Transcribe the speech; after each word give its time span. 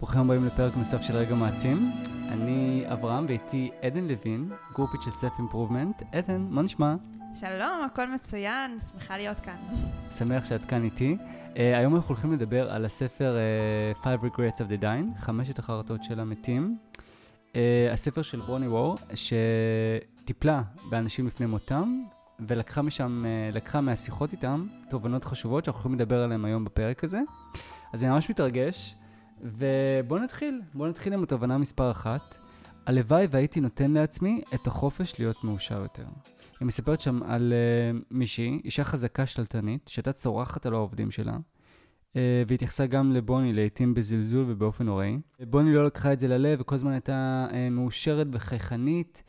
ברוכים 0.00 0.20
הבאים 0.20 0.44
לפרק 0.44 0.76
נוסף 0.76 1.02
של 1.02 1.16
רגע 1.16 1.34
מעצים. 1.34 1.92
אני 2.28 2.84
אברהם 2.92 3.24
ואיתי 3.28 3.70
עדן 3.82 4.04
לוין, 4.04 4.52
גרופית 4.74 5.02
של 5.02 5.10
סלף 5.10 5.32
אימפרובמנט. 5.38 6.02
עדן, 6.12 6.46
מה 6.50 6.62
נשמע? 6.62 6.94
שלום, 7.34 7.84
הכל 7.86 8.14
מצוין, 8.14 8.78
שמחה 8.92 9.16
להיות 9.16 9.40
כאן. 9.40 9.56
שמח 10.18 10.44
שאת 10.44 10.64
כאן 10.64 10.84
איתי. 10.84 11.16
Uh, 11.20 11.56
היום 11.56 11.96
אנחנו 11.96 12.14
הולכים 12.14 12.32
לדבר 12.32 12.70
על 12.70 12.84
הספר 12.84 13.36
uh, 13.94 14.04
Five 14.04 14.24
Regrets 14.24 14.56
of 14.56 14.70
the 14.70 14.82
Dying, 14.82 15.20
חמשת 15.20 15.58
החרטות 15.58 16.04
של 16.04 16.20
המתים. 16.20 16.78
Uh, 17.52 17.56
הספר 17.92 18.22
של 18.22 18.38
ברוני 18.38 18.68
וור, 18.68 18.96
שטיפלה 19.14 20.62
באנשים 20.90 21.26
לפני 21.26 21.46
מותם, 21.46 22.00
ולקחה 22.40 22.82
משם, 22.82 23.24
uh, 23.24 23.54
לקחה 23.54 23.80
מהשיחות 23.80 24.32
איתם 24.32 24.66
תובנות 24.90 25.24
חשובות 25.24 25.64
שאנחנו 25.64 25.80
יכולים 25.80 25.98
לדבר 25.98 26.22
עליהן 26.22 26.44
היום 26.44 26.64
בפרק 26.64 27.04
הזה. 27.04 27.20
אז 27.92 28.04
אני 28.04 28.12
ממש 28.12 28.30
מתרגש. 28.30 28.94
ובואו 29.42 30.22
נתחיל, 30.22 30.60
בואו 30.74 30.88
נתחיל 30.88 31.12
עם 31.12 31.22
התובנה 31.22 31.58
מספר 31.58 31.90
אחת. 31.90 32.36
הלוואי 32.86 33.26
והייתי 33.30 33.60
נותן 33.60 33.90
לעצמי 33.90 34.42
את 34.54 34.66
החופש 34.66 35.14
להיות 35.18 35.44
מאושר 35.44 35.80
יותר. 35.82 36.04
היא 36.60 36.66
מספרת 36.66 37.00
שם 37.00 37.22
על 37.22 37.52
uh, 37.52 38.04
מישהי, 38.10 38.60
אישה 38.64 38.84
חזקה 38.84 39.26
שתלטנית, 39.26 39.88
שהייתה 39.88 40.12
צורחת 40.12 40.66
על 40.66 40.74
העובדים 40.74 41.10
שלה, 41.10 41.36
uh, 41.36 42.16
והתייחסה 42.48 42.86
גם 42.86 43.12
לבוני 43.12 43.52
לעיתים 43.52 43.94
בזלזול 43.94 44.44
ובאופן 44.48 44.84
נוראי. 44.84 45.18
בוני 45.40 45.74
לא 45.74 45.86
לקחה 45.86 46.12
את 46.12 46.18
זה 46.18 46.28
ללב, 46.28 46.60
וכל 46.60 46.74
הזמן 46.74 46.92
הייתה 46.92 47.46
uh, 47.50 47.54
מאושרת 47.70 48.26
וחייכנית, 48.32 49.22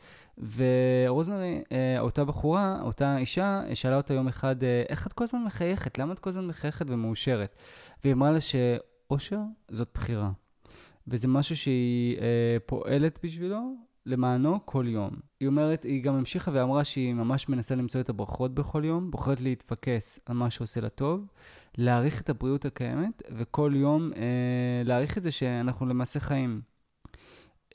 ורוזמרי, 0.56 1.62
uh, 1.64 2.00
אותה 2.00 2.24
בחורה, 2.24 2.78
אותה 2.82 3.18
אישה, 3.18 3.62
שאלה 3.74 3.96
אותה 3.96 4.14
יום 4.14 4.28
אחד, 4.28 4.62
uh, 4.62 4.64
איך 4.88 5.06
את 5.06 5.12
כל 5.12 5.24
הזמן 5.24 5.44
מחייכת? 5.44 5.98
למה 5.98 6.12
את 6.12 6.18
כל 6.18 6.30
הזמן 6.30 6.46
מחייכת 6.46 6.86
ומאושרת? 6.90 7.56
והיא 8.04 8.14
אמרה 8.14 8.30
לה 8.30 8.40
ש... 8.40 8.54
אושר 9.12 9.40
זאת 9.68 9.88
בחירה. 9.94 10.30
וזה 11.08 11.28
משהו 11.28 11.56
שהיא 11.56 12.18
אה, 12.18 12.56
פועלת 12.66 13.18
בשבילו, 13.22 13.74
למענו, 14.06 14.58
כל 14.64 14.84
יום. 14.88 15.10
היא 15.40 15.46
אומרת, 15.48 15.84
היא 15.84 16.02
גם 16.02 16.14
המשיכה 16.14 16.50
ואמרה 16.54 16.84
שהיא 16.84 17.14
ממש 17.14 17.48
מנסה 17.48 17.74
למצוא 17.74 18.00
את 18.00 18.08
הברכות 18.08 18.54
בכל 18.54 18.84
יום, 18.84 19.10
בוחרת 19.10 19.40
להתפקס 19.40 20.20
על 20.26 20.36
מה 20.36 20.50
שעושה 20.50 20.80
לה 20.80 20.88
טוב, 20.88 21.26
להעריך 21.78 22.20
את 22.20 22.30
הבריאות 22.30 22.64
הקיימת, 22.64 23.22
וכל 23.36 23.72
יום 23.76 24.12
אה, 24.16 24.82
להעריך 24.84 25.18
את 25.18 25.22
זה 25.22 25.30
שאנחנו 25.30 25.86
למעשה 25.86 26.20
חיים. 26.20 26.60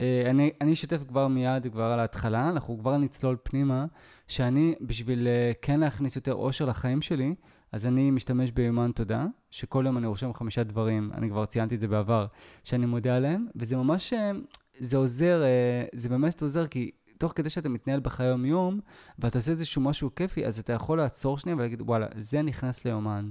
אה, 0.00 0.22
אני, 0.30 0.50
אני 0.60 0.72
אשתף 0.72 1.02
כבר 1.08 1.28
מיד, 1.28 1.72
כבר 1.72 1.84
על 1.84 2.00
ההתחלה, 2.00 2.48
אנחנו 2.48 2.78
כבר 2.78 2.96
נצלול 2.96 3.36
פנימה, 3.42 3.86
שאני, 4.28 4.74
בשביל 4.80 5.26
אה, 5.26 5.52
כן 5.62 5.80
להכניס 5.80 6.16
יותר 6.16 6.34
אושר 6.34 6.64
לחיים 6.64 7.02
שלי, 7.02 7.34
אז 7.72 7.86
אני 7.86 8.10
משתמש 8.10 8.50
ביומן 8.50 8.90
תודה, 8.94 9.26
שכל 9.50 9.84
יום 9.86 9.98
אני 9.98 10.06
רושם 10.06 10.34
חמישה 10.34 10.62
דברים, 10.62 11.10
אני 11.12 11.28
כבר 11.28 11.46
ציינתי 11.46 11.74
את 11.74 11.80
זה 11.80 11.88
בעבר, 11.88 12.26
שאני 12.64 12.86
מודה 12.86 13.16
עליהם, 13.16 13.46
וזה 13.56 13.76
ממש, 13.76 14.12
אה, 14.12 14.30
זה 14.78 14.96
עוזר, 14.96 15.42
אה, 15.42 15.84
זה 15.92 16.08
באמת 16.08 16.42
עוזר, 16.42 16.66
כי 16.66 16.90
תוך 17.18 17.32
כדי 17.36 17.50
שאתה 17.50 17.68
מתנהל 17.68 18.00
בחיי 18.00 18.26
היום-יום, 18.26 18.80
ואתה 19.18 19.38
עושה 19.38 19.52
איזשהו 19.52 19.82
משהו 19.82 20.14
כיפי, 20.14 20.46
אז 20.46 20.58
אתה 20.58 20.72
יכול 20.72 20.98
לעצור 20.98 21.38
שנייה 21.38 21.56
ולהגיד, 21.56 21.82
וואלה, 21.82 22.06
זה 22.16 22.42
נכנס 22.42 22.84
ליומן. 22.84 23.30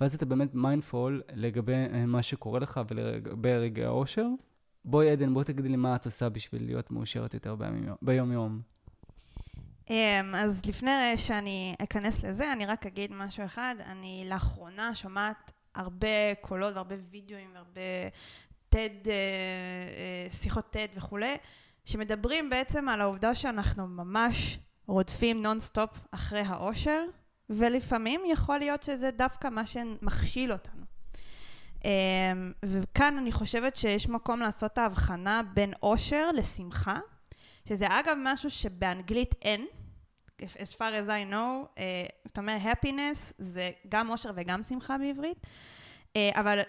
ואז 0.00 0.14
אתה 0.14 0.26
באמת 0.26 0.54
מיינדפול 0.54 1.22
לגבי 1.34 1.72
אה, 1.72 2.06
מה 2.06 2.22
שקורה 2.22 2.60
לך 2.60 2.80
ולגבי 2.88 3.52
רגעי 3.56 3.84
האושר. 3.84 4.26
בואי 4.84 5.10
עדן, 5.10 5.34
בואי 5.34 5.44
תגידי 5.44 5.68
לי 5.68 5.76
מה 5.76 5.96
את 5.96 6.04
עושה 6.04 6.28
בשביל 6.28 6.64
להיות 6.64 6.90
מאושרת 6.90 7.34
יותר 7.34 7.56
ביום-יום. 8.02 8.60
אמ, 9.90 10.34
אז 10.34 10.62
לפני 10.66 11.16
שאני 11.16 11.74
אכנס 11.82 12.24
לזה, 12.24 12.52
אני 12.52 12.66
רק 12.66 12.86
אגיד 12.86 13.12
משהו 13.12 13.44
אחד. 13.44 13.74
אני 13.86 14.24
לאחרונה 14.26 14.94
שומעת 14.94 15.52
הרבה 15.74 16.34
קולות 16.40 16.74
והרבה 16.74 16.94
וידאוים 17.10 17.50
והרבה 17.54 17.80
TED, 18.74 19.08
אה, 19.08 19.12
אה, 19.12 20.30
שיחות 20.30 20.76
TED 20.76 20.98
וכולי, 20.98 21.36
שמדברים 21.84 22.50
בעצם 22.50 22.88
על 22.88 23.00
העובדה 23.00 23.34
שאנחנו 23.34 23.86
ממש 23.88 24.58
רודפים 24.86 25.42
נונסטופ 25.42 25.90
אחרי 26.10 26.42
האושר, 26.46 27.02
ולפעמים 27.50 28.20
יכול 28.26 28.58
להיות 28.58 28.82
שזה 28.82 29.10
דווקא 29.10 29.48
מה 29.48 29.66
שמכשיל 29.66 30.52
אותנו. 30.52 30.82
אמ, 31.84 32.52
וכאן 32.64 33.18
אני 33.18 33.32
חושבת 33.32 33.76
שיש 33.76 34.08
מקום 34.08 34.40
לעשות 34.40 34.72
את 34.72 34.78
ההבחנה 34.78 35.42
בין 35.54 35.72
אושר 35.82 36.32
לשמחה, 36.32 36.98
שזה 37.70 37.86
אגב 37.88 38.16
משהו 38.22 38.50
שבאנגלית 38.50 39.34
אין, 39.42 39.66
as 40.42 40.74
far 40.74 40.92
as 41.04 41.06
I 41.06 41.32
know, 41.32 41.66
uh, 41.76 41.80
זאת 42.24 42.38
אומרת, 42.38 42.60
happiness 42.62 43.34
זה 43.38 43.70
גם 43.88 44.10
אושר 44.10 44.30
וגם 44.34 44.62
שמחה 44.62 44.98
בעברית, 44.98 45.36
uh, 45.38 46.18
אבל 46.32 46.60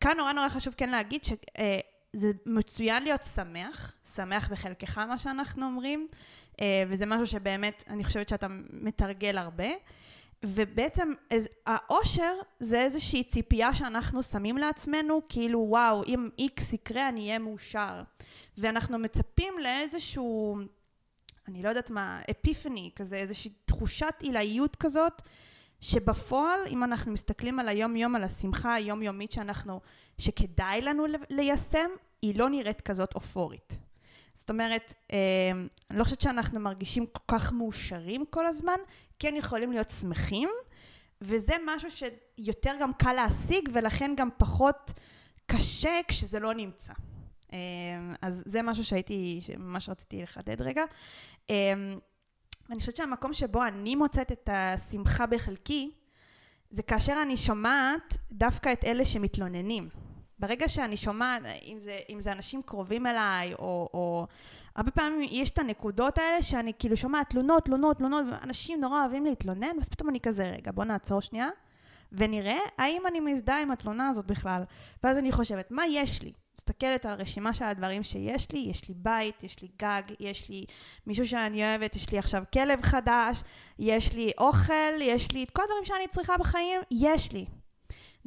כאן 0.00 0.16
נורא 0.16 0.32
נורא 0.32 0.48
חשוב 0.48 0.74
כן 0.76 0.90
להגיד 0.90 1.24
שזה 1.24 1.36
אה, 1.58 1.80
uh, 2.16 2.34
מצוין 2.46 3.02
להיות 3.02 3.22
שמח, 3.22 3.94
שמח 4.14 4.48
בחלקך 4.48 4.98
מה 4.98 5.18
שאנחנו 5.18 5.66
אומרים, 5.66 6.08
uh, 6.52 6.56
וזה 6.88 7.06
משהו 7.06 7.26
שבאמת 7.26 7.84
אני 7.88 8.04
חושבת 8.04 8.28
שאתה 8.28 8.46
מתרגל 8.70 9.38
הרבה. 9.38 9.68
ובעצם 10.44 11.12
האושר 11.66 12.34
זה 12.60 12.80
איזושהי 12.80 13.24
ציפייה 13.24 13.74
שאנחנו 13.74 14.22
שמים 14.22 14.56
לעצמנו, 14.56 15.20
כאילו 15.28 15.66
וואו, 15.68 16.04
אם 16.04 16.28
איקס 16.38 16.72
יקרה 16.72 17.08
אני 17.08 17.20
אהיה 17.26 17.38
מאושר. 17.38 18.02
ואנחנו 18.58 18.98
מצפים 18.98 19.58
לאיזשהו 19.58 20.58
אני 21.48 21.62
לא 21.62 21.68
יודעת 21.68 21.90
מה, 21.90 22.20
אפיפני, 22.30 22.90
כזה 22.96 23.16
איזושהי 23.16 23.50
תחושת 23.64 24.14
עילאיות 24.20 24.76
כזאת, 24.76 25.22
שבפועל, 25.80 26.60
אם 26.70 26.84
אנחנו 26.84 27.12
מסתכלים 27.12 27.58
על 27.58 27.68
היום-יום, 27.68 28.16
על 28.16 28.24
השמחה 28.24 28.74
היומיומית 28.74 29.32
שאנחנו, 29.32 29.80
שכדאי 30.18 30.80
לנו 30.80 31.04
ליישם, 31.30 31.90
היא 32.22 32.38
לא 32.38 32.50
נראית 32.50 32.80
כזאת 32.80 33.14
אופורית. 33.14 33.78
זאת 34.36 34.50
אומרת, 34.50 34.94
אה, 35.12 35.18
אני 35.90 35.98
לא 35.98 36.04
חושבת 36.04 36.20
שאנחנו 36.20 36.60
מרגישים 36.60 37.06
כל 37.06 37.22
כך 37.28 37.52
מאושרים 37.52 38.24
כל 38.30 38.46
הזמן, 38.46 38.78
כן 39.18 39.34
יכולים 39.36 39.72
להיות 39.72 39.88
שמחים, 39.88 40.48
וזה 41.20 41.54
משהו 41.66 41.88
שיותר 41.90 42.72
גם 42.80 42.92
קל 42.92 43.12
להשיג, 43.12 43.68
ולכן 43.72 44.14
גם 44.16 44.28
פחות 44.38 44.92
קשה 45.46 46.00
כשזה 46.08 46.40
לא 46.40 46.54
נמצא. 46.54 46.92
אמ, 47.52 47.58
אז 48.22 48.42
זה 48.46 48.62
משהו 48.62 48.84
שהייתי, 48.84 49.40
שממש 49.42 49.88
רציתי 49.88 50.22
לחדד 50.22 50.62
רגע. 50.62 50.82
אמ, 51.50 51.98
אני 52.70 52.78
חושבת 52.78 52.96
שהמקום 52.96 53.32
שבו 53.32 53.64
אני 53.64 53.94
מוצאת 53.94 54.32
את 54.32 54.48
השמחה 54.52 55.26
בחלקי, 55.26 55.90
זה 56.70 56.82
כאשר 56.82 57.14
אני 57.22 57.36
שומעת 57.36 58.16
דווקא 58.32 58.72
את 58.72 58.84
אלה 58.84 59.04
שמתלוננים. 59.04 59.88
ברגע 60.38 60.68
שאני 60.68 60.96
שומעת, 60.96 61.42
אם 61.64 61.78
זה, 61.80 61.98
אם 62.08 62.20
זה 62.20 62.32
אנשים 62.32 62.62
קרובים 62.62 63.06
אליי, 63.06 63.54
או, 63.54 63.88
או... 63.94 64.26
הרבה 64.76 64.90
פעמים 64.90 65.28
יש 65.30 65.50
את 65.50 65.58
הנקודות 65.58 66.18
האלה 66.18 66.42
שאני 66.42 66.72
כאילו 66.78 66.96
שומעת 66.96 67.30
תלונות, 67.30 67.64
תלונות, 67.64 67.98
תלונות, 67.98 68.24
ואנשים 68.30 68.80
נורא 68.80 69.00
אוהבים 69.00 69.24
להתלונן, 69.24 69.76
ואז 69.76 69.88
פתאום 69.88 70.08
אני 70.08 70.20
כזה, 70.20 70.50
רגע, 70.50 70.72
בוא 70.72 70.84
נעצור 70.84 71.20
שנייה, 71.20 71.48
ונראה 72.12 72.58
האם 72.78 73.02
אני 73.06 73.20
מזדהה 73.20 73.62
עם 73.62 73.70
התלונה 73.70 74.08
הזאת 74.08 74.26
בכלל. 74.26 74.62
ואז 75.04 75.18
אני 75.18 75.32
חושבת, 75.32 75.70
מה 75.70 75.86
יש 75.86 76.22
לי? 76.22 76.32
מסתכלת 76.58 77.06
על 77.06 77.12
הרשימה 77.12 77.54
של 77.54 77.64
הדברים 77.64 78.02
שיש 78.02 78.52
לי, 78.52 78.58
יש 78.58 78.88
לי 78.88 78.94
בית, 78.96 79.42
יש 79.42 79.62
לי 79.62 79.68
גג, 79.78 80.02
יש 80.20 80.50
לי 80.50 80.64
מישהו 81.06 81.26
שאני 81.26 81.62
אוהבת, 81.62 81.96
יש 81.96 82.12
לי 82.12 82.18
עכשיו 82.18 82.44
כלב 82.52 82.82
חדש, 82.82 83.42
יש 83.78 84.12
לי 84.12 84.32
אוכל, 84.38 85.00
יש 85.00 85.32
לי 85.32 85.44
את 85.44 85.50
כל 85.50 85.62
הדברים 85.62 85.84
שאני 85.84 86.08
צריכה 86.08 86.38
בחיים, 86.38 86.80
יש 86.90 87.32
לי. 87.32 87.46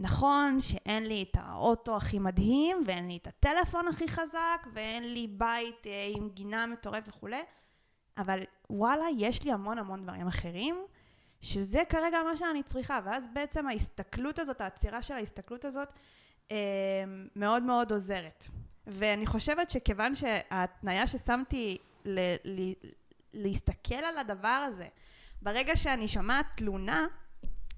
נכון 0.01 0.61
שאין 0.61 1.07
לי 1.07 1.23
את 1.23 1.37
האוטו 1.39 1.97
הכי 1.97 2.19
מדהים, 2.19 2.83
ואין 2.85 3.07
לי 3.07 3.17
את 3.17 3.27
הטלפון 3.27 3.87
הכי 3.87 4.07
חזק, 4.07 4.67
ואין 4.73 5.13
לי 5.13 5.27
בית 5.27 5.87
אה, 5.87 6.07
עם 6.15 6.29
גינה 6.29 6.65
מטורף 6.65 7.03
וכולי, 7.07 7.41
אבל 8.17 8.39
וואלה, 8.69 9.05
יש 9.17 9.43
לי 9.43 9.51
המון 9.51 9.77
המון 9.77 10.03
דברים 10.03 10.27
אחרים, 10.27 10.75
שזה 11.41 11.83
כרגע 11.89 12.17
מה 12.23 12.37
שאני 12.37 12.63
צריכה, 12.63 12.99
ואז 13.05 13.29
בעצם 13.33 13.67
ההסתכלות 13.67 14.39
הזאת, 14.39 14.61
העצירה 14.61 15.01
של 15.01 15.13
ההסתכלות 15.13 15.65
הזאת, 15.65 15.89
אמ, 16.51 16.55
מאוד 17.35 17.63
מאוד 17.63 17.91
עוזרת. 17.91 18.47
ואני 18.87 19.25
חושבת 19.25 19.69
שכיוון 19.69 20.15
שההתניה 20.15 21.07
ששמתי 21.07 21.77
ל- 22.05 22.35
ל- 22.45 22.73
להסתכל 23.33 23.95
על 23.95 24.17
הדבר 24.17 24.65
הזה, 24.67 24.87
ברגע 25.41 25.75
שאני 25.75 26.07
שומעת 26.07 26.45
תלונה, 26.55 27.07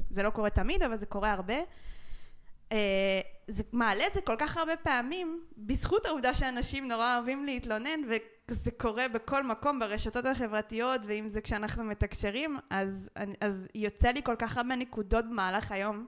זה 0.09 0.23
לא 0.23 0.29
קורה 0.29 0.49
תמיד, 0.49 0.83
אבל 0.83 0.95
זה 0.95 1.05
קורה 1.05 1.31
הרבה, 1.31 1.55
זה 3.47 3.63
מעלה 3.71 4.07
את 4.07 4.13
זה 4.13 4.21
כל 4.21 4.35
כך 4.39 4.57
הרבה 4.57 4.77
פעמים, 4.83 5.41
בזכות 5.57 6.05
העובדה 6.05 6.35
שאנשים 6.35 6.87
נורא 6.87 7.15
אוהבים 7.17 7.45
להתלונן, 7.45 7.99
וזה 8.47 8.71
קורה 8.71 9.07
בכל 9.07 9.43
מקום, 9.43 9.79
ברשתות 9.79 10.25
החברתיות, 10.25 11.01
ואם 11.07 11.27
זה 11.27 11.41
כשאנחנו 11.41 11.83
מתקשרים, 11.83 12.57
אז, 12.69 13.09
אז 13.41 13.67
יוצא 13.75 14.09
לי 14.09 14.21
כל 14.23 14.35
כך 14.39 14.57
הרבה 14.57 14.75
נקודות 14.75 15.25
במהלך 15.25 15.71
היום. 15.71 16.05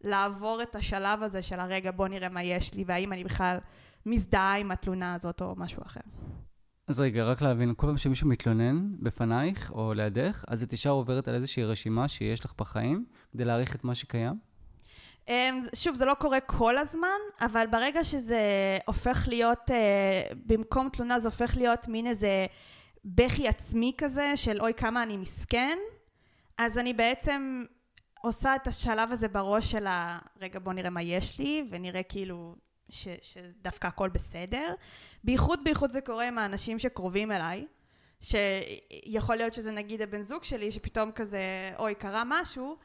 לעבור 0.00 0.62
את 0.62 0.76
השלב 0.76 1.22
הזה 1.22 1.42
של 1.42 1.60
הרגע 1.60 1.90
בוא 1.90 2.08
נראה 2.08 2.28
מה 2.28 2.42
יש 2.42 2.74
לי 2.74 2.84
והאם 2.86 3.12
אני 3.12 3.24
בכלל 3.24 3.58
מזדהה 4.06 4.56
עם 4.56 4.70
התלונה 4.70 5.14
הזאת 5.14 5.42
או 5.42 5.54
משהו 5.56 5.82
אחר. 5.86 6.00
אז 6.88 7.00
רגע, 7.00 7.24
רק 7.24 7.42
להבין, 7.42 7.74
כל 7.76 7.86
פעם 7.86 7.98
שמישהו 7.98 8.28
מתלונן 8.28 8.88
בפנייך 9.00 9.70
או 9.70 9.94
לידך, 9.94 10.44
אז 10.48 10.62
את 10.62 10.72
ישר 10.72 10.90
עוברת 10.90 11.28
על 11.28 11.34
איזושהי 11.34 11.64
רשימה 11.64 12.08
שיש 12.08 12.44
לך 12.44 12.54
בחיים 12.58 13.04
כדי 13.32 13.44
להעריך 13.44 13.74
את 13.74 13.84
מה 13.84 13.94
שקיים? 13.94 14.38
אמ, 15.28 15.60
שוב, 15.74 15.94
זה 15.94 16.04
לא 16.04 16.14
קורה 16.14 16.40
כל 16.40 16.78
הזמן, 16.78 17.18
אבל 17.40 17.66
ברגע 17.70 18.04
שזה 18.04 18.40
הופך 18.86 19.24
להיות, 19.28 19.70
אה, 19.70 20.22
במקום 20.46 20.88
תלונה 20.88 21.18
זה 21.18 21.28
הופך 21.28 21.56
להיות 21.56 21.88
מין 21.88 22.06
איזה 22.06 22.46
בכי 23.04 23.48
עצמי 23.48 23.92
כזה, 23.98 24.32
של 24.36 24.60
אוי 24.60 24.74
כמה 24.74 25.02
אני 25.02 25.16
מסכן, 25.16 25.78
אז 26.58 26.78
אני 26.78 26.92
בעצם 26.92 27.64
עושה 28.22 28.56
את 28.56 28.66
השלב 28.66 29.12
הזה 29.12 29.28
בראש 29.28 29.70
של 29.70 29.86
ה... 29.86 30.18
רגע, 30.40 30.58
בוא 30.58 30.72
נראה 30.72 30.90
מה 30.90 31.02
יש 31.02 31.38
לי, 31.38 31.64
ונראה 31.70 32.02
כאילו 32.02 32.54
ש, 32.88 33.08
שדווקא 33.22 33.86
הכל 33.86 34.08
בסדר. 34.08 34.74
בייחוד, 35.24 35.64
בייחוד 35.64 35.90
זה 35.90 36.00
קורה 36.00 36.28
עם 36.28 36.38
האנשים 36.38 36.78
שקרובים 36.78 37.32
אליי, 37.32 37.66
שיכול 38.20 39.36
להיות 39.36 39.52
שזה 39.52 39.72
נגיד 39.72 40.02
הבן 40.02 40.22
זוג 40.22 40.44
שלי, 40.44 40.72
שפתאום 40.72 41.12
כזה, 41.12 41.40
אוי, 41.78 41.94
קרה 41.94 42.22
משהו, 42.26 42.76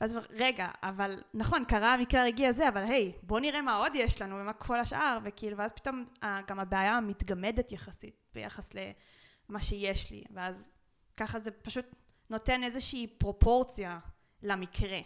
ואז 0.00 0.18
רגע, 0.30 0.68
אבל 0.82 1.22
נכון, 1.34 1.64
קרה 1.64 1.94
המקרה 1.94 2.22
הרגיע 2.22 2.48
הזה, 2.48 2.68
אבל 2.68 2.84
היי, 2.84 3.12
בוא 3.22 3.40
נראה 3.40 3.62
מה 3.62 3.76
עוד 3.76 3.92
יש 3.94 4.22
לנו 4.22 4.36
ומה 4.36 4.52
כל 4.52 4.80
השאר, 4.80 5.18
וכאילו, 5.24 5.56
ואז 5.56 5.70
פתאום 5.72 6.04
גם 6.46 6.60
הבעיה 6.60 7.00
מתגמדת 7.00 7.72
יחסית 7.72 8.14
ביחס 8.34 8.70
למה 8.74 9.60
שיש 9.60 10.10
לי, 10.10 10.24
ואז 10.30 10.70
ככה 11.16 11.38
זה 11.38 11.50
פשוט 11.50 11.86
נותן 12.30 12.64
איזושהי 12.64 13.06
פרופורציה 13.06 13.98
למקרה. 14.42 15.00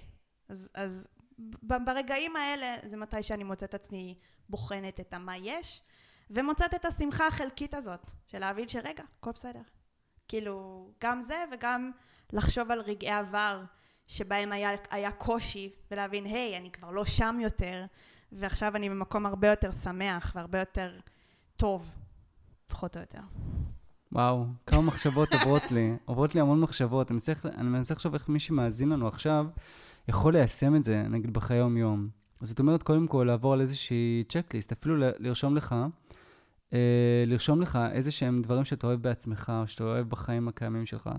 אז, 0.48 0.70
אז 0.74 1.08
ברגעים 1.62 2.36
האלה 2.36 2.76
זה 2.86 2.96
מתי 2.96 3.22
שאני 3.22 3.44
מוצאת 3.44 3.74
עצמי 3.74 4.18
בוחנת 4.48 5.00
את 5.00 5.12
המה 5.12 5.36
יש, 5.36 5.82
ומוצאת 6.30 6.74
את 6.74 6.84
השמחה 6.84 7.26
החלקית 7.26 7.74
הזאת, 7.74 8.10
של 8.26 8.38
להבין 8.38 8.68
שרגע, 8.68 9.02
הכל 9.18 9.32
בסדר. 9.32 9.62
כאילו, 10.28 10.88
גם 11.00 11.22
זה 11.22 11.44
וגם 11.52 11.90
לחשוב 12.32 12.70
על 12.70 12.80
רגעי 12.80 13.10
עבר 13.10 13.62
שבהם 14.06 14.52
היה, 14.52 14.70
היה 14.90 15.10
קושי, 15.10 15.70
ולהבין, 15.90 16.24
היי, 16.24 16.56
אני 16.56 16.70
כבר 16.70 16.90
לא 16.90 17.04
שם 17.04 17.38
יותר, 17.40 17.84
ועכשיו 18.32 18.76
אני 18.76 18.90
במקום 18.90 19.26
הרבה 19.26 19.48
יותר 19.48 19.72
שמח 19.72 20.32
והרבה 20.34 20.58
יותר 20.58 20.98
טוב, 21.56 21.90
פחות 22.66 22.96
או 22.96 23.00
יותר. 23.00 23.20
וואו, 24.12 24.46
כמה 24.66 24.82
מחשבות 24.82 25.32
עוברות 25.32 25.70
לי. 25.70 25.96
עוברות 26.04 26.34
לי 26.34 26.40
המון 26.40 26.60
מחשבות. 26.60 27.10
אני 27.10 27.14
מנסה, 27.14 27.32
אני 27.44 27.68
מנסה 27.68 27.94
לחשוב 27.94 28.14
איך 28.14 28.28
מי 28.28 28.40
שמאזין 28.40 28.88
לנו 28.88 29.08
עכשיו 29.08 29.46
יכול 30.08 30.32
ליישם 30.32 30.76
את 30.76 30.84
זה, 30.84 31.02
נגיד, 31.02 31.32
בחיי 31.32 31.56
יום-יום. 31.56 32.08
זאת 32.40 32.58
אומרת, 32.58 32.82
קודם 32.82 33.06
כל, 33.06 33.24
לעבור 33.26 33.52
על 33.52 33.60
איזושהי 33.60 34.24
צ'קליסט, 34.28 34.72
אפילו 34.72 34.96
לרשום 35.18 35.56
לך, 35.56 35.74
אה, 36.72 37.24
לרשום 37.26 37.60
לך 37.60 37.78
איזה 37.92 38.10
שהם 38.10 38.42
דברים 38.42 38.64
שאתה 38.64 38.86
אוהב 38.86 39.02
בעצמך, 39.02 39.52
או 39.60 39.66
שאתה 39.66 39.84
אוהב 39.84 40.08
בחיים 40.08 40.48
הקיימים 40.48 40.86
שלך. 40.86 41.10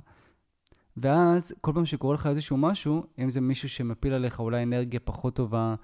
ואז, 0.97 1.53
כל 1.61 1.71
פעם 1.73 1.85
שקורה 1.85 2.13
לך 2.13 2.27
איזשהו 2.27 2.57
משהו, 2.57 3.03
אם 3.19 3.29
זה 3.29 3.41
מישהו 3.41 3.69
שמפיל 3.69 4.13
עליך 4.13 4.39
אולי 4.39 4.63
אנרגיה 4.63 4.99
פחות 4.99 5.35
טובה, 5.35 5.75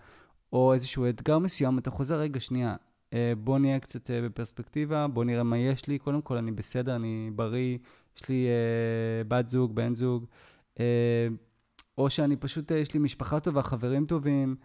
או 0.53 0.73
איזשהו 0.73 1.09
אתגר 1.09 1.39
מסוים, 1.39 1.77
אתה 1.77 1.91
חוזר, 1.91 2.15
רגע, 2.19 2.39
שנייה, 2.39 2.75
אה, 3.13 3.33
בוא 3.43 3.59
נהיה 3.59 3.79
קצת 3.79 4.11
אה, 4.11 4.21
בפרספקטיבה, 4.21 5.07
בוא 5.07 5.23
נראה 5.23 5.43
מה 5.43 5.57
יש 5.57 5.87
לי. 5.87 5.99
קודם 5.99 6.21
כל, 6.21 6.37
אני 6.37 6.51
בסדר, 6.51 6.95
אני 6.95 7.31
בריא, 7.35 7.77
יש 8.17 8.29
לי 8.29 8.47
אה, 8.47 9.23
בת 9.27 9.49
זוג, 9.49 9.75
בן 9.75 9.95
זוג, 9.95 10.25
או 11.97 12.09
שאני 12.09 12.35
פשוט, 12.35 12.71
יש 12.71 12.93
לי 12.93 12.99
משפחה 12.99 13.39
טובה, 13.39 13.63
חברים 13.63 14.05
טובים, 14.05 14.55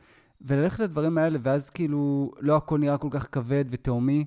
וללכת 0.41 0.81
לדברים 0.81 1.19
האלה, 1.19 1.39
ואז 1.43 1.71
כאילו, 1.71 2.33
לא 2.41 2.57
הכל 2.57 2.79
נראה 2.79 2.99
כל 2.99 3.09
כך 3.11 3.29
כבד 3.33 3.65
ותהומי. 3.71 4.25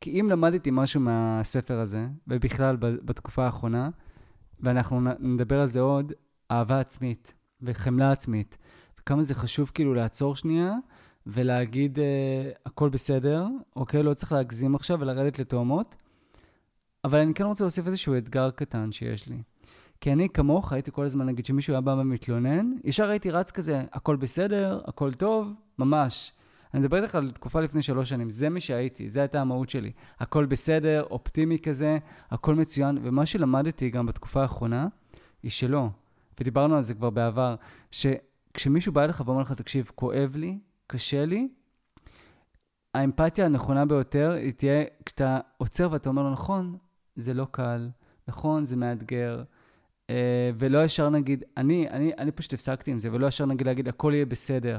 כי 0.00 0.20
אם 0.20 0.28
למדתי 0.30 0.70
משהו 0.72 1.00
מהספר 1.00 1.78
הזה, 1.78 2.06
ובכלל 2.26 2.76
בתקופה 2.76 3.44
האחרונה, 3.44 3.90
ואנחנו 4.60 5.00
נדבר 5.18 5.60
על 5.60 5.66
זה 5.66 5.80
עוד, 5.80 6.12
אהבה 6.50 6.80
עצמית 6.80 7.34
וחמלה 7.62 8.12
עצמית. 8.12 8.58
וכמה 9.00 9.22
זה 9.22 9.34
חשוב 9.34 9.70
כאילו 9.74 9.94
לעצור 9.94 10.34
שנייה 10.34 10.74
ולהגיד, 11.26 11.98
אה, 11.98 12.50
הכל 12.66 12.88
בסדר, 12.88 13.46
אוקיי? 13.76 14.02
לא 14.02 14.14
צריך 14.14 14.32
להגזים 14.32 14.74
עכשיו 14.74 15.00
ולרדת 15.00 15.38
לתאומות. 15.38 15.94
אבל 17.04 17.18
אני 17.18 17.34
כן 17.34 17.44
רוצה 17.44 17.64
להוסיף 17.64 17.86
איזשהו 17.86 18.18
אתגר 18.18 18.50
קטן 18.50 18.92
שיש 18.92 19.26
לי. 19.26 19.42
כי 20.00 20.12
אני 20.12 20.28
כמוך 20.28 20.72
הייתי 20.72 20.92
כל 20.92 21.04
הזמן, 21.04 21.26
נגיד, 21.26 21.46
שמישהו 21.46 21.72
היה 21.72 21.80
בא 21.80 21.90
ומתלונן, 21.90 22.72
ישר 22.84 23.10
הייתי 23.10 23.30
רץ 23.30 23.50
כזה, 23.50 23.82
הכל 23.92 24.16
בסדר, 24.16 24.80
הכל 24.84 25.12
טוב, 25.12 25.52
ממש. 25.78 26.32
אני 26.74 26.80
מדבר 26.80 27.02
איתך 27.02 27.14
על 27.14 27.30
תקופה 27.30 27.60
לפני 27.60 27.82
שלוש 27.82 28.08
שנים, 28.08 28.30
זה 28.30 28.48
מי 28.48 28.60
שהייתי, 28.60 29.08
זו 29.08 29.20
הייתה 29.20 29.40
המהות 29.40 29.70
שלי. 29.70 29.92
הכל 30.18 30.46
בסדר, 30.46 31.02
אופטימי 31.10 31.58
כזה, 31.58 31.98
הכל 32.30 32.54
מצוין. 32.54 32.98
ומה 33.02 33.26
שלמדתי 33.26 33.90
גם 33.90 34.06
בתקופה 34.06 34.42
האחרונה, 34.42 34.86
היא 35.42 35.50
שלא, 35.50 35.88
ודיברנו 36.40 36.76
על 36.76 36.82
זה 36.82 36.94
כבר 36.94 37.10
בעבר, 37.10 37.54
שכשמישהו 37.90 38.92
בא 38.92 39.04
אליך 39.04 39.22
ואומר 39.26 39.40
לך, 39.40 39.52
תקשיב, 39.52 39.90
כואב 39.94 40.36
לי, 40.36 40.58
קשה 40.86 41.26
לי, 41.26 41.48
האמפתיה 42.94 43.44
הנכונה 43.44 43.86
ביותר 43.86 44.30
היא 44.30 44.52
תהיה 44.52 44.84
כשאתה 45.06 45.38
עוצר 45.56 45.88
ואתה 45.92 46.08
אומר 46.08 46.22
לו, 46.22 46.30
נכון, 46.30 46.76
זה 47.16 47.34
לא 47.34 47.46
קל, 47.50 47.88
נכון, 48.28 48.64
זה 48.64 48.76
מאתגר, 48.76 49.42
אה, 50.10 50.50
ולא 50.58 50.84
ישר 50.84 51.10
נגיד, 51.10 51.44
אני, 51.56 51.88
אני, 51.90 52.12
אני 52.18 52.32
פשוט 52.32 52.52
הפסקתי 52.52 52.90
עם 52.90 53.00
זה, 53.00 53.12
ולא 53.12 53.26
ישר 53.26 53.46
נגיד 53.46 53.66
להגיד, 53.66 53.88
הכל 53.88 54.12
יהיה 54.14 54.26
בסדר. 54.26 54.78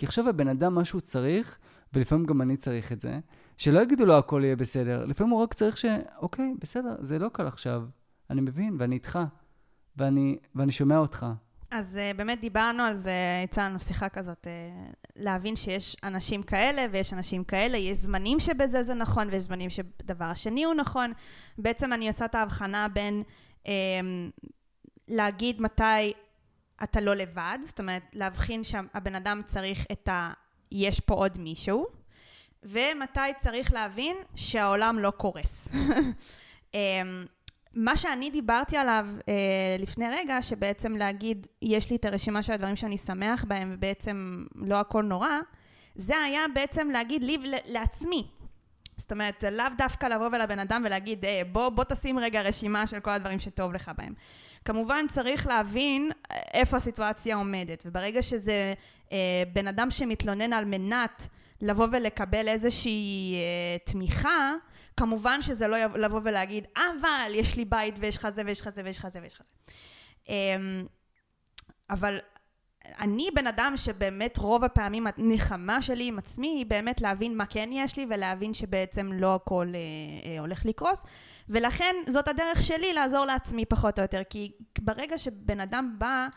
כי 0.00 0.06
עכשיו 0.06 0.28
הבן 0.28 0.48
אדם, 0.48 0.74
מה 0.74 0.84
שהוא 0.84 1.00
צריך, 1.00 1.58
ולפעמים 1.92 2.26
גם 2.26 2.42
אני 2.42 2.56
צריך 2.56 2.92
את 2.92 3.00
זה, 3.00 3.18
שלא 3.56 3.80
יגידו 3.80 4.06
לו 4.06 4.18
הכל 4.18 4.40
יהיה 4.44 4.56
בסדר, 4.56 5.04
לפעמים 5.04 5.32
הוא 5.32 5.42
רק 5.42 5.54
צריך 5.54 5.76
ש... 5.76 5.84
אוקיי, 6.18 6.54
בסדר, 6.58 6.96
זה 7.00 7.18
לא 7.18 7.28
קל 7.28 7.46
עכשיו, 7.46 7.82
אני 8.30 8.40
מבין, 8.40 8.76
ואני 8.78 8.94
איתך, 8.94 9.18
ואני, 9.96 10.36
ואני 10.54 10.72
שומע 10.72 10.98
אותך. 10.98 11.26
אז 11.70 11.98
uh, 11.98 12.16
באמת 12.16 12.40
דיברנו 12.40 12.82
על 12.82 12.94
זה, 12.94 13.12
יצאה 13.44 13.68
לנו 13.68 13.80
שיחה 13.80 14.08
כזאת, 14.08 14.46
uh, 14.46 14.94
להבין 15.16 15.56
שיש 15.56 15.96
אנשים 16.04 16.42
כאלה 16.42 16.86
ויש 16.92 17.12
אנשים 17.12 17.44
כאלה, 17.44 17.78
יש 17.78 17.96
זמנים 17.96 18.40
שבזה 18.40 18.82
זה 18.82 18.94
נכון 18.94 19.28
ויש 19.30 19.42
זמנים 19.42 19.70
שדבר 19.70 20.24
השני 20.24 20.64
הוא 20.64 20.74
נכון. 20.74 21.12
בעצם 21.58 21.92
אני 21.92 22.06
עושה 22.06 22.24
את 22.24 22.34
ההבחנה 22.34 22.88
בין 22.88 23.22
um, 23.64 23.68
להגיד 25.08 25.60
מתי 25.60 26.12
אתה 26.82 27.00
לא 27.00 27.14
לבד, 27.14 27.58
זאת 27.62 27.80
אומרת 27.80 28.02
להבחין 28.12 28.64
שהבן 28.64 29.14
אדם 29.14 29.40
צריך 29.46 29.86
את 29.92 30.08
ה... 30.08 30.32
יש 30.72 31.00
פה 31.00 31.14
עוד 31.14 31.38
מישהו, 31.38 31.86
ומתי 32.62 33.20
צריך 33.38 33.72
להבין 33.72 34.16
שהעולם 34.34 34.98
לא 34.98 35.10
קורס. 35.10 35.68
אמ, 36.74 37.26
מה 37.74 37.96
שאני 37.96 38.30
דיברתי 38.30 38.76
עליו 38.76 39.06
אה, 39.28 39.76
לפני 39.78 40.04
רגע, 40.12 40.42
שבעצם 40.42 40.96
להגיד, 40.96 41.46
יש 41.62 41.90
לי 41.90 41.96
את 41.96 42.04
הרשימה 42.04 42.42
של 42.42 42.52
הדברים 42.52 42.76
שאני 42.76 42.98
שמח 42.98 43.44
בהם, 43.44 43.70
ובעצם 43.74 44.44
לא 44.54 44.80
הכל 44.80 45.02
נורא, 45.02 45.30
זה 45.94 46.16
היה 46.16 46.40
בעצם 46.54 46.90
להגיד 46.90 47.24
לי 47.24 47.38
לעצמי. 47.66 48.26
זאת 48.96 49.12
אומרת, 49.12 49.44
לאו 49.52 49.66
דווקא 49.78 50.06
לבוא 50.06 50.26
ולבן 50.26 50.58
אדם 50.58 50.82
ולהגיד, 50.86 51.24
אה, 51.24 51.42
בוא, 51.52 51.68
בוא 51.68 51.84
תשים 51.84 52.18
רגע 52.18 52.42
רשימה 52.42 52.86
של 52.86 53.00
כל 53.00 53.10
הדברים 53.10 53.38
שטוב 53.38 53.72
לך 53.72 53.90
בהם. 53.98 54.14
כמובן 54.64 55.06
צריך 55.08 55.46
להבין 55.46 56.10
איפה 56.54 56.76
הסיטואציה 56.76 57.36
עומדת, 57.36 57.82
וברגע 57.86 58.22
שזה 58.22 58.74
אה, 59.12 59.42
בן 59.52 59.68
אדם 59.68 59.90
שמתלונן 59.90 60.52
על 60.52 60.64
מנת 60.64 61.26
לבוא 61.60 61.86
ולקבל 61.92 62.48
איזושהי 62.48 63.34
אה, 63.34 63.92
תמיכה, 63.92 64.54
כמובן 64.96 65.42
שזה 65.42 65.68
לא 65.68 65.76
לבוא 65.78 66.20
ולהגיד, 66.24 66.66
אבל 66.76 67.32
יש 67.34 67.56
לי 67.56 67.64
בית 67.64 67.94
ויש 67.98 68.16
לך 68.16 68.28
זה 68.34 68.42
ויש 68.46 68.60
לך 68.60 68.68
זה 68.68 68.82
ויש 68.84 68.98
לך 68.98 69.08
זה 69.08 69.20
ויש 69.22 69.34
לך 69.34 69.42
זה. 69.42 69.50
אה, 70.28 70.56
אבל 71.90 72.18
אני 73.00 73.28
בן 73.34 73.46
אדם 73.46 73.72
שבאמת 73.76 74.38
רוב 74.38 74.64
הפעמים 74.64 75.06
הנחמה 75.06 75.82
שלי 75.82 76.06
עם 76.06 76.18
עצמי 76.18 76.48
היא 76.48 76.66
באמת 76.66 77.00
להבין 77.00 77.36
מה 77.36 77.46
כן 77.46 77.68
יש 77.72 77.96
לי 77.96 78.06
ולהבין 78.10 78.54
שבעצם 78.54 79.12
לא 79.12 79.34
הכל 79.34 79.66
אה, 79.74 80.30
אה, 80.30 80.40
הולך 80.40 80.66
לקרוס. 80.66 81.04
ולכן 81.48 81.94
זאת 82.08 82.28
הדרך 82.28 82.62
שלי 82.62 82.92
לעזור 82.92 83.24
לעצמי 83.24 83.64
פחות 83.64 83.98
או 83.98 84.02
יותר 84.02 84.22
כי 84.30 84.52
ברגע 84.78 85.18
שבן 85.18 85.60
אדם 85.60 85.94
בא 85.98 86.28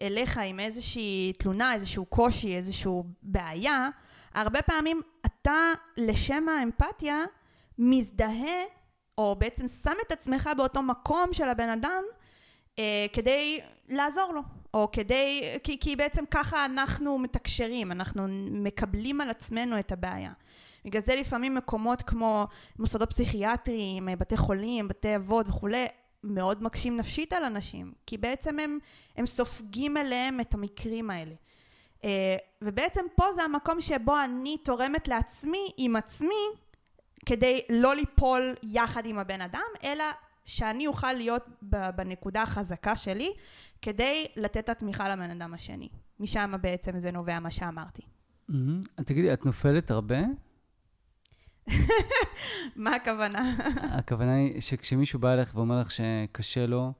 אליך 0.00 0.38
עם 0.38 0.60
איזושהי 0.60 1.32
תלונה, 1.38 1.74
איזשהו 1.74 2.04
קושי, 2.04 2.56
איזושהי 2.56 2.92
בעיה 3.22 3.88
הרבה 4.34 4.62
פעמים 4.62 5.00
אתה 5.26 5.72
לשם 5.96 6.48
האמפתיה 6.48 7.24
מזדהה 7.78 8.62
או 9.18 9.36
בעצם 9.38 9.68
שם 9.68 9.94
את 10.06 10.12
עצמך 10.12 10.50
באותו 10.56 10.82
מקום 10.82 11.32
של 11.32 11.48
הבן 11.48 11.68
אדם 11.68 12.02
כדי 13.12 13.60
לעזור 13.88 14.32
לו, 14.34 14.40
או 14.74 14.88
כדי, 14.92 15.58
כי, 15.62 15.78
כי 15.80 15.96
בעצם 15.96 16.24
ככה 16.30 16.64
אנחנו 16.64 17.18
מתקשרים, 17.18 17.92
אנחנו 17.92 18.26
מקבלים 18.50 19.20
על 19.20 19.30
עצמנו 19.30 19.78
את 19.78 19.92
הבעיה. 19.92 20.32
בגלל 20.84 21.02
זה 21.02 21.14
לפעמים 21.14 21.54
מקומות 21.54 22.02
כמו 22.02 22.46
מוסדות 22.78 23.10
פסיכיאטריים, 23.10 24.08
בתי 24.18 24.36
חולים, 24.36 24.88
בתי 24.88 25.16
אבות 25.16 25.48
וכולי, 25.48 25.86
מאוד 26.24 26.62
מקשים 26.62 26.96
נפשית 26.96 27.32
על 27.32 27.44
אנשים, 27.44 27.92
כי 28.06 28.18
בעצם 28.18 28.58
הם, 28.58 28.78
הם 29.16 29.26
סופגים 29.26 29.96
אליהם 29.96 30.40
את 30.40 30.54
המקרים 30.54 31.10
האלה. 31.10 31.34
אה, 32.04 32.36
ובעצם 32.62 33.04
פה 33.14 33.32
זה 33.32 33.42
המקום 33.42 33.80
שבו 33.80 34.20
אני 34.24 34.58
תורמת 34.58 35.08
לעצמי 35.08 35.70
עם 35.76 35.96
עצמי 35.96 36.44
כדי 37.26 37.60
לא 37.70 37.94
ליפול 37.94 38.54
יחד 38.62 39.06
עם 39.06 39.18
הבן 39.18 39.40
אדם, 39.40 39.60
אלא 39.84 40.04
שאני 40.44 40.86
אוכל 40.86 41.12
להיות 41.12 41.48
בנקודה 41.96 42.42
החזקה 42.42 42.96
שלי 42.96 43.30
כדי 43.82 44.26
לתת 44.36 44.56
את 44.56 44.68
התמיכה 44.68 45.08
לבן 45.08 45.30
אדם 45.30 45.54
השני. 45.54 45.88
משם 46.20 46.52
בעצם 46.60 46.98
זה 46.98 47.10
נובע 47.10 47.40
מה 47.40 47.50
שאמרתי. 47.50 48.02
Mm-hmm. 48.50 49.02
תגידי, 49.04 49.32
את 49.32 49.46
נופלת 49.46 49.90
הרבה? 49.90 50.18
מה 52.76 52.94
הכוונה? 52.94 53.56
הכוונה 53.98 54.34
היא 54.34 54.60
שכשמישהו 54.60 55.18
בא 55.18 55.32
אליך 55.32 55.52
ואומר 55.54 55.80
לך 55.80 55.90
שקשה 55.90 56.66
לו, 56.66 56.92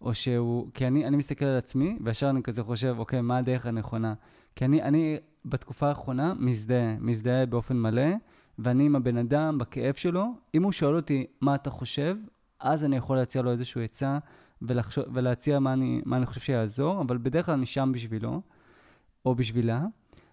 או 0.00 0.14
שהוא... 0.14 0.68
כי 0.74 0.86
אני, 0.86 1.06
אני 1.06 1.16
מסתכל 1.16 1.44
על 1.44 1.58
עצמי, 1.58 1.98
וישר 2.04 2.30
אני 2.30 2.42
כזה 2.42 2.62
חושב, 2.62 2.94
אוקיי, 2.98 3.20
מה 3.20 3.38
הדרך 3.38 3.66
הנכונה? 3.66 4.14
כי 4.56 4.64
אני, 4.64 4.82
אני 4.82 5.16
בתקופה 5.44 5.88
האחרונה 5.88 6.34
מזדהה, 6.34 6.96
מזדהה 7.00 7.46
באופן 7.46 7.76
מלא, 7.76 8.08
ואני 8.58 8.86
עם 8.86 8.96
הבן 8.96 9.16
אדם, 9.16 9.58
בכאב 9.58 9.94
שלו. 9.94 10.26
אם 10.54 10.62
הוא 10.62 10.72
שואל 10.72 10.96
אותי 10.96 11.26
מה 11.40 11.54
אתה 11.54 11.70
חושב, 11.70 12.16
אז 12.62 12.84
אני 12.84 12.96
יכול 12.96 13.16
להציע 13.16 13.42
לו 13.42 13.50
איזושהי 13.50 13.84
עצה, 13.84 14.18
ולחשוב, 14.62 15.04
ולהציע 15.12 15.58
מה 15.58 15.72
אני, 15.72 16.02
מה 16.04 16.16
אני 16.16 16.26
חושב 16.26 16.40
שיעזור, 16.40 17.00
אבל 17.00 17.18
בדרך 17.18 17.46
כלל 17.46 17.54
אני 17.54 17.66
שם 17.66 17.92
בשבילו, 17.94 18.40
או 19.24 19.34
בשבילה. 19.34 19.80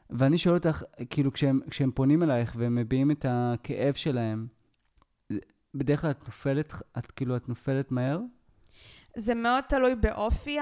ואני 0.09 0.37
שואל 0.37 0.55
אותך, 0.55 0.83
כאילו, 1.09 1.33
כשהם, 1.33 1.59
כשהם 1.69 1.91
פונים 1.91 2.23
אלייך 2.23 2.53
והם 2.57 2.75
מביעים 2.75 3.11
את 3.11 3.25
הכאב 3.29 3.93
שלהם, 3.93 4.47
בדרך 5.75 6.01
כלל 6.01 6.11
את 6.11 6.25
נופלת, 6.27 6.73
את 6.97 7.11
כאילו, 7.11 7.35
את 7.35 7.49
נופלת 7.49 7.91
מהר? 7.91 8.19
זה 9.15 9.35
מאוד 9.35 9.63
תלוי 9.63 9.95
באופי 9.95 10.57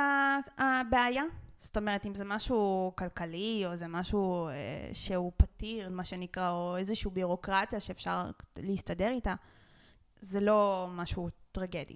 הבעיה. 0.58 1.24
זאת 1.60 1.78
אומרת, 1.78 2.06
אם 2.06 2.16
זה 2.16 2.26
משהו 2.26 2.92
כלכלי, 2.98 3.64
או 3.66 3.76
זה 3.76 3.88
משהו 3.88 4.48
אה, 4.48 4.54
שהוא 4.94 5.32
פתיר, 5.38 5.90
מה 5.90 6.04
שנקרא, 6.04 6.50
או 6.50 6.78
איזושהי 6.78 7.12
בירוקרטיה 7.12 7.80
שאפשר 7.80 8.32
להסתדר 8.58 9.10
איתה, 9.10 9.34
זה 10.22 10.40
לא 10.40 10.88
משהו 10.92 11.30
טרגדי. 11.58 11.96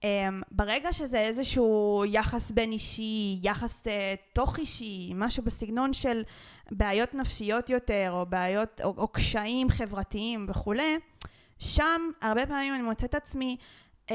Um, 0.00 0.04
ברגע 0.50 0.92
שזה 0.92 1.20
איזשהו 1.20 2.02
יחס 2.06 2.50
בין 2.50 2.72
אישי, 2.72 3.38
יחס 3.42 3.82
uh, 3.82 3.88
תוך 4.32 4.58
אישי, 4.58 5.12
משהו 5.14 5.42
בסגנון 5.42 5.92
של 5.92 6.22
בעיות 6.70 7.14
נפשיות 7.14 7.70
יותר, 7.70 8.10
או 8.12 8.26
בעיות, 8.26 8.80
או, 8.84 8.94
או 8.96 9.08
קשיים 9.08 9.68
חברתיים 9.68 10.46
וכולי, 10.48 10.96
שם 11.58 12.10
הרבה 12.22 12.46
פעמים 12.46 12.74
אני 12.74 12.82
מוצאת 12.82 13.14
עצמי 13.14 13.56
uh, 14.08 14.12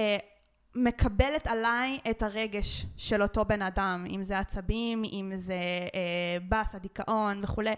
מקבלת 0.75 1.47
עליי 1.47 1.99
את 2.09 2.23
הרגש 2.23 2.85
של 2.97 3.21
אותו 3.21 3.45
בן 3.45 3.61
אדם, 3.61 4.05
אם 4.09 4.23
זה 4.23 4.39
עצבים, 4.39 5.03
אם 5.03 5.31
זה 5.35 5.59
אה, 5.95 6.37
באס, 6.47 6.75
הדיכאון 6.75 7.43
וכולי. 7.43 7.73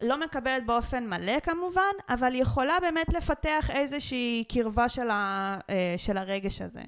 לא 0.00 0.20
מקבלת 0.20 0.66
באופן 0.66 1.06
מלא 1.06 1.40
כמובן, 1.40 1.92
אבל 2.08 2.34
יכולה 2.34 2.74
באמת 2.80 3.14
לפתח 3.14 3.70
איזושהי 3.70 4.44
קרבה 4.48 4.88
של, 4.88 5.10
ה, 5.10 5.58
אה, 5.70 5.94
של 5.98 6.16
הרגש 6.16 6.60
הזה. 6.60 6.82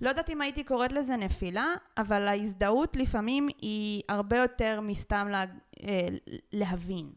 לא 0.00 0.08
יודעת 0.08 0.30
אם 0.30 0.40
הייתי 0.40 0.64
קוראת 0.64 0.92
לזה 0.92 1.16
נפילה, 1.16 1.74
אבל 1.98 2.28
ההזדהות 2.28 2.96
לפעמים 2.96 3.48
היא 3.60 4.02
הרבה 4.08 4.36
יותר 4.36 4.80
מסתם 4.82 5.28
לה, 5.30 5.44
אה, 5.82 6.08
להבין. 6.52 7.10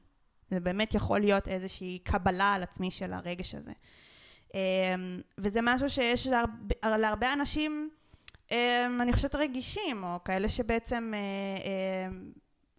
זה 0.51 0.60
באמת 0.60 0.93
יכול 0.93 1.19
להיות 1.19 1.48
איזושהי 1.48 2.00
קבלה 2.03 2.53
על 2.53 2.63
עצמי 2.63 2.91
של 2.91 3.13
הרגש 3.13 3.55
הזה. 3.55 3.71
אמ, 4.53 5.22
וזה 5.38 5.60
משהו 5.63 5.89
שיש 5.89 6.27
להרבה, 6.27 6.98
להרבה 6.98 7.34
אנשים, 7.34 7.89
אמ, 8.51 9.01
אני 9.01 9.13
חושבת 9.13 9.36
רגישים, 9.36 10.03
או 10.03 10.24
כאלה 10.25 10.50
שבעצם 10.50 11.13
אה, 11.13 11.20
אה, 11.20 12.17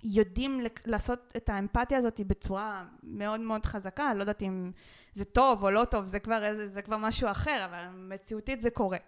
יודעים 0.03 0.61
לעשות 0.87 1.33
את 1.37 1.49
האמפתיה 1.49 1.99
הזאת 1.99 2.21
בצורה 2.21 2.85
מאוד 3.03 3.41
מאוד 3.41 3.67
חזקה, 3.67 4.15
לא 4.15 4.21
יודעת 4.21 4.43
אם 4.43 4.71
זה 5.13 5.25
טוב 5.25 5.63
או 5.63 5.71
לא 5.71 5.85
טוב, 5.85 6.07
זה 6.07 6.21
כבר, 6.21 6.45
איזה, 6.45 6.69
זה 6.69 6.83
כבר 6.83 6.97
משהו 6.97 7.31
אחר, 7.31 7.65
אבל 7.65 7.89
מציאותית 7.95 8.61
זה 8.61 8.71
קורה. 8.71 8.99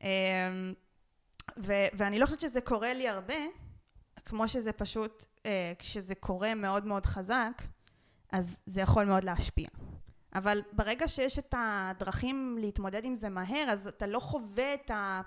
אמ, 0.00 0.08
ו, 1.58 1.72
ואני 1.92 2.18
לא 2.18 2.26
חושבת 2.26 2.40
שזה 2.40 2.60
קורה 2.60 2.92
לי 2.92 3.08
הרבה, 3.08 3.34
כמו 4.24 4.48
שזה 4.48 4.72
פשוט, 4.72 5.24
אה, 5.46 5.72
כשזה 5.78 6.14
קורה 6.14 6.54
מאוד 6.54 6.86
מאוד 6.86 7.06
חזק, 7.06 7.62
אז 8.32 8.56
זה 8.66 8.80
יכול 8.80 9.04
מאוד 9.04 9.24
להשפיע. 9.24 9.68
אבל 10.34 10.62
ברגע 10.72 11.08
שיש 11.08 11.38
את 11.38 11.54
הדרכים 11.58 12.58
להתמודד 12.60 13.04
עם 13.04 13.16
זה 13.16 13.28
מהר, 13.28 13.64
אז 13.70 13.86
אתה 13.86 14.06
לא 14.06 14.20
חווה 14.20 14.74
את, 14.74 14.90
ה, 14.90 15.20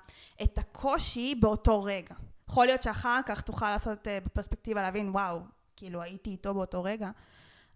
את 0.44 0.58
הקושי 0.58 1.36
באותו 1.36 1.84
רגע. 1.84 2.16
יכול 2.50 2.66
להיות 2.66 2.84
שאחר 2.84 3.20
כך 3.26 3.42
תוכל 3.42 3.70
לעשות 3.70 4.08
אה, 4.08 4.20
בפרספקטיבה 4.26 4.82
להבין, 4.82 5.10
וואו, 5.10 5.40
כאילו 5.76 6.02
הייתי 6.02 6.30
איתו 6.30 6.54
באותו 6.54 6.84
רגע, 6.84 7.12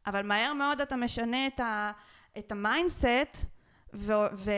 אבל 0.05 0.25
מהר 0.25 0.53
מאוד 0.53 0.81
אתה 0.81 0.95
משנה 0.95 1.47
את, 1.47 1.59
ה, 1.59 1.91
את 2.37 2.51
ה 2.51 2.62
mindset, 2.62 3.45
ו, 3.93 4.13
ו, 4.33 4.51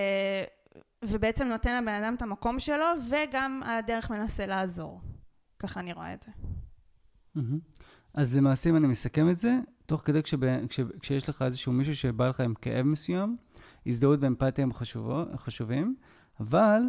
ובעצם 1.04 1.48
נותן 1.48 1.84
לבן 1.84 2.04
אדם 2.04 2.16
את 2.16 2.22
המקום 2.22 2.60
שלו, 2.60 2.86
וגם 3.10 3.62
על 3.66 3.78
הדרך 3.78 4.10
מנסה 4.10 4.46
לעזור. 4.46 5.02
ככה 5.60 5.80
אני 5.80 5.94
רואה 5.94 6.14
את 6.14 6.22
זה. 6.22 6.32
אז 8.14 8.36
למעשה, 8.36 8.70
אם 8.70 8.76
אני 8.76 8.88
מסכם 8.88 9.30
את 9.30 9.38
זה, 9.38 9.56
תוך 9.90 10.02
כדי 10.06 10.24
כשב, 10.24 10.66
כש, 10.68 10.80
כשיש 11.00 11.30
לך 11.30 11.42
איזשהו 11.42 11.74
מישהו 11.74 11.96
שבא 11.96 12.28
לך 12.28 12.40
עם 12.40 12.54
כאב 12.54 12.86
מסוים, 12.86 13.38
הזדהות 13.86 14.20
ואמפתיה 14.22 14.64
הם 14.64 14.74
חשובו, 14.74 15.24
חשובים, 15.36 15.96
אבל 16.40 16.82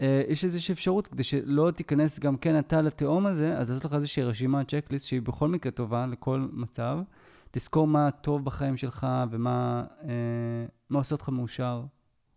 אה, 0.00 0.22
יש 0.28 0.44
איזושהי 0.44 0.72
אפשרות 0.72 1.06
כדי 1.06 1.22
שלא 1.22 1.70
תיכנס 1.70 2.18
גם 2.18 2.36
כן 2.36 2.58
אתה 2.58 2.82
לתהום 2.82 3.26
הזה, 3.26 3.58
אז 3.58 3.70
לעשות 3.70 3.84
לך 3.84 3.94
איזושהי 3.94 4.22
רשימה, 4.22 4.64
checklist, 4.64 5.06
שהיא 5.06 5.22
בכל 5.22 5.48
מקרה 5.48 5.72
טובה 5.72 6.06
לכל 6.06 6.48
מצב. 6.52 6.98
תזכור 7.50 7.86
מה 7.86 8.10
טוב 8.10 8.44
בחיים 8.44 8.76
שלך 8.76 9.06
ומה 9.30 9.84
אה, 10.02 10.98
עושה 10.98 11.14
אותך 11.14 11.28
מאושר 11.28 11.84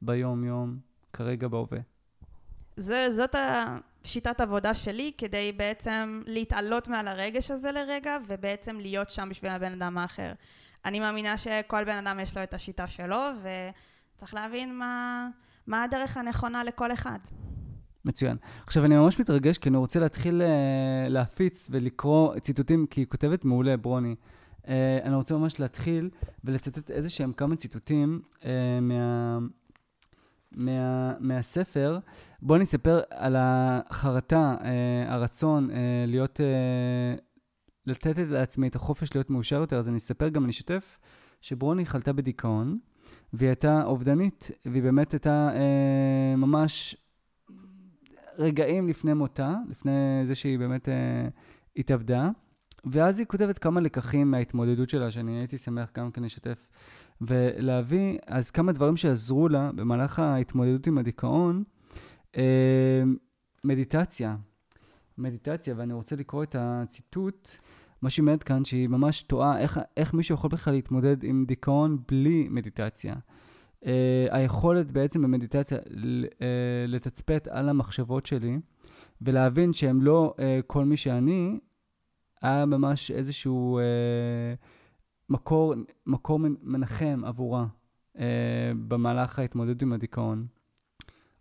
ביום-יום, 0.02 0.78
כרגע 1.14 1.48
בהווה. 1.48 1.80
זה, 2.80 3.08
זאת 3.10 3.36
השיטת 3.36 4.42
עבודה 4.42 4.74
שלי 4.74 5.12
כדי 5.18 5.52
בעצם 5.52 6.22
להתעלות 6.26 6.88
מעל 6.88 7.08
הרגש 7.08 7.52
הזה 7.52 7.72
לרגע 7.72 8.18
ובעצם 8.28 8.80
להיות 8.80 9.10
שם 9.10 9.30
בשביל 9.30 9.52
הבן 9.52 9.74
אדם 9.74 9.98
האחר. 9.98 10.32
אני 10.86 11.00
מאמינה 11.00 11.38
שכל 11.38 11.84
בן 11.84 11.98
אדם 12.08 12.20
יש 12.20 12.38
לו 12.38 12.44
את 12.44 12.54
השיטה 12.54 12.88
שלו 12.88 13.22
וצריך 13.42 14.34
להבין 14.34 14.78
מה, 14.78 15.28
מה 15.68 15.84
הדרך 15.84 16.18
הנכונה 16.18 16.64
לכל 16.64 16.92
אחד. 16.92 17.20
מצוין. 18.06 18.38
עכשיו, 18.66 18.86
אני 18.86 18.96
ממש 18.96 19.20
מתרגש 19.20 19.58
כי 19.58 19.70
אני 19.70 19.78
רוצה 19.78 20.00
להתחיל 20.00 20.42
uh, 20.42 21.10
להפיץ 21.10 21.68
ולקרוא 21.72 22.40
ציטוטים, 22.40 22.86
כי 22.90 23.02
היא 23.02 23.08
כותבת 23.08 23.46
מעולה, 23.46 23.78
ברוני. 23.78 24.16
Uh, 24.64 24.68
אני 25.04 25.16
רוצה 25.16 25.36
ממש 25.36 25.60
להתחיל 25.60 26.10
ולצטט 26.44 26.92
איזה 26.92 27.10
שהם 27.10 27.34
כמה 27.34 27.56
ציטוטים 27.56 28.22
uh, 28.36 28.46
מה... 28.82 29.40
מה, 30.52 31.14
מהספר. 31.20 32.00
בואו 32.42 32.60
נספר 32.60 33.02
על 33.10 33.36
החרטה, 33.40 34.56
אה, 34.64 35.14
הרצון 35.14 35.72
אה, 35.72 36.06
להיות, 36.08 36.42
אה, 36.42 37.16
לתת 37.86 38.18
לעצמי 38.18 38.68
את 38.68 38.76
החופש 38.76 39.16
להיות 39.16 39.30
מאושר 39.30 39.56
יותר, 39.56 39.78
אז 39.78 39.90
אני 39.90 39.98
אספר 39.98 40.30
גם, 40.30 40.44
אני 40.44 40.52
אשתף, 40.52 41.00
שברוני 41.42 41.86
חלתה 41.86 42.14
בדיכאון, 42.14 42.80
והיא 43.34 43.50
הייתה 43.50 43.84
אובדנית, 43.84 44.52
והיא 44.66 44.84
באמת 44.84 45.12
הייתה 45.12 45.50
אה, 45.54 46.36
ממש 46.36 46.96
רגעים 48.38 48.90
לפני 48.90 49.14
מותה, 49.14 49.56
לפני 49.70 50.22
זה 50.24 50.36
שהיא 50.36 50.60
באמת 50.60 50.90
אה, 50.90 51.28
התאבדה. 51.78 52.30
ואז 52.86 53.20
היא 53.20 53.28
כותבת 53.28 53.60
כמה 53.60 53.82
לקחים 53.82 54.32
מההתמודדות 54.32 54.90
שלה, 54.90 55.12
שאני 55.12 55.38
הייתי 55.38 55.58
שמח 55.58 55.90
גם 55.98 56.12
כן 56.12 56.24
לשתף. 56.24 56.68
ולהביא 57.22 58.18
אז 58.28 58.52
כמה 58.52 58.72
דברים 58.72 58.98
שעזרו 58.98 59.50
לה 59.50 59.72
במהלך 59.76 60.20
ההתמודדות 60.20 60.88
עם 60.88 60.98
הדיכאון. 60.98 61.64
אה, 62.38 63.04
מדיטציה. 63.64 64.36
מדיטציה, 65.18 65.74
ואני 65.78 65.94
רוצה 65.94 66.16
לקרוא 66.16 66.44
את 66.44 66.56
הציטוט, 66.60 67.50
מה 68.02 68.10
שהיא 68.10 68.24
אומרת 68.24 68.44
כאן, 68.44 68.66
שהיא 68.66 68.88
ממש 68.88 69.22
טועה 69.22 69.60
איך, 69.60 69.80
איך 69.98 70.14
מישהו 70.14 70.36
יכול 70.36 70.50
בכלל 70.50 70.74
להתמודד 70.74 71.24
עם 71.24 71.46
דיכאון 71.48 71.98
בלי 72.08 72.48
מדיטציה. 72.50 73.16
Uh, 73.84 73.88
היכולת 74.30 74.92
בעצם 74.92 75.22
במדיטציה 75.22 75.78
uh, 75.78 75.82
לתצפת 76.88 77.48
על 77.52 77.70
המחשבות 77.70 78.26
שלי 78.26 78.60
ולהבין 79.22 79.74
שהם 79.74 80.02
לא 80.02 80.34
uh, 80.38 80.42
כל 80.68 80.86
מי 80.86 80.98
שאני, 80.98 81.60
היה 82.42 82.66
ממש 82.66 83.12
איזשהו 83.12 83.80
uh, 83.80 84.79
מקור, 85.30 85.74
מקור 86.06 86.40
מנחם 86.62 87.22
עבורה 87.26 87.66
אה, 88.20 88.72
במהלך 88.88 89.40
ההתמודדות 89.40 89.82
עם 89.82 89.94
הדיכאון. 89.94 90.48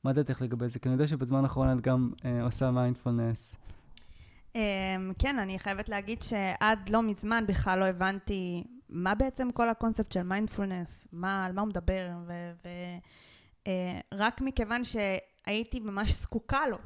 מה 0.04 0.12
דעתך 0.12 0.42
לגבי 0.42 0.68
זה? 0.68 0.78
כי 0.78 0.88
אני 0.88 0.95
יודע 0.95 1.07
שבזמן 1.07 1.42
האחרון 1.42 1.78
את 1.78 1.80
גם 1.80 2.12
אה, 2.25 2.42
עושה 2.42 2.71
mindfulness. 2.70 3.56
Um, 4.54 4.59
כן, 5.18 5.38
אני 5.38 5.59
חייבת 5.59 5.88
להגיד 5.88 6.23
שעד 6.23 6.88
לא 6.88 7.02
מזמן 7.02 7.45
בכלל 7.49 7.78
לא 7.78 7.85
הבנתי 7.85 8.64
מה 8.88 9.14
בעצם 9.14 9.52
כל 9.52 9.68
הקונספט 9.68 10.12
של 10.12 10.23
מיינדפולנס, 10.23 11.07
מה, 11.12 11.45
על 11.45 11.52
מה 11.52 11.61
הוא 11.61 11.68
מדבר, 11.68 12.09
ורק 14.12 14.40
uh, 14.40 14.45
מכיוון 14.45 14.83
שהייתי 14.85 15.80
ממש 15.80 16.12
זקוקה 16.12 16.66
לו, 16.68 16.78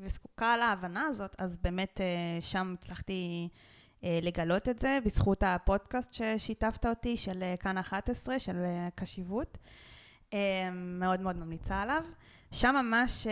וזקוקה 0.00 0.56
להבנה 0.56 1.06
הזאת, 1.06 1.36
אז 1.38 1.56
באמת 1.56 2.00
uh, 2.00 2.44
שם 2.44 2.74
הצלחתי 2.78 3.48
אה, 3.52 3.58
לגלות 4.02 4.68
את 4.68 4.78
זה 4.78 4.98
בזכות 5.04 5.42
הפודקאסט 5.42 6.14
ששיתפת 6.14 6.86
אותי 6.86 7.16
של 7.16 7.42
אה, 7.42 7.54
כאן 7.60 7.78
11, 7.78 8.38
של 8.38 8.56
אה, 8.56 8.88
קשיבות. 8.94 9.58
מאוד 10.72 11.20
מאוד 11.20 11.36
ממליצה 11.36 11.82
עליו. 11.82 12.04
שם 12.52 12.74
ממש 12.74 13.26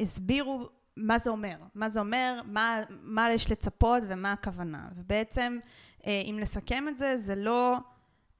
הסבירו 0.00 0.68
מה 0.96 1.18
זה 1.18 1.30
אומר, 1.30 1.56
מה 1.74 1.88
זה 1.88 2.00
אומר, 2.00 2.40
מה, 2.44 2.80
מה 2.90 3.32
יש 3.32 3.50
לצפות 3.50 4.02
ומה 4.08 4.32
הכוונה. 4.32 4.88
ובעצם, 4.96 5.58
אה, 6.06 6.22
אם 6.24 6.36
נסכם 6.40 6.84
את 6.88 6.98
זה, 6.98 7.16
זה 7.16 7.34
לא 7.34 7.76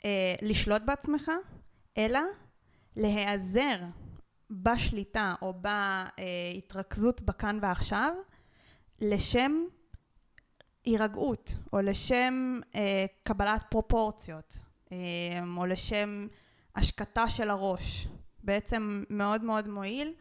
אה, 0.05 0.35
לשלוט 0.43 0.83
בעצמך, 0.83 1.31
אלא 1.99 2.21
להיעזר 2.97 3.79
בשליטה 4.51 5.35
או 5.43 5.55
בהתרכזות 5.55 7.21
בכאן 7.21 7.59
ועכשיו, 7.63 8.15
לשם 9.01 9.65
הירגעות, 10.85 11.55
או 11.73 11.81
לשם 11.81 12.61
אה, 12.75 13.07
קבלת 13.23 13.65
פרופורציות, 13.69 14.59
אה, 14.93 14.97
או 15.57 15.67
לשם 15.67 16.27
השקטה 16.77 17.29
של 17.29 17.51
הראש. 17.51 18.09
בעצם 18.43 19.05
מאוד 19.11 19.45
מאוד 19.45 19.69
מועיל, 19.69 20.13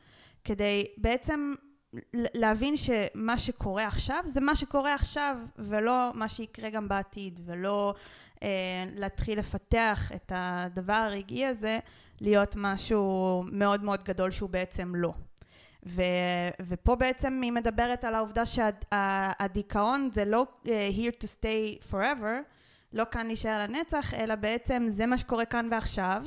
כדי 0.43 0.85
בעצם 0.97 1.53
להבין 2.13 2.75
שמה 2.77 3.37
שקורה 3.37 3.87
עכשיו 3.87 4.23
זה 4.25 4.41
מה 4.41 4.55
שקורה 4.55 4.95
עכשיו 4.95 5.37
ולא 5.57 6.11
מה 6.13 6.29
שיקרה 6.29 6.69
גם 6.69 6.87
בעתיד 6.87 7.39
ולא 7.45 7.93
אה, 8.43 8.49
להתחיל 8.95 9.39
לפתח 9.39 10.11
את 10.15 10.31
הדבר 10.35 10.93
הרגעי 10.93 11.45
הזה 11.45 11.79
להיות 12.21 12.55
משהו 12.57 13.43
מאוד 13.51 13.83
מאוד 13.83 14.03
גדול 14.03 14.31
שהוא 14.31 14.49
בעצם 14.49 14.95
לא. 14.95 15.13
ו, 15.85 16.01
ופה 16.67 16.95
בעצם 16.95 17.39
היא 17.43 17.51
מדברת 17.51 18.03
על 18.03 18.15
העובדה 18.15 18.43
שהדיכאון 18.45 20.09
זה 20.13 20.25
לא 20.25 20.45
uh, 20.63 20.67
here 20.67 21.23
to 21.23 21.25
stay 21.25 21.91
forever, 21.91 22.53
לא 22.93 23.03
כאן 23.11 23.27
להישאר 23.27 23.59
לנצח, 23.59 24.13
אלא 24.13 24.35
בעצם 24.35 24.83
זה 24.87 25.05
מה 25.05 25.17
שקורה 25.17 25.45
כאן 25.45 25.67
ועכשיו, 25.71 26.23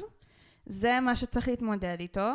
זה 0.66 1.00
מה 1.00 1.16
שצריך 1.16 1.48
להתמודד 1.48 1.96
איתו, 2.00 2.32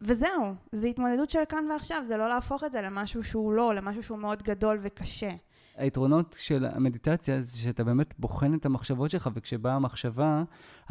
וזהו, 0.00 0.54
זו 0.72 0.88
התמודדות 0.88 1.30
של 1.30 1.38
כאן 1.48 1.70
ועכשיו, 1.70 2.04
זה 2.04 2.16
לא 2.16 2.28
להפוך 2.28 2.64
את 2.64 2.72
זה 2.72 2.80
למשהו 2.80 3.24
שהוא 3.24 3.52
לא, 3.52 3.74
למשהו 3.74 4.02
שהוא 4.02 4.18
מאוד 4.18 4.42
גדול 4.42 4.78
וקשה. 4.82 5.30
היתרונות 5.76 6.36
של 6.38 6.66
המדיטציה 6.72 7.40
זה 7.40 7.58
שאתה 7.58 7.84
באמת 7.84 8.14
בוחן 8.18 8.54
את 8.54 8.66
המחשבות 8.66 9.10
שלך, 9.10 9.30
וכשבאה 9.34 9.74
המחשבה, 9.74 10.42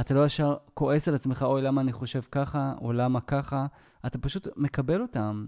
אתה 0.02 0.14
לא 0.14 0.26
ישר 0.26 0.56
כועס 0.74 1.08
על 1.08 1.16
עצמך, 1.16 1.44
אוי, 1.44 1.62
למה 1.62 1.82
אני 1.82 1.94
חושב 1.94 2.22
ככה, 2.32 2.74
או 2.82 2.94
למה 2.94 3.22
ככה, 3.22 3.66
אתה 4.08 4.18
פשוט 4.18 4.48
מקבל 4.56 5.02
אותם. 5.02 5.46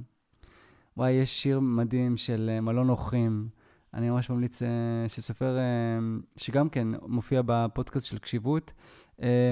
וואי, 0.98 1.12
יש 1.12 1.44
שיר 1.44 1.60
מדהים 1.60 2.18
של 2.18 2.50
אה, 2.54 2.62
מלון 2.62 2.90
אורחים. 2.90 3.50
אני 3.94 4.10
ממש 4.10 4.30
ממליץ, 4.30 4.62
אה, 4.62 4.68
שסופר, 5.08 5.58
אה, 5.58 5.64
שגם 6.38 6.70
כן 6.70 6.88
מופיע 7.08 7.42
בפודקאסט 7.46 8.06
של 8.06 8.18
קשיבות, 8.18 8.74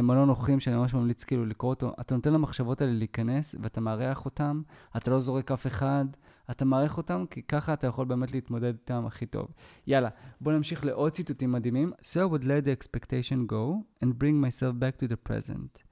מלון 0.04 0.30
אורחים, 0.30 0.60
שאני 0.60 0.76
ממש 0.76 0.94
ממליץ 0.94 1.24
כאילו 1.24 1.46
לקרוא 1.46 1.70
אותו. 1.70 1.94
אתה 2.02 2.16
נותן 2.16 2.34
למחשבות 2.34 2.82
האלה 2.82 2.94
להיכנס, 2.94 3.56
ואתה 3.62 3.82
מארח 3.82 4.26
אותם, 4.26 4.62
אתה 4.98 5.12
לא 5.12 5.20
זורק 5.20 5.52
אף 5.52 5.68
אחד, 5.68 6.06
אתה 6.52 6.66
מעריך 6.66 6.98
אותם, 6.98 7.26
כי 7.30 7.42
ככה 7.42 7.74
אתה 7.74 7.88
יכול 7.88 8.06
באמת 8.06 8.32
להתמודד 8.32 8.74
איתם 8.74 9.06
הכי 9.06 9.26
טוב. 9.26 9.48
יאללה, 9.88 10.10
בואו 10.42 10.56
נמשיך 10.56 10.86
לעוד 10.86 11.12
ציטוטים 11.12 11.52
מדהימים. 11.52 11.92
So 12.02 12.20
I 12.20 12.34
would 12.34 12.44
let 12.44 12.66
the 12.66 12.82
expectation 12.82 13.52
go 13.52 13.84
and 14.04 14.08
bring 14.08 14.42
myself 14.46 14.74
back 14.80 15.04
to 15.04 15.08
the 15.08 15.30
present. 15.30 15.87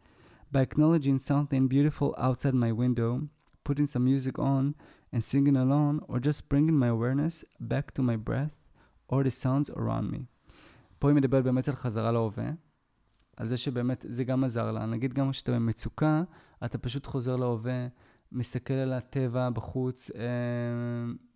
By 0.52 0.62
acknowledging 0.62 1.20
something 1.20 1.68
beautiful 1.68 2.16
outside 2.18 2.56
my 2.56 2.72
window, 2.72 3.28
putting 3.64 3.88
some 3.88 4.04
music 4.06 4.40
on 4.40 4.74
and 5.14 5.24
singing 5.24 5.58
alone, 5.58 6.00
or 6.08 6.20
just 6.20 6.50
bringing 6.50 6.78
my 6.84 6.88
awareness 6.88 7.44
back 7.60 7.94
to 7.96 8.02
my 8.02 8.16
breath 8.16 8.56
or 9.08 9.24
the 9.24 9.32
sounds 9.32 9.70
around 9.70 10.12
me. 10.12 10.26
פה 11.00 11.08
היא 11.10 11.16
מדברת 11.16 11.44
באמת 11.44 11.68
על 11.68 11.76
חזרה 11.76 12.12
להווה, 12.12 12.50
על 13.38 13.48
זה 13.48 13.58
שבאמת 13.58 14.06
זה 14.10 14.24
גם 14.24 14.44
עזר 14.44 14.72
לה. 14.72 14.86
נגיד 14.86 15.14
גם 15.14 15.32
כשאתה 15.32 15.52
במצוקה, 15.52 16.24
אתה 16.66 16.78
פשוט 16.78 17.06
חוזר 17.06 17.36
להווה, 17.36 17.88
מסתכל 18.32 18.74
על 18.74 18.94
הטבע 18.94 19.50
בחוץ, 19.50 20.12
אה, 20.16 20.24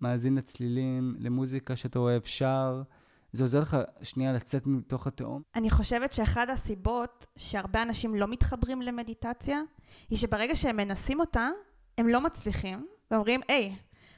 מאזין 0.02 0.36
לצלילים, 0.36 1.16
למוזיקה 1.20 1.76
שאתה 1.76 2.00
אוהב, 2.00 2.22
שר. 2.26 2.82
זה 3.32 3.44
עוזר 3.44 3.60
לך 3.60 3.78
שנייה 4.02 4.34
לצאת 4.34 4.68
מתוך 4.68 5.08
התהום? 5.08 5.42
אני 5.56 5.70
חושבת 5.70 6.14
שאחד 6.14 6.50
הסיבות 6.50 7.26
שהרבה 7.38 7.82
אנשים 7.82 8.16
לא 8.16 8.28
מתחברים 8.28 8.82
למדיטציה, 8.82 9.62
היא 10.10 10.18
שברגע 10.18 10.56
שהם 10.56 10.78
מנסים 10.78 11.20
אותה, 11.20 11.50
הם 11.98 12.08
לא 12.08 12.22
מצליחים, 12.22 12.88
ואומרים, 13.12 13.42
היי, 13.48 13.76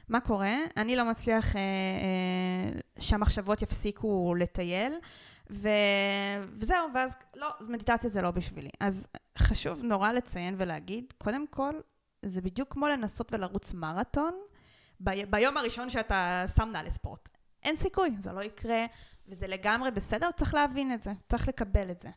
מה 0.08 0.20
קורה? 0.20 0.54
אני 0.76 0.96
לא 0.96 1.04
מצליח 1.04 1.56
אה, 1.56 1.60
אה, 1.60 2.80
שהמחשבות 2.98 3.62
יפסיקו 3.62 4.34
לטייל, 4.38 4.92
ו... 5.50 5.68
וזהו, 6.60 6.88
ואז 6.94 7.16
לא, 7.36 7.48
אז 7.60 7.68
מדיטציה 7.68 8.10
זה 8.10 8.22
לא 8.22 8.30
בשבילי. 8.30 8.70
אז 8.80 9.06
חשוב 9.38 9.82
נורא 9.82 10.12
לציין 10.12 10.54
ולהגיד, 10.58 11.12
קודם 11.18 11.46
כל, 11.46 11.74
זה 12.22 12.40
בדיוק 12.40 12.72
כמו 12.72 12.88
לנסות 12.88 13.32
ולרוץ 13.32 13.74
מרתון. 13.74 14.34
ביום 15.30 15.56
הראשון 15.56 15.90
שאתה 15.90 16.44
שם 16.56 16.68
נעלי 16.72 16.90
ספורט. 16.90 17.28
אין 17.62 17.76
סיכוי, 17.76 18.10
זה 18.18 18.32
לא 18.32 18.42
יקרה, 18.42 18.86
וזה 19.28 19.46
לגמרי 19.46 19.90
בסדר, 19.90 20.30
צריך 20.30 20.54
להבין 20.54 20.92
את 20.92 21.02
זה, 21.02 21.12
צריך 21.28 21.48
לקבל 21.48 21.90
את 21.90 21.98
זה. 21.98 22.08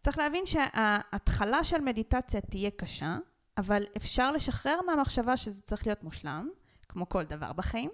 צריך 0.00 0.18
להבין 0.18 0.46
שההתחלה 0.46 1.64
של 1.64 1.80
מדיטציה 1.80 2.40
תהיה 2.40 2.70
קשה, 2.70 3.16
אבל 3.58 3.84
אפשר 3.96 4.30
לשחרר 4.30 4.80
מהמחשבה 4.86 5.36
שזה 5.36 5.62
צריך 5.62 5.86
להיות 5.86 6.04
מושלם, 6.04 6.48
כמו 6.88 7.08
כל 7.08 7.24
דבר 7.24 7.52
בחיים, 7.52 7.90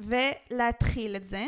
ולהתחיל 0.00 1.16
את 1.16 1.26
זה, 1.26 1.46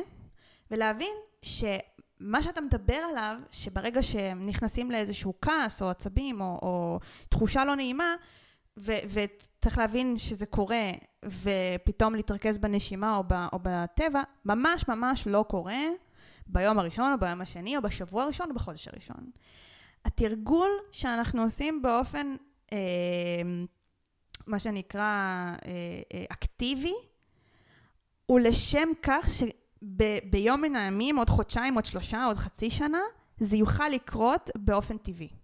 ולהבין 0.70 1.14
שמה 1.42 2.42
שאתה 2.42 2.60
מדבר 2.60 2.94
עליו, 2.94 3.36
שברגע 3.50 4.02
שהם 4.02 4.46
נכנסים 4.46 4.90
לאיזשהו 4.90 5.34
כעס 5.42 5.82
או 5.82 5.90
עצבים 5.90 6.40
או, 6.40 6.58
או 6.62 7.00
תחושה 7.28 7.64
לא 7.64 7.76
נעימה, 7.76 8.14
וצריך 8.76 9.78
להבין 9.78 10.18
שזה 10.18 10.46
קורה, 10.46 10.90
ופתאום 11.24 12.14
להתרכז 12.14 12.58
בנשימה 12.58 13.16
או, 13.16 13.22
ב- 13.26 13.46
או 13.52 13.58
בטבע, 13.62 14.22
ממש 14.44 14.88
ממש 14.88 15.26
לא 15.26 15.44
קורה 15.48 15.78
ביום 16.46 16.78
הראשון 16.78 17.12
או 17.12 17.18
ביום 17.18 17.40
השני 17.40 17.76
או 17.76 17.82
בשבוע 17.82 18.22
הראשון 18.22 18.50
או 18.50 18.54
בחודש 18.54 18.88
הראשון. 18.88 19.30
התרגול 20.04 20.70
שאנחנו 20.92 21.42
עושים 21.42 21.82
באופן, 21.82 22.36
אה, 22.72 22.78
מה 24.46 24.58
שנקרא, 24.58 25.02
אה, 25.02 25.56
אה, 26.14 26.24
אקטיבי, 26.32 26.94
הוא 28.26 28.40
לשם 28.40 28.88
כך 29.02 29.28
שביום 29.30 30.60
מן 30.62 30.76
הימים, 30.76 31.16
עוד 31.16 31.30
חודשיים, 31.30 31.74
עוד 31.74 31.84
שלושה, 31.84 32.24
עוד 32.24 32.36
חצי 32.36 32.70
שנה, 32.70 33.00
זה 33.40 33.56
יוכל 33.56 33.88
לקרות 33.88 34.50
באופן 34.56 34.96
טבעי. 34.98 35.43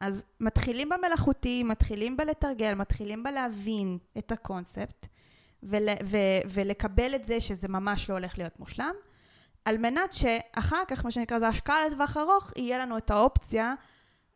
אז 0.00 0.24
מתחילים 0.40 0.88
במלאכותי, 0.88 1.62
מתחילים 1.62 2.16
בלתרגל, 2.16 2.74
מתחילים 2.74 3.22
בלהבין 3.22 3.98
את 4.18 4.32
הקונספט 4.32 5.06
ול, 5.62 5.88
ו, 6.04 6.16
ולקבל 6.48 7.14
את 7.14 7.24
זה 7.24 7.40
שזה 7.40 7.68
ממש 7.68 8.10
לא 8.10 8.14
הולך 8.14 8.38
להיות 8.38 8.60
מושלם, 8.60 8.94
על 9.64 9.78
מנת 9.78 10.12
שאחר 10.12 10.82
כך, 10.88 11.04
מה 11.04 11.10
שנקרא, 11.10 11.38
זה 11.38 11.48
השקעה 11.48 11.86
לטווח 11.86 12.16
ארוך, 12.16 12.52
יהיה 12.56 12.78
לנו 12.78 12.98
את 12.98 13.10
האופציה, 13.10 13.74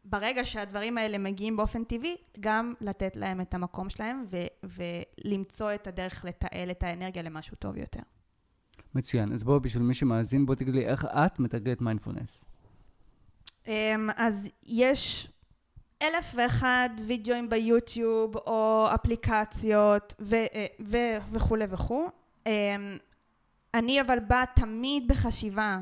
ברגע 0.04 0.44
שהדברים 0.44 0.98
האלה 0.98 1.18
מגיעים 1.18 1.56
באופן 1.56 1.84
טבעי, 1.84 2.16
גם 2.40 2.74
לתת 2.80 3.16
להם 3.16 3.40
את 3.40 3.54
המקום 3.54 3.90
שלהם 3.90 4.24
ו- 4.30 4.68
ולמצוא 5.24 5.74
את 5.74 5.86
הדרך 5.86 6.24
לתעל 6.24 6.70
את 6.70 6.82
האנרגיה 6.82 7.22
למשהו 7.22 7.56
טוב 7.56 7.76
יותר. 7.76 8.00
מצוין. 8.94 9.32
אז 9.32 9.44
בואו, 9.44 9.60
בשביל 9.60 9.82
מי 9.82 9.94
שמאזין, 9.94 10.46
בואו 10.46 10.56
תגידי 10.56 10.78
לי 10.78 10.86
איך 10.86 11.04
את 11.04 11.38
מתרגלת 11.38 11.80
מיינדפולנס. 11.80 12.44
אמ, 13.66 14.08
אז 14.16 14.50
יש 14.66 15.30
אלף 16.02 16.32
ואחד 16.34 16.88
וידאוים 17.06 17.48
ביוטיוב 17.48 18.36
או 18.36 18.88
אפליקציות 18.94 20.14
ו- 20.20 20.34
אה, 20.34 20.66
ו- 20.80 21.16
וכולי 21.32 21.64
וכו'. 21.70 22.08
אמ, 22.46 22.98
אני 23.74 24.00
אבל 24.00 24.18
באה 24.20 24.44
תמיד 24.54 25.08
בחשיבה 25.08 25.78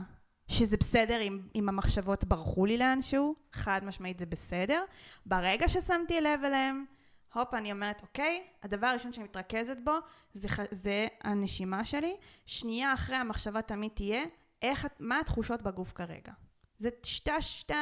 שזה 0.49 0.77
בסדר 0.77 1.21
אם, 1.21 1.41
אם 1.55 1.69
המחשבות 1.69 2.25
ברחו 2.25 2.67
לי 2.67 2.77
לאנשהו, 2.77 3.35
חד 3.53 3.81
משמעית 3.85 4.19
זה 4.19 4.27
בסדר. 4.27 4.85
ברגע 5.27 5.69
ששמתי 5.69 6.21
לב 6.21 6.45
אליהם, 6.45 6.85
הופ, 7.35 7.55
אני 7.55 7.73
אומרת, 7.73 8.03
אוקיי, 8.03 8.43
הדבר 8.63 8.87
הראשון 8.87 9.13
שאני 9.13 9.25
מתרכזת 9.25 9.77
בו 9.85 9.93
זה, 10.33 10.49
זה 10.71 11.07
הנשימה 11.23 11.85
שלי. 11.85 12.17
שנייה 12.47 12.95
אחרי 12.95 13.17
המחשבה 13.17 13.63
תמיד 13.63 13.91
תהיה, 13.95 14.25
איך, 14.63 14.87
מה 15.01 15.21
התחושות 15.21 15.63
בגוף 15.63 15.93
כרגע. 15.93 16.33
זה 16.79 16.89
שתי, 17.03 17.31
שתי 17.41 17.75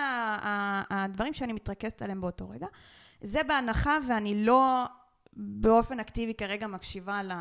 הדברים 0.90 1.34
שאני 1.34 1.52
מתרכזת 1.52 2.02
עליהם 2.02 2.20
באותו 2.20 2.48
רגע. 2.48 2.66
זה 3.20 3.42
בהנחה 3.42 3.98
ואני 4.08 4.44
לא 4.44 4.84
באופן 5.36 6.00
אקטיבי 6.00 6.34
כרגע 6.34 6.66
מקשיבה 6.66 7.22
לא, 7.22 7.34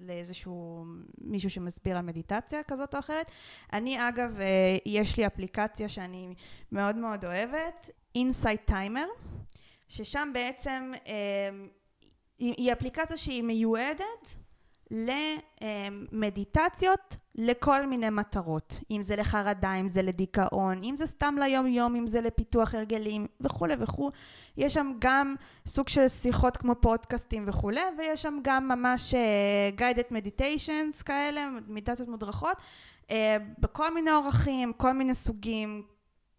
לאיזשהו 0.00 0.84
מישהו 1.20 1.50
שמסביר 1.50 1.96
על 1.96 2.02
מדיטציה 2.02 2.62
כזאת 2.62 2.94
או 2.94 2.98
אחרת. 2.98 3.30
אני 3.72 4.08
אגב, 4.08 4.40
אה, 4.40 4.76
יש 4.86 5.16
לי 5.16 5.26
אפליקציה 5.26 5.88
שאני 5.88 6.34
מאוד 6.72 6.96
מאוד 6.96 7.24
אוהבת, 7.24 7.90
Insight 8.18 8.70
Timer, 8.70 9.24
ששם 9.88 10.30
בעצם 10.34 10.92
אה, 11.06 11.50
היא 12.38 12.72
אפליקציה 12.72 13.16
שהיא 13.16 13.42
מיועדת 13.42 14.36
למדיטציות 14.90 17.16
לכל 17.34 17.86
מיני 17.86 18.10
מטרות, 18.10 18.80
אם 18.90 19.02
זה 19.02 19.16
לחרדה, 19.16 19.74
אם 19.74 19.88
זה 19.88 20.02
לדיכאון, 20.02 20.84
אם 20.84 20.94
זה 20.98 21.06
סתם 21.06 21.34
ליום 21.38 21.66
יום, 21.66 21.96
אם 21.96 22.06
זה 22.06 22.20
לפיתוח 22.20 22.74
הרגלים 22.74 23.26
וכולי 23.40 23.74
וכו'. 23.78 24.10
יש 24.56 24.74
שם 24.74 24.92
גם 24.98 25.34
סוג 25.66 25.88
של 25.88 26.08
שיחות 26.08 26.56
כמו 26.56 26.74
פודקאסטים 26.74 27.44
וכולי, 27.46 27.80
ויש 27.98 28.22
שם 28.22 28.38
גם 28.42 28.68
ממש 28.68 29.14
uh, 29.14 29.80
guided 29.80 30.12
meditations 30.12 31.02
כאלה, 31.04 31.48
מדיטציות 31.66 32.08
מודרכות, 32.08 32.56
uh, 33.02 33.08
בכל 33.58 33.94
מיני 33.94 34.10
אורחים, 34.10 34.72
כל 34.72 34.92
מיני 34.92 35.14
סוגים, 35.14 35.82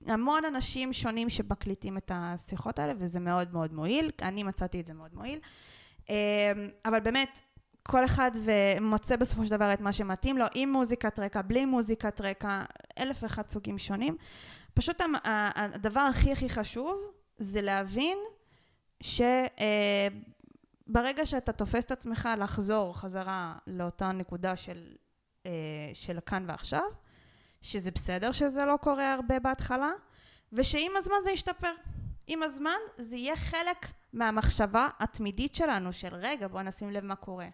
המון 0.05 0.45
אנשים 0.45 0.93
שונים 0.93 1.29
שמקליטים 1.29 1.97
את 1.97 2.11
השיחות 2.13 2.79
האלה, 2.79 2.93
וזה 2.97 3.19
מאוד 3.19 3.53
מאוד 3.53 3.73
מועיל, 3.73 4.11
אני 4.21 4.43
מצאתי 4.43 4.79
את 4.79 4.85
זה 4.85 4.93
מאוד 4.93 5.11
מועיל. 5.13 5.39
Uh, 6.05 6.09
אבל 6.85 6.99
באמת, 6.99 7.41
כל 7.83 8.05
אחד 8.05 8.31
ומוצא 8.43 9.15
בסופו 9.15 9.45
של 9.45 9.51
דבר 9.51 9.73
את 9.73 9.81
מה 9.81 9.93
שמתאים 9.93 10.37
לו, 10.37 10.45
עם 10.53 10.71
מוזיקת 10.71 11.19
רקע, 11.19 11.41
בלי 11.41 11.65
מוזיקת 11.65 12.21
רקע, 12.21 12.63
אלף 12.99 13.23
ואחד 13.23 13.49
סוגים 13.49 13.77
שונים. 13.77 14.17
פשוט 14.73 15.01
הדבר 15.55 15.99
הכי 15.99 16.31
הכי 16.31 16.49
חשוב 16.49 17.01
זה 17.37 17.61
להבין 17.61 18.17
שברגע 19.01 19.31
אה, 21.19 21.25
שאתה 21.25 21.51
תופס 21.51 21.85
את 21.85 21.91
עצמך 21.91 22.29
לחזור 22.37 22.97
חזרה 22.97 23.55
לאותה 23.67 24.11
נקודה 24.11 24.55
של, 24.55 24.95
אה, 25.45 25.51
של 25.93 26.19
כאן 26.25 26.45
ועכשיו, 26.47 26.83
שזה 27.61 27.91
בסדר 27.91 28.31
שזה 28.31 28.65
לא 28.65 28.77
קורה 28.81 29.13
הרבה 29.13 29.39
בהתחלה, 29.39 29.91
ושעם 30.53 30.91
הזמן 30.97 31.15
זה 31.23 31.31
ישתפר. 31.31 31.73
עם 32.27 32.43
הזמן 32.43 32.79
זה 32.97 33.15
יהיה 33.15 33.35
חלק 33.35 33.87
מהמחשבה 34.13 34.87
התמידית 34.99 35.55
שלנו 35.55 35.93
של 35.93 36.15
רגע 36.15 36.47
בוא 36.47 36.61
נשים 36.61 36.91
לב 36.91 37.05
מה 37.05 37.15
קורה. 37.15 37.47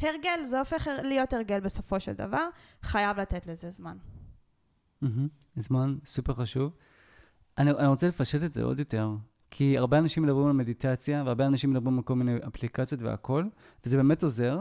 הרגל, 0.00 0.44
זה 0.44 0.58
הופך 0.58 0.86
להיות 1.02 1.32
הרגל 1.32 1.60
בסופו 1.60 2.00
של 2.00 2.12
דבר, 2.12 2.48
חייב 2.82 3.20
לתת 3.20 3.46
לזה 3.46 3.70
זמן. 3.70 3.96
Mm-hmm. 5.04 5.06
זמן 5.56 5.96
סופר 6.04 6.34
חשוב. 6.34 6.72
אני, 7.58 7.70
אני 7.70 7.86
רוצה 7.86 8.08
לפשט 8.08 8.44
את 8.44 8.52
זה 8.52 8.62
עוד 8.62 8.78
יותר, 8.78 9.10
כי 9.50 9.78
הרבה 9.78 9.98
אנשים 9.98 10.22
מדברים 10.22 10.46
על 10.46 10.52
מדיטציה, 10.52 11.22
והרבה 11.26 11.46
אנשים 11.46 11.70
מדברים 11.70 11.96
על 11.96 12.02
כל 12.02 12.14
מיני 12.14 12.36
אפליקציות 12.48 13.02
והכול, 13.02 13.50
וזה 13.84 13.96
באמת 13.96 14.22
עוזר, 14.22 14.58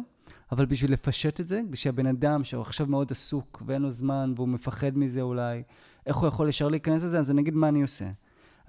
אבל 0.52 0.66
בשביל 0.66 0.94
לפשט 0.94 1.40
את 1.40 1.48
זה, 1.48 1.62
כדי 1.68 1.78
שהבן 1.78 2.06
אדם 2.06 2.44
שהוא 2.44 2.62
עכשיו 2.62 2.88
מאוד 2.88 3.12
עסוק 3.12 3.64
ואין 3.66 3.82
לו 3.82 3.92
זמן 3.92 4.34
והוא 4.36 4.48
מפחד 4.48 4.98
מזה 4.98 5.22
אולי, 5.22 5.64
איך 6.06 6.16
הוא 6.16 6.28
יכול 6.28 6.50
ישר 6.50 6.68
להיכנס 6.68 7.04
לזה, 7.04 7.20
אז 7.20 7.32
אני 7.32 7.42
אגיד 7.42 7.54
מה 7.54 7.70
אני 7.70 7.82
עושה. 7.82 8.10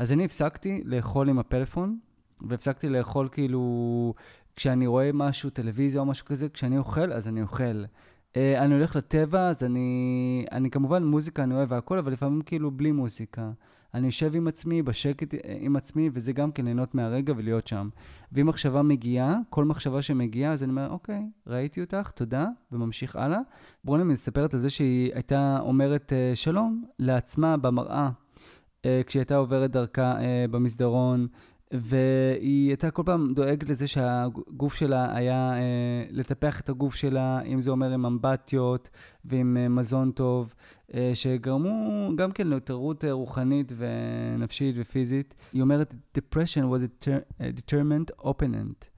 אז 0.01 0.13
אני 0.13 0.25
הפסקתי 0.25 0.83
לאכול 0.85 1.29
עם 1.29 1.39
הפלאפון, 1.39 1.99
והפסקתי 2.43 2.89
לאכול 2.89 3.29
כאילו, 3.33 4.15
כשאני 4.57 4.87
רואה 4.87 5.11
משהו, 5.15 5.51
טלוויזיה 5.51 6.01
או 6.01 6.07
משהו 6.07 6.27
כזה, 6.27 6.49
כשאני 6.49 6.79
אוכל, 6.79 7.13
אז 7.13 7.29
אני 7.29 7.43
אוכל. 7.43 7.85
Uh, 7.85 8.37
אני 8.59 8.75
הולך 8.75 8.97
לטבע, 8.97 9.49
אז 9.49 9.65
אני, 9.65 10.45
אני 10.53 10.71
כמובן 10.71 11.05
מוזיקה 11.05 11.43
אני 11.43 11.55
אוהב 11.55 11.71
והכל, 11.71 11.99
אבל 11.99 12.13
לפעמים 12.13 12.43
כאילו 12.43 12.71
בלי 12.71 12.93
מוזיקה. 12.93 13.51
אני 13.95 14.07
יושב 14.07 14.35
עם 14.35 14.49
עצמי, 14.49 14.83
בשקט 14.83 15.35
אה, 15.35 15.39
עם 15.61 15.77
עצמי, 15.77 16.11
וזה 16.13 16.33
גם 16.33 16.53
כן 16.53 16.65
ליהנות 16.65 16.95
מהרגע 16.95 17.33
ולהיות 17.37 17.67
שם. 17.67 17.89
ואם 18.33 18.47
מחשבה 18.47 18.83
מגיעה, 18.83 19.37
כל 19.51 19.65
מחשבה 19.65 20.03
שמגיעה, 20.03 20.53
אז 20.53 20.63
אני 20.63 20.71
אומר, 20.71 20.91
אוקיי, 20.91 21.23
ראיתי 21.47 21.81
אותך, 21.81 22.11
תודה, 22.11 22.47
וממשיך 22.73 23.17
הלאה. 23.17 23.39
ברוני 23.85 24.05
מספרת 24.05 24.55
על 24.55 24.61
זה 24.61 24.71
שהיא 24.71 25.11
הייתה 25.15 25.59
אומרת 25.61 26.13
uh, 26.13 26.37
שלום 26.37 26.85
לעצמה 26.99 27.57
במראה, 27.57 28.11
כשהיא 29.07 29.21
הייתה 29.21 29.37
עוברת 29.37 29.71
דרכה 29.71 30.17
uh, 30.19 30.51
במסדרון. 30.51 31.27
והיא 31.73 32.69
הייתה 32.69 32.91
כל 32.91 33.03
פעם 33.07 33.35
דואגת 33.35 33.69
לזה 33.69 33.87
שהגוף 33.87 34.75
שלה 34.75 35.17
היה, 35.17 35.53
אה, 35.53 36.05
לטפח 36.11 36.61
את 36.61 36.69
הגוף 36.69 36.95
שלה, 36.95 37.43
אם 37.43 37.61
זה 37.61 37.71
אומר 37.71 37.91
עם 37.93 38.07
אמבטיות 38.07 38.91
ועם 39.25 39.57
אה, 39.57 39.69
מזון 39.69 40.11
טוב, 40.11 40.55
אה, 40.95 41.11
שגרמו 41.15 42.11
גם 42.17 42.33
כן 42.33 42.47
להתערות 42.47 43.05
אה, 43.05 43.13
רוחנית 43.13 43.73
ונפשית 43.77 44.75
ופיזית. 44.79 45.35
היא 45.53 45.63
אומרת, 45.63 45.95
depression 46.19 46.63
was 46.63 47.07
a, 47.07 47.09
a 47.41 47.61
determined 47.61 48.27
opponent. 48.27 48.91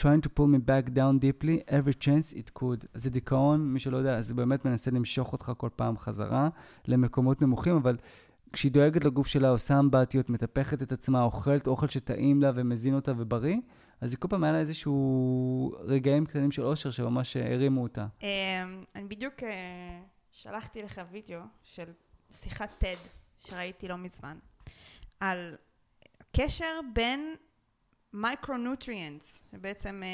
trying 0.00 0.20
to 0.20 0.28
pull 0.28 0.46
me 0.46 0.58
back 0.58 0.86
down 0.94 1.18
deeply 1.18 1.56
every 1.68 1.94
chance 2.04 2.32
it 2.32 2.60
could. 2.60 2.86
אז 2.94 3.02
זה 3.02 3.10
דיכאון, 3.10 3.72
מי 3.72 3.80
שלא 3.80 3.96
יודע, 3.96 4.20
זה 4.20 4.34
באמת 4.34 4.64
מנסה 4.64 4.90
למשוך 4.90 5.32
אותך 5.32 5.52
כל 5.56 5.68
פעם 5.76 5.98
חזרה 5.98 6.48
למקומות 6.88 7.42
נמוכים, 7.42 7.76
אבל 7.76 7.96
כשהיא 8.52 8.72
דואגת 8.72 9.04
לגוף 9.04 9.26
שלה, 9.26 9.48
עושה 9.48 9.78
אמבטיות, 9.78 10.30
מטפחת 10.30 10.82
את 10.82 10.92
עצמה, 10.92 11.22
אוכלת 11.22 11.66
אוכל 11.66 11.86
שטעים 11.86 12.42
לה 12.42 12.52
ומזין 12.54 12.94
אותה 12.94 13.12
ובריא, 13.16 13.56
אז 14.00 14.12
היא 14.12 14.18
כל 14.20 14.28
פעם 14.28 14.44
היה 14.44 14.52
לה 14.52 14.58
איזשהו 14.58 15.74
רגעים 15.80 16.26
קטנים 16.26 16.50
של 16.50 16.62
אושר 16.62 16.90
שממש 16.90 17.36
הרימו 17.36 17.82
אותה. 17.82 18.06
אמ, 18.22 18.28
אני 18.94 19.04
בדיוק 19.04 19.42
אה, 19.42 20.00
שלחתי 20.32 20.82
לך 20.82 21.00
וידאו 21.10 21.40
של 21.62 21.84
שיחת 22.30 22.84
TED 22.84 23.08
שראיתי 23.38 23.88
לא 23.88 23.96
מזמן, 23.96 24.38
על 25.20 25.54
קשר 26.36 26.80
בין 26.94 27.34
micronutrients, 28.12 29.44
בעצם 29.52 30.02
אה, 30.02 30.08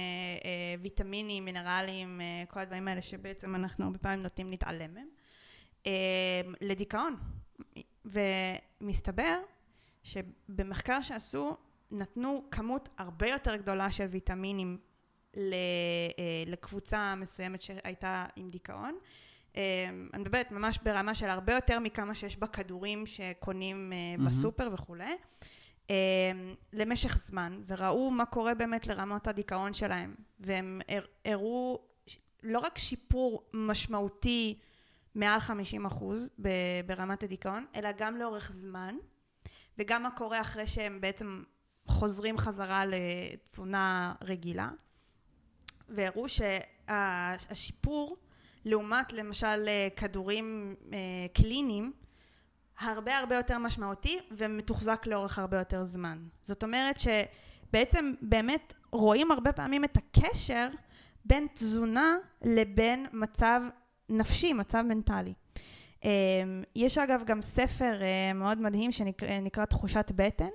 אה, 0.44 0.74
ויטמינים, 0.82 1.44
מינרלים, 1.44 2.20
אה, 2.20 2.44
כל 2.48 2.60
הדברים 2.60 2.88
האלה 2.88 3.00
שבעצם 3.00 3.54
אנחנו 3.54 3.84
הרבה 3.84 3.98
פעמים 3.98 4.22
נוטים 4.22 4.50
להתעלם 4.50 4.94
מהם, 4.94 5.08
אה, 5.86 5.92
לדיכאון. 6.60 7.16
ומסתבר 8.04 9.38
שבמחקר 10.02 11.02
שעשו 11.02 11.56
נתנו 11.90 12.44
כמות 12.50 12.88
הרבה 12.98 13.28
יותר 13.28 13.56
גדולה 13.56 13.90
של 13.90 14.04
ויטמינים 14.04 14.78
אה, 15.36 15.42
לקבוצה 16.46 17.14
מסוימת 17.14 17.62
שהייתה 17.62 18.26
עם 18.36 18.50
דיכאון. 18.50 18.98
אה, 19.56 19.88
אני 20.14 20.22
מדברת 20.22 20.50
ממש 20.50 20.78
ברמה 20.82 21.14
של 21.14 21.28
הרבה 21.28 21.54
יותר 21.54 21.78
מכמה 21.78 22.14
שיש 22.14 22.36
בכדורים 22.36 23.06
שקונים 23.06 23.92
mm-hmm. 23.92 24.22
בסופר 24.28 24.70
וכולי. 24.72 25.12
למשך 26.72 27.16
זמן, 27.16 27.62
וראו 27.66 28.10
מה 28.10 28.24
קורה 28.24 28.54
באמת 28.54 28.86
לרמות 28.86 29.26
הדיכאון 29.26 29.74
שלהם, 29.74 30.14
והם 30.40 30.80
הראו 31.24 31.80
לא 32.42 32.58
רק 32.58 32.78
שיפור 32.78 33.42
משמעותי 33.52 34.58
מעל 35.14 35.40
50 35.40 35.86
אחוז 35.86 36.28
ברמת 36.86 37.22
הדיכאון, 37.22 37.66
אלא 37.76 37.88
גם 37.96 38.16
לאורך 38.16 38.52
זמן, 38.52 38.96
וגם 39.78 40.02
מה 40.02 40.10
קורה 40.10 40.40
אחרי 40.40 40.66
שהם 40.66 41.00
בעצם 41.00 41.42
חוזרים 41.86 42.38
חזרה 42.38 42.82
לתזונה 42.86 44.14
רגילה, 44.22 44.70
והראו 45.88 46.26
שהשיפור 46.28 48.16
לעומת 48.64 49.12
למשל 49.12 49.68
כדורים 49.96 50.76
אה, 50.92 50.98
קליניים 51.34 51.92
הרבה 52.78 53.18
הרבה 53.18 53.36
יותר 53.36 53.58
משמעותי 53.58 54.18
ומתוחזק 54.30 55.06
לאורך 55.06 55.38
הרבה 55.38 55.58
יותר 55.58 55.84
זמן. 55.84 56.18
זאת 56.42 56.62
אומרת 56.62 56.96
שבעצם 57.00 58.12
באמת 58.22 58.74
רואים 58.92 59.30
הרבה 59.30 59.52
פעמים 59.52 59.84
את 59.84 59.96
הקשר 59.96 60.68
בין 61.24 61.46
תזונה 61.54 62.14
לבין 62.42 63.06
מצב 63.12 63.60
נפשי, 64.12 64.52
מצב 64.52 64.82
מנטלי. 64.88 65.32
אמ, 66.04 66.10
יש 66.76 66.98
אגב 66.98 67.22
גם 67.24 67.42
ספר 67.42 68.02
אה, 68.02 68.32
מאוד 68.32 68.60
מדהים 68.60 68.92
שנקרא 68.92 69.64
תחושת 69.64 70.12
בטן, 70.16 70.48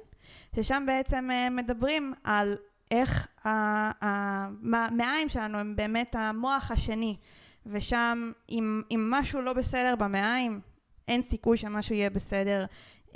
ששם 0.56 0.84
בעצם 0.88 1.30
אה, 1.32 1.50
מדברים 1.50 2.14
על 2.24 2.58
איך 2.92 3.28
המעיים 3.42 5.30
שלנו 5.30 5.58
הם 5.58 5.76
באמת 5.76 6.16
המוח 6.20 6.72
השני, 6.72 7.18
ושם 7.66 8.32
אם, 8.50 8.82
אם 8.92 9.08
משהו 9.10 9.42
לא 9.42 9.54
בסדר 9.54 9.96
במעיים, 9.96 10.60
אין 11.08 11.22
סיכוי 11.22 11.58
שמשהו 11.58 11.96
יהיה 11.96 12.10
בסדר 12.10 12.66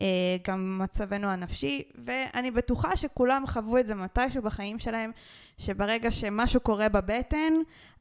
אה, 0.01 0.06
גם 0.47 0.80
מצבנו 0.82 1.27
הנפשי, 1.27 1.84
ואני 2.06 2.51
בטוחה 2.51 2.97
שכולם 2.97 3.47
חוו 3.47 3.77
את 3.77 3.88
זה 3.88 3.95
מתישהו 3.95 4.41
בחיים 4.41 4.80
שלהם, 4.80 5.12
שברגע 5.58 6.12
שמשהו 6.12 6.60
קורה 6.60 6.89
בבטן, 6.89 7.54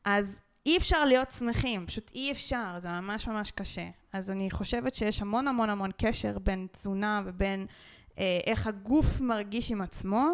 אז 0.04 0.40
אי 0.66 0.76
אפשר 0.76 1.04
להיות 1.04 1.32
שמחים, 1.32 1.86
פשוט 1.86 2.10
אי 2.14 2.32
אפשר, 2.32 2.76
זה 2.78 2.88
ממש 2.88 3.28
ממש 3.28 3.50
קשה. 3.50 3.88
אז 4.12 4.30
אני 4.30 4.50
חושבת 4.50 4.94
שיש 4.94 5.22
המון 5.22 5.48
המון 5.48 5.70
המון 5.70 5.90
קשר 5.96 6.38
בין 6.38 6.66
תזונה 6.72 7.22
ובין 7.24 7.66
אה, 8.18 8.38
איך 8.46 8.66
הגוף 8.66 9.20
מרגיש 9.20 9.70
עם 9.70 9.82
עצמו 9.82 10.28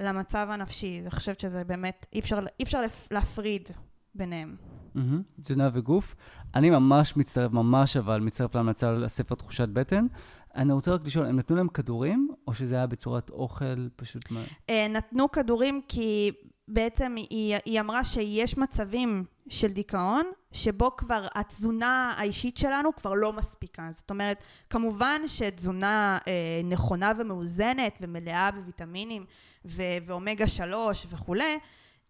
למצב 0.00 0.46
הנפשי. 0.50 1.00
אני 1.02 1.10
חושבת 1.10 1.40
שזה 1.40 1.64
באמת, 1.64 2.06
אי 2.12 2.20
אפשר, 2.20 2.40
אי 2.58 2.64
אפשר 2.64 2.80
להפריד 3.10 3.68
ביניהם. 4.14 4.56
Mm-hmm, 4.96 5.40
תזונה 5.42 5.70
וגוף. 5.72 6.16
אני 6.54 6.70
ממש 6.70 7.16
מצטרף, 7.16 7.52
ממש 7.52 7.96
אבל 7.96 8.20
מצטרף 8.20 8.54
להמלצה 8.54 8.92
לספר 8.92 9.34
תחושת 9.34 9.68
בטן. 9.68 10.06
אני 10.54 10.72
רוצה 10.72 10.92
רק 10.92 11.06
לשאול, 11.06 11.26
הם 11.26 11.38
נתנו 11.38 11.56
להם 11.56 11.68
כדורים, 11.68 12.28
או 12.46 12.54
שזה 12.54 12.74
היה 12.74 12.86
בצורת 12.86 13.30
אוכל 13.30 13.88
פשוט 13.96 14.30
מה? 14.30 14.40
אה, 14.70 14.86
נתנו 14.88 15.30
כדורים 15.30 15.80
כי 15.88 16.30
בעצם 16.70 17.14
היא, 17.16 17.56
היא 17.64 17.80
אמרה 17.80 18.04
שיש 18.04 18.58
מצבים 18.58 19.24
של 19.48 19.68
דיכאון, 19.68 20.30
שבו 20.52 20.96
כבר 20.96 21.26
התזונה 21.34 22.14
האישית 22.18 22.56
שלנו 22.56 22.96
כבר 22.96 23.14
לא 23.14 23.32
מספיקה. 23.32 23.88
זאת 23.90 24.10
אומרת, 24.10 24.42
כמובן 24.70 25.20
שתזונה 25.26 26.18
אה, 26.28 26.32
נכונה 26.64 27.12
ומאוזנת 27.18 27.98
ומלאה 28.00 28.50
בוויטמינים 28.50 29.24
ו- 29.64 29.82
ואומגה 30.06 30.46
שלוש 30.46 31.06
וכולי, 31.10 31.58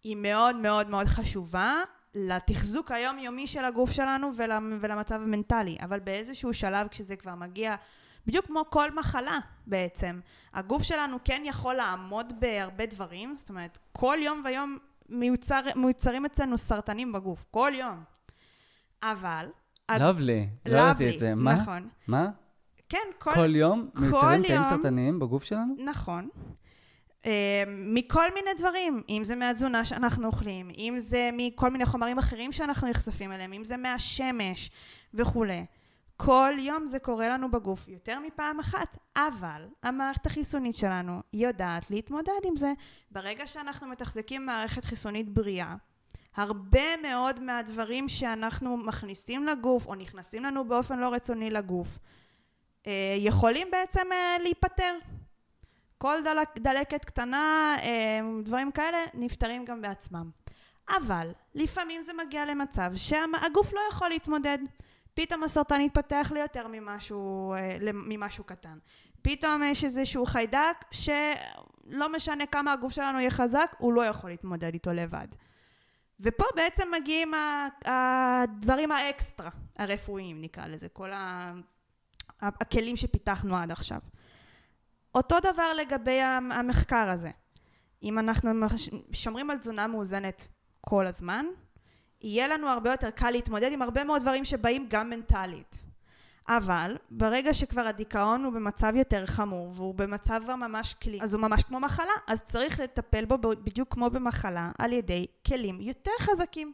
היא 0.03 0.15
מאוד 0.15 0.55
מאוד 0.55 0.89
מאוד 0.89 1.07
חשובה, 1.07 1.83
לתחזוק 2.15 2.91
היומיומי 2.91 3.47
של 3.47 3.65
הגוף 3.65 3.91
שלנו 3.91 4.31
ול, 4.35 4.51
ולמצב 4.79 5.15
המנטלי, 5.15 5.77
אבל 5.81 5.99
באיזשהו 5.99 6.53
שלב 6.53 6.87
כשזה 6.87 7.15
כבר 7.15 7.35
מגיע, 7.35 7.75
בדיוק 8.27 8.45
כמו 8.45 8.63
כל 8.69 8.91
מחלה 8.91 9.39
בעצם, 9.67 10.19
הגוף 10.53 10.83
שלנו 10.83 11.17
כן 11.23 11.41
יכול 11.45 11.75
לעמוד 11.75 12.33
בהרבה 12.39 12.85
דברים, 12.85 13.37
זאת 13.37 13.49
אומרת, 13.49 13.79
כל 13.91 14.17
יום 14.21 14.41
ויום 14.45 14.77
מיוצר, 15.09 15.59
מיוצרים 15.75 16.25
אצלנו 16.25 16.57
סרטנים 16.57 17.11
בגוף, 17.11 17.45
כל 17.51 17.71
יום. 17.75 18.03
אבל... 19.03 19.45
לאבלי, 19.99 20.49
לא 20.65 20.77
ידעתי 20.77 21.09
את 21.09 21.19
זה. 21.19 21.35
מה? 21.35 21.53
נכון. 21.55 21.89
מה? 22.07 22.27
כן, 22.89 22.97
כל, 23.19 23.35
כל 23.35 23.55
יום 23.55 23.89
מיוצרים 23.95 24.43
תאים 24.43 24.63
סרטניים 24.63 25.19
בגוף 25.19 25.43
שלנו? 25.43 25.75
נכון. 25.77 26.29
אה, 27.25 27.63
מכל 27.67 28.33
מיני 28.33 28.49
דברים, 28.57 29.01
אם 29.09 29.21
זה 29.23 29.35
מהתזונה 29.35 29.85
שאנחנו 29.85 30.27
אוכלים, 30.27 30.69
אם 30.77 30.95
זה 30.97 31.29
מכל 31.33 31.69
מיני 31.69 31.85
חומרים 31.85 32.17
אחרים 32.17 32.51
שאנחנו 32.51 32.89
נחשפים 32.89 33.31
אליהם, 33.31 33.53
אם 33.53 33.63
זה 33.63 33.77
מהשמש 33.77 34.71
וכולי. 35.13 35.65
כל 36.25 36.53
יום 36.59 36.87
זה 36.87 36.99
קורה 36.99 37.29
לנו 37.29 37.51
בגוף 37.51 37.87
יותר 37.87 38.19
מפעם 38.19 38.59
אחת, 38.59 38.97
אבל 39.15 39.67
המערכת 39.83 40.25
החיסונית 40.25 40.75
שלנו 40.75 41.21
יודעת 41.33 41.91
להתמודד 41.91 42.41
עם 42.43 42.57
זה. 42.57 42.73
ברגע 43.11 43.47
שאנחנו 43.47 43.87
מתחזקים 43.87 44.45
מערכת 44.45 44.85
חיסונית 44.85 45.29
בריאה, 45.29 45.75
הרבה 46.35 46.97
מאוד 47.01 47.39
מהדברים 47.39 48.09
שאנחנו 48.09 48.77
מכניסים 48.77 49.45
לגוף 49.45 49.85
או 49.85 49.95
נכנסים 49.95 50.43
לנו 50.43 50.67
באופן 50.67 50.99
לא 50.99 51.13
רצוני 51.13 51.49
לגוף, 51.49 51.99
אה, 52.87 53.15
יכולים 53.17 53.67
בעצם 53.71 54.07
אה, 54.11 54.37
להיפטר. 54.41 54.97
כל 55.97 56.17
דלק, 56.23 56.49
דלקת 56.59 57.05
קטנה, 57.05 57.75
אה, 57.81 58.19
דברים 58.43 58.71
כאלה, 58.71 58.97
נפתרים 59.13 59.65
גם 59.65 59.81
בעצמם. 59.81 60.29
אבל 60.97 61.31
לפעמים 61.55 62.03
זה 62.03 62.11
מגיע 62.13 62.45
למצב 62.45 62.91
שהגוף 62.95 63.73
לא 63.73 63.79
יכול 63.91 64.09
להתמודד. 64.09 64.57
פתאום 65.13 65.43
הסרטן 65.43 65.81
יתפתח 65.81 66.31
ליותר 66.33 66.67
ממשהו, 66.67 67.53
אה, 67.53 67.77
ממשהו 67.93 68.43
קטן. 68.43 68.77
פתאום 69.21 69.63
יש 69.63 69.83
איזשהו 69.83 70.25
חיידק 70.25 70.75
שלא 70.91 72.11
משנה 72.11 72.45
כמה 72.45 72.73
הגוף 72.73 72.93
שלנו 72.93 73.19
יהיה 73.19 73.31
חזק, 73.31 73.75
הוא 73.77 73.93
לא 73.93 74.05
יכול 74.05 74.29
להתמודד 74.29 74.73
איתו 74.73 74.93
לבד. 74.93 75.27
ופה 76.19 76.45
בעצם 76.55 76.87
מגיעים 76.99 77.31
הדברים 77.85 78.91
האקסטרה, 78.91 79.49
הרפואיים 79.77 80.41
נקרא 80.41 80.67
לזה, 80.67 80.89
כל 80.89 81.11
הכלים 82.41 82.95
שפיתחנו 82.95 83.57
עד 83.57 83.71
עכשיו. 83.71 83.99
אותו 85.15 85.35
דבר 85.39 85.73
לגבי 85.73 86.21
המ- 86.21 86.51
המחקר 86.51 87.09
הזה. 87.09 87.31
אם 88.03 88.19
אנחנו 88.19 88.51
שומרים 89.11 89.49
על 89.49 89.57
תזונה 89.57 89.87
מאוזנת 89.87 90.47
כל 90.81 91.07
הזמן, 91.07 91.45
יהיה 92.21 92.47
לנו 92.47 92.69
הרבה 92.69 92.91
יותר 92.91 93.09
קל 93.09 93.31
להתמודד 93.31 93.71
עם 93.71 93.81
הרבה 93.81 94.03
מאוד 94.03 94.21
דברים 94.21 94.45
שבאים 94.45 94.85
גם 94.89 95.09
מנטלית. 95.09 95.77
אבל 96.47 96.97
ברגע 97.11 97.53
שכבר 97.53 97.81
הדיכאון 97.81 98.43
הוא 98.43 98.53
במצב 98.53 98.93
יותר 98.95 99.25
חמור 99.25 99.71
והוא 99.75 99.95
במצב 99.95 100.41
כבר 100.43 100.55
ממש 100.55 100.93
כלי, 100.93 101.19
אז 101.21 101.33
הוא 101.33 101.41
ממש 101.41 101.63
כמו 101.63 101.79
מחלה, 101.79 102.13
אז 102.27 102.41
צריך 102.41 102.79
לטפל 102.79 103.25
בו 103.25 103.37
בדיוק 103.37 103.93
כמו 103.93 104.09
במחלה 104.09 104.71
על 104.79 104.93
ידי 104.93 105.25
כלים 105.47 105.81
יותר 105.81 106.11
חזקים 106.19 106.73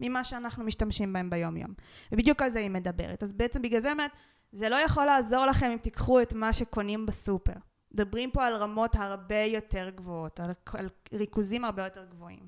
ממה 0.00 0.24
שאנחנו 0.24 0.64
משתמשים 0.64 1.12
בהם 1.12 1.30
ביום 1.30 1.56
יום. 1.56 1.74
ובדיוק 2.12 2.42
על 2.42 2.50
זה 2.50 2.58
היא 2.58 2.70
מדברת. 2.70 3.22
אז 3.22 3.32
בעצם 3.32 3.62
בגלל 3.62 3.80
זה 3.80 3.88
באמת, 3.88 4.10
זה 4.52 4.68
לא 4.68 4.76
יכול 4.76 5.04
לעזור 5.04 5.46
לכם 5.46 5.70
אם 5.70 5.78
תיקחו 5.78 6.22
את 6.22 6.32
מה 6.32 6.52
שקונים 6.52 7.06
בסופר. 7.06 7.52
מדברים 7.92 8.30
פה 8.30 8.46
על 8.46 8.54
רמות 8.54 8.96
הרבה 8.96 9.42
יותר 9.42 9.90
גבוהות, 9.90 10.40
על, 10.40 10.50
על 10.74 10.88
ריכוזים 11.12 11.64
הרבה 11.64 11.84
יותר 11.84 12.04
גבוהים. 12.04 12.46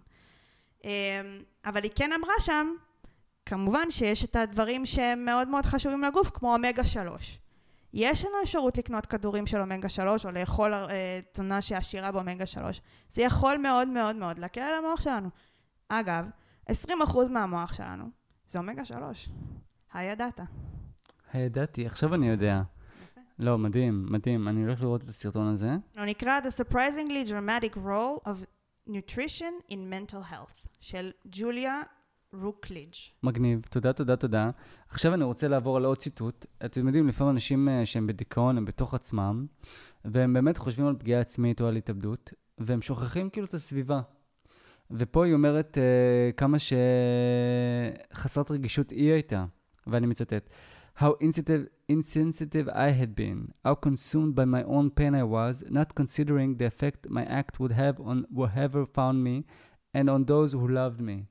אמ, 0.84 0.90
אבל 1.64 1.82
היא 1.82 1.90
כן 1.94 2.12
אמרה 2.12 2.34
שם, 2.40 2.66
כמובן 3.46 3.90
שיש 3.90 4.24
את 4.24 4.36
הדברים 4.36 4.86
שהם 4.86 5.24
מאוד 5.24 5.48
מאוד 5.48 5.66
חשובים 5.66 6.02
לגוף, 6.02 6.30
כמו 6.34 6.54
אומגה 6.54 6.84
3. 6.84 7.38
יש 7.92 8.24
לנו 8.24 8.34
אפשרות 8.42 8.78
לקנות 8.78 9.06
כדורים 9.06 9.46
של 9.46 9.60
אומגה 9.60 9.88
3 9.88 10.26
או 10.26 10.30
לאכול 10.30 10.74
אה, 10.74 11.20
תזונה 11.32 11.60
שהיא 11.60 11.78
עשירה 11.78 12.12
באומגה 12.12 12.46
3. 12.46 12.80
זה 13.08 13.22
יכול 13.22 13.56
מאוד 13.56 13.88
מאוד 13.88 14.16
מאוד 14.16 14.38
להקל 14.38 14.60
על 14.60 14.84
המוח 14.84 15.00
שלנו. 15.00 15.28
אגב, 15.88 16.24
20% 16.70 16.72
מהמוח 17.30 17.72
שלנו 17.72 18.04
זה 18.48 18.58
אומגה 18.58 18.84
3. 18.84 19.28
הידעת. 19.92 20.40
הידעתי, 21.32 21.86
עכשיו 21.86 22.14
אני 22.14 22.28
יודע. 22.28 22.62
יפה. 23.02 23.20
לא, 23.38 23.58
מדהים, 23.58 24.06
מדהים. 24.10 24.48
אני 24.48 24.62
הולך 24.64 24.82
לראות 24.82 25.02
את 25.02 25.08
הסרטון 25.08 25.46
הזה. 25.46 25.70
הוא 25.96 26.04
נקרא 26.04 26.40
The 26.40 26.64
Surprisingly 26.64 27.28
Dramatic 27.28 27.76
Role 27.76 28.28
of 28.28 28.44
Nutrition 28.88 29.70
in 29.70 29.92
Mental 29.92 30.32
Health 30.32 30.68
של 30.80 31.10
ג'וליה 31.26 31.82
רוקליג'. 32.32 32.94
מגניב, 33.22 33.66
תודה, 33.70 33.92
תודה, 33.92 34.16
תודה. 34.16 34.50
עכשיו 34.88 35.14
אני 35.14 35.24
רוצה 35.24 35.48
לעבור 35.48 35.76
על 35.76 35.84
עוד 35.84 35.98
ציטוט. 35.98 36.46
אתם 36.64 36.86
יודעים, 36.86 37.08
לפעמים 37.08 37.30
אנשים 37.30 37.68
אה, 37.68 37.86
שהם 37.86 38.06
בדיכאון, 38.06 38.56
הם 38.56 38.64
בתוך 38.64 38.94
עצמם, 38.94 39.46
והם 40.04 40.32
באמת 40.32 40.58
חושבים 40.58 40.86
על 40.86 40.94
פגיעה 40.98 41.20
עצמית 41.20 41.60
או 41.60 41.66
על 41.66 41.76
התאבדות, 41.76 42.32
והם 42.58 42.82
שוכחים 42.82 43.30
כאילו 43.30 43.46
את 43.46 43.54
הסביבה. 43.54 44.00
ופה 44.90 45.24
היא 45.24 45.34
אומרת 45.34 45.78
אה, 45.78 46.32
כמה 46.32 46.56
שחסרת 48.12 48.50
רגישות 48.50 48.90
היא 48.90 49.12
הייתה, 49.12 49.44
ואני 49.86 50.06
מצטט: 50.06 50.50
How 51.02 51.12
insensitive, 51.20 51.68
insensitive 51.88 52.68
I 52.86 52.90
had 53.00 53.14
been, 53.14 53.38
how 53.64 53.74
consumed 53.76 54.34
by 54.34 54.44
my 54.56 54.64
own 54.64 54.90
pain 54.90 55.14
I 55.14 55.22
was, 55.22 55.62
not 55.78 55.94
considering 55.94 56.56
the 56.56 56.66
effect 56.72 57.00
my 57.08 57.24
act 57.40 57.60
would 57.60 57.70
have 57.82 57.96
on 58.00 58.26
whoever 58.34 58.84
found 58.84 59.22
me 59.22 59.36
and 59.94 60.10
on 60.10 60.24
those 60.24 60.50
who 60.54 60.66
loved 60.66 61.00
me. 61.00 61.24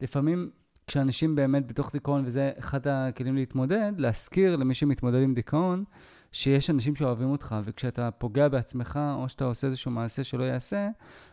לפעמים 0.00 0.50
כשאנשים 0.86 1.34
באמת 1.34 1.66
בתוך 1.66 1.92
דיכאון, 1.92 2.22
וזה 2.26 2.52
אחד 2.58 2.88
הכלים 2.88 3.36
להתמודד, 3.36 3.92
להזכיר 3.98 4.56
למי 4.56 4.74
שמתמודד 4.74 5.22
עם 5.22 5.34
דיכאון, 5.34 5.84
שיש 6.32 6.70
אנשים 6.70 6.96
שאוהבים 6.96 7.30
אותך, 7.30 7.56
וכשאתה 7.64 8.10
פוגע 8.10 8.48
בעצמך, 8.48 9.00
או 9.14 9.28
שאתה 9.28 9.44
עושה 9.44 9.66
איזשהו 9.66 9.90
מעשה 9.90 10.24
שלא 10.24 10.44
יעשה, 10.44 10.88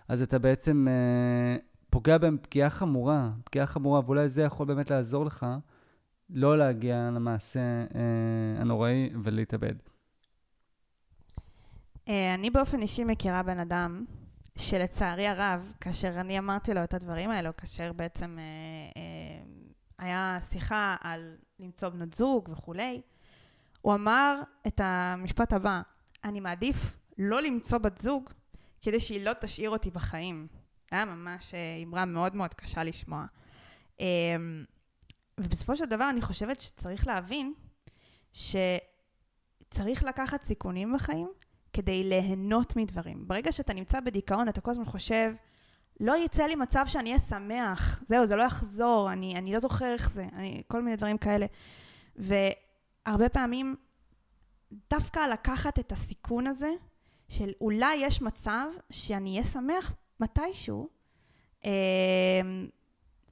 אז 0.07 0.21
אתה 0.21 0.39
בעצם 0.39 0.87
אה, 0.87 1.57
פוגע 1.89 2.17
בהם 2.17 2.37
פגיעה 2.41 2.69
חמורה, 2.69 3.31
פגיעה 3.43 3.65
חמורה, 3.65 4.01
ואולי 4.05 4.29
זה 4.29 4.41
יכול 4.41 4.67
באמת 4.67 4.91
לעזור 4.91 5.25
לך 5.25 5.45
לא 6.33 6.57
להגיע 6.57 7.09
למעשה 7.15 7.59
אה, 7.59 8.61
הנוראי 8.61 9.09
ולהתאבד. 9.23 9.73
אה, 12.07 12.33
אני 12.33 12.49
באופן 12.49 12.81
אישי 12.81 13.03
מכירה 13.03 13.43
בן 13.43 13.59
אדם 13.59 14.05
שלצערי 14.57 15.27
הרב, 15.27 15.73
כאשר 15.81 16.19
אני 16.19 16.39
אמרתי 16.39 16.73
לו 16.73 16.83
את 16.83 16.93
הדברים 16.93 17.29
האלו, 17.29 17.57
כאשר 17.57 17.93
בעצם 17.93 18.39
אה, 18.39 18.43
אה, 19.01 19.43
היה 19.97 20.37
שיחה 20.41 20.95
על 21.01 21.35
למצוא 21.59 21.89
בנות 21.89 22.13
זוג 22.13 22.49
וכולי, 22.49 23.01
הוא 23.81 23.93
אמר 23.93 24.41
את 24.67 24.81
המשפט 24.83 25.53
הבא, 25.53 25.81
אני 26.23 26.39
מעדיף 26.39 26.97
לא 27.17 27.41
למצוא 27.41 27.77
בת 27.77 27.97
זוג 27.97 28.29
כדי 28.81 28.99
שהיא 28.99 29.25
לא 29.25 29.31
תשאיר 29.41 29.69
אותי 29.69 29.91
בחיים. 29.91 30.47
זה 30.89 30.95
היה 30.95 31.05
ממש 31.05 31.53
אה, 31.53 31.83
אמרה 31.83 32.05
מאוד 32.05 32.35
מאוד 32.35 32.53
קשה 32.53 32.83
לשמוע. 32.83 33.25
ובסופו 35.39 35.75
של 35.75 35.85
דבר 35.85 36.09
אני 36.09 36.21
חושבת 36.21 36.61
שצריך 36.61 37.07
להבין 37.07 37.53
שצריך 38.33 40.03
לקחת 40.03 40.43
סיכונים 40.43 40.93
בחיים 40.93 41.27
כדי 41.73 42.03
ליהנות 42.03 42.75
מדברים. 42.75 43.27
ברגע 43.27 43.51
שאתה 43.51 43.73
נמצא 43.73 43.99
בדיכאון, 43.99 44.49
אתה 44.49 44.61
כל 44.61 44.71
הזמן 44.71 44.85
חושב, 44.85 45.33
לא 45.99 46.25
יצא 46.25 46.43
לי 46.43 46.55
מצב 46.55 46.85
שאני 46.87 47.09
אהיה 47.09 47.19
שמח, 47.19 48.03
זהו, 48.05 48.25
זה 48.25 48.35
לא 48.35 48.41
יחזור, 48.41 49.11
אני, 49.11 49.35
אני 49.35 49.53
לא 49.53 49.59
זוכר 49.59 49.93
איך 49.93 50.09
זה, 50.09 50.25
אני, 50.33 50.63
כל 50.67 50.81
מיני 50.81 50.95
דברים 50.95 51.17
כאלה. 51.17 51.45
והרבה 52.15 53.29
פעמים, 53.29 53.75
דווקא 54.89 55.19
לקחת 55.19 55.79
את 55.79 55.91
הסיכון 55.91 56.47
הזה, 56.47 56.71
של 57.29 57.51
אולי 57.61 57.95
יש 57.95 58.21
מצב 58.21 58.65
שאני 58.91 59.31
אהיה 59.31 59.43
שמח 59.43 59.93
מתישהו, 60.19 60.89
אה, 61.65 61.71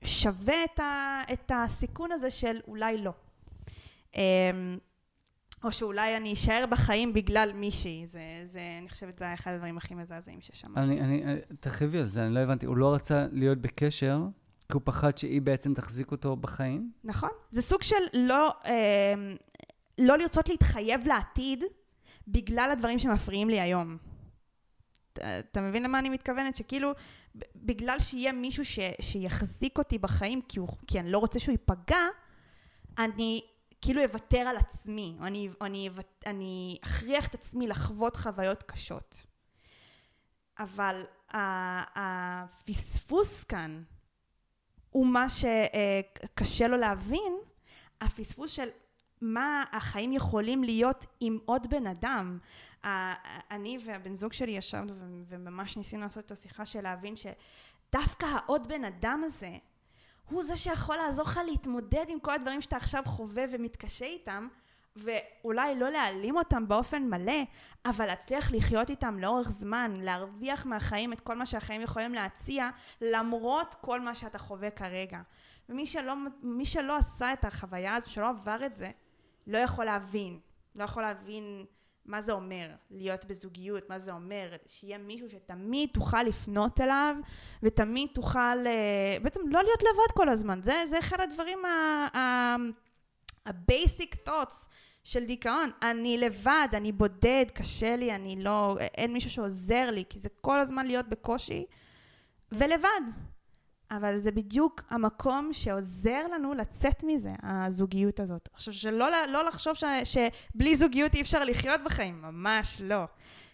שווה 0.03 0.63
את, 0.63 0.79
ה, 0.79 1.21
את 1.33 1.51
הסיכון 1.55 2.11
הזה 2.11 2.31
של 2.31 2.59
אולי 2.67 2.97
לא. 2.97 3.11
אה, 4.15 4.21
או 5.63 5.71
שאולי 5.71 6.17
אני 6.17 6.33
אשאר 6.33 6.65
בחיים 6.69 7.13
בגלל 7.13 7.51
מישהי. 7.55 8.05
זה, 8.05 8.21
זה, 8.45 8.59
אני 8.81 8.89
חושבת 8.89 9.15
שזה 9.15 9.25
היה 9.25 9.33
אחד 9.33 9.51
הדברים 9.51 9.77
הכי 9.77 9.95
מזעזעים 9.95 10.41
ששמעתי. 10.41 10.79
אני, 10.81 11.01
אני, 11.01 11.23
אני- 11.23 11.39
תרחיבי 11.59 11.97
על 11.99 12.05
זה, 12.05 12.25
אני 12.25 12.33
לא 12.33 12.39
הבנתי. 12.39 12.65
הוא 12.65 12.77
לא 12.77 12.93
רצה 12.93 13.25
להיות 13.31 13.57
בקשר, 13.57 14.19
כי 14.59 14.73
הוא 14.73 14.81
פחד 14.85 15.17
שהיא 15.17 15.41
בעצם 15.41 15.73
תחזיק 15.73 16.11
אותו 16.11 16.35
בחיים? 16.35 16.91
נכון. 17.03 17.29
זה 17.49 17.61
סוג 17.61 17.83
של 17.83 17.95
לא, 18.13 18.53
אה, 18.65 19.13
לא 19.97 20.17
לרצות 20.17 20.49
להתחייב 20.49 21.07
לעתיד 21.07 21.63
בגלל 22.27 22.69
הדברים 22.71 22.99
שמפריעים 22.99 23.49
לי 23.49 23.59
היום. 23.61 23.97
אתה- 25.19 25.61
מבין 25.61 25.83
למה 25.83 25.99
אני 25.99 26.09
מתכוונת? 26.09 26.55
שכאילו, 26.55 26.91
בגלל 27.55 27.99
שיהיה 27.99 28.31
מישהו 28.31 28.65
ש, 28.65 28.79
שיחזיק 29.01 29.77
אותי 29.77 29.97
בחיים, 29.97 30.41
כי, 30.41 30.59
הוא, 30.59 30.69
כי 30.87 30.99
אני 30.99 31.11
לא 31.11 31.17
רוצה 31.17 31.39
שהוא 31.39 31.51
ייפגע, 31.51 32.05
אני 32.97 33.41
כאילו 33.81 34.03
אוותר 34.03 34.37
על 34.37 34.57
עצמי, 34.57 35.15
או 35.19 35.25
אני, 35.25 35.49
או 35.61 35.65
אני, 35.65 35.89
אני 36.25 36.77
אכריח 36.83 37.27
את 37.27 37.33
עצמי 37.33 37.67
לחוות 37.67 38.15
חוויות 38.15 38.63
קשות. 38.63 39.25
אבל 40.59 41.03
הפספוס 41.95 43.43
כאן 43.43 43.83
הוא 44.89 45.07
מה 45.07 45.25
שקשה 45.29 46.67
לו 46.67 46.77
להבין, 46.77 47.33
הפספוס 48.01 48.51
של 48.51 48.69
מה 49.21 49.63
החיים 49.71 50.13
יכולים 50.13 50.63
להיות 50.63 51.05
עם 51.19 51.37
עוד 51.45 51.67
בן 51.69 51.87
אדם. 51.87 52.39
אני 53.51 53.77
והבן 53.85 54.15
זוג 54.15 54.33
שלי 54.33 54.51
ישבנו 54.51 54.93
וממש 55.27 55.77
ניסינו 55.77 56.01
לעשות 56.01 56.25
את 56.25 56.31
השיחה 56.31 56.65
של 56.65 56.81
להבין 56.81 57.13
שדווקא 57.15 58.25
העוד 58.25 58.67
בן 58.67 58.83
אדם 58.83 59.21
הזה 59.25 59.57
הוא 60.29 60.43
זה 60.43 60.55
שיכול 60.55 60.95
לעזור 60.95 61.25
לך 61.25 61.39
להתמודד 61.45 62.05
עם 62.07 62.19
כל 62.19 62.33
הדברים 62.33 62.61
שאתה 62.61 62.75
עכשיו 62.75 63.03
חווה 63.05 63.43
ומתקשה 63.51 64.05
איתם 64.05 64.47
ואולי 64.95 65.75
לא 65.75 65.89
להעלים 65.89 66.37
אותם 66.37 66.67
באופן 66.67 67.03
מלא, 67.03 67.43
אבל 67.85 68.05
להצליח 68.05 68.51
לחיות 68.51 68.89
איתם 68.89 69.19
לאורך 69.19 69.51
זמן, 69.51 69.93
להרוויח 69.99 70.65
מהחיים 70.65 71.13
את 71.13 71.21
כל 71.21 71.35
מה 71.35 71.45
שהחיים 71.45 71.81
יכולים 71.81 72.13
להציע, 72.13 72.69
למרות 73.01 73.75
כל 73.81 74.01
מה 74.01 74.15
שאתה 74.15 74.37
חווה 74.37 74.69
כרגע. 74.69 75.21
ומי 75.69 75.85
שלא, 75.85 76.13
שלא 76.63 76.97
עשה 76.97 77.33
את 77.33 77.45
החוויה 77.45 77.95
הזו, 77.95 78.11
שלא 78.11 78.29
עבר 78.29 78.65
את 78.65 78.75
זה, 78.75 78.91
לא 79.47 79.57
יכול 79.57 79.85
להבין. 79.85 80.39
לא 80.75 80.83
יכול 80.83 81.03
להבין 81.03 81.65
מה 82.05 82.21
זה 82.21 82.31
אומר 82.31 82.69
להיות 82.91 83.25
בזוגיות, 83.25 83.89
מה 83.89 83.99
זה 83.99 84.11
אומר 84.11 84.55
שיהיה 84.67 84.97
מישהו 84.97 85.29
שתמיד 85.29 85.89
תוכל 85.93 86.23
לפנות 86.23 86.81
אליו 86.81 87.15
ותמיד 87.63 88.09
תוכל 88.13 88.67
אה, 88.67 89.17
בעצם 89.21 89.41
לא 89.47 89.63
להיות 89.63 89.81
לבד 89.81 90.11
כל 90.13 90.29
הזמן. 90.29 90.61
זה, 90.61 90.83
זה 90.85 90.99
אחד 90.99 91.19
הדברים 91.19 91.65
ה-basic 93.45 94.15
thoughts 94.27 94.67
של 95.03 95.25
דיכאון. 95.25 95.71
אני 95.81 96.17
לבד, 96.17 96.67
אני 96.73 96.91
בודד, 96.91 97.45
קשה 97.53 97.95
לי, 97.95 98.15
אני 98.15 98.43
לא, 98.43 98.77
אין 98.79 99.13
מישהו 99.13 99.29
שעוזר 99.29 99.91
לי, 99.91 100.03
כי 100.09 100.19
זה 100.19 100.29
כל 100.41 100.59
הזמן 100.59 100.85
להיות 100.85 101.07
בקושי 101.07 101.65
ולבד. 102.51 103.01
אבל 103.91 104.17
זה 104.17 104.31
בדיוק 104.31 104.83
המקום 104.89 105.49
שעוזר 105.53 106.21
לנו 106.33 106.53
לצאת 106.53 107.03
מזה, 107.03 107.33
הזוגיות 107.43 108.19
הזאת. 108.19 108.49
עכשיו, 108.53 108.73
שלא 108.73 109.07
לא 109.27 109.47
לחשוב 109.47 109.73
ש, 109.73 109.83
שבלי 110.03 110.75
זוגיות 110.75 111.15
אי 111.15 111.21
אפשר 111.21 111.43
לחיות 111.43 111.81
בחיים, 111.83 112.21
ממש 112.21 112.81
לא. 112.83 113.03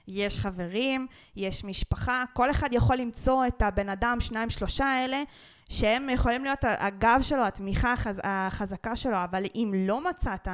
יש 0.08 0.40
חברים, 0.40 1.08
יש 1.36 1.64
משפחה, 1.64 2.24
כל 2.34 2.52
אחד 2.52 2.70
יכול 2.72 2.96
למצוא 2.96 3.48
את 3.48 3.62
הבן 3.62 3.90
אדם, 3.90 4.20
שניים, 4.20 4.50
שלושה 4.50 4.86
האלה, 4.86 5.24
שהם 5.70 6.10
יכולים 6.10 6.44
להיות 6.44 6.60
הגב 6.64 7.20
שלו, 7.22 7.46
התמיכה 7.46 7.94
החז, 7.94 8.22
החזקה 8.24 8.96
שלו, 8.96 9.24
אבל 9.24 9.44
אם 9.56 9.74
לא 9.76 10.10
מצאת 10.10 10.48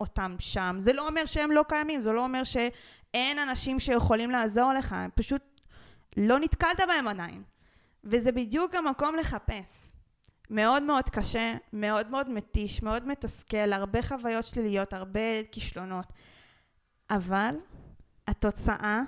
אותם 0.00 0.36
שם, 0.38 0.76
זה 0.78 0.92
לא 0.92 1.08
אומר 1.08 1.26
שהם 1.26 1.50
לא 1.50 1.64
קיימים, 1.68 2.00
זה 2.00 2.12
לא 2.12 2.24
אומר 2.24 2.44
שאין 2.44 3.38
אנשים 3.38 3.80
שיכולים 3.80 4.30
לעזור 4.30 4.72
לך, 4.72 4.96
פשוט 5.14 5.42
לא 6.16 6.38
נתקלת 6.38 6.80
בהם 6.88 7.08
עדיין. 7.08 7.51
וזה 8.04 8.32
בדיוק 8.32 8.74
המקום 8.74 9.16
לחפש. 9.16 9.92
מאוד 10.50 10.82
מאוד 10.82 11.10
קשה, 11.10 11.54
מאוד 11.72 12.10
מאוד 12.10 12.30
מתיש, 12.30 12.82
מאוד 12.82 13.06
מתסכל, 13.06 13.72
הרבה 13.72 14.02
חוויות 14.02 14.46
שליליות, 14.46 14.92
הרבה 14.92 15.42
כישלונות. 15.52 16.06
אבל 17.10 17.54
התוצאה 18.26 19.02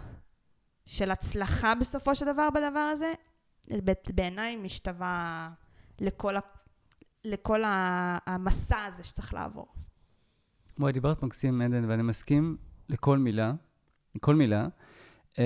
של 0.87 1.11
הצלחה 1.11 1.75
בסופו 1.75 2.15
של 2.15 2.33
דבר 2.33 2.49
בדבר 2.51 2.79
הזה, 2.93 3.13
בעיניי 4.15 4.57
משתווה 4.57 5.51
לכל, 6.01 6.37
ה, 6.37 6.41
לכל 7.25 7.63
המסע 8.27 8.85
הזה 8.85 9.05
שצריך 9.05 9.35
לעבור. 9.35 9.67
וואי, 10.79 10.93
דיברת 10.93 11.23
מקסים, 11.23 11.61
עדן, 11.61 11.91
ואני 11.91 12.03
מסכים 12.03 12.57
לכל 12.89 13.19
מילה, 13.19 13.53
לכל 14.15 14.35
מילה. 14.35 14.69
Uh, 15.35 15.37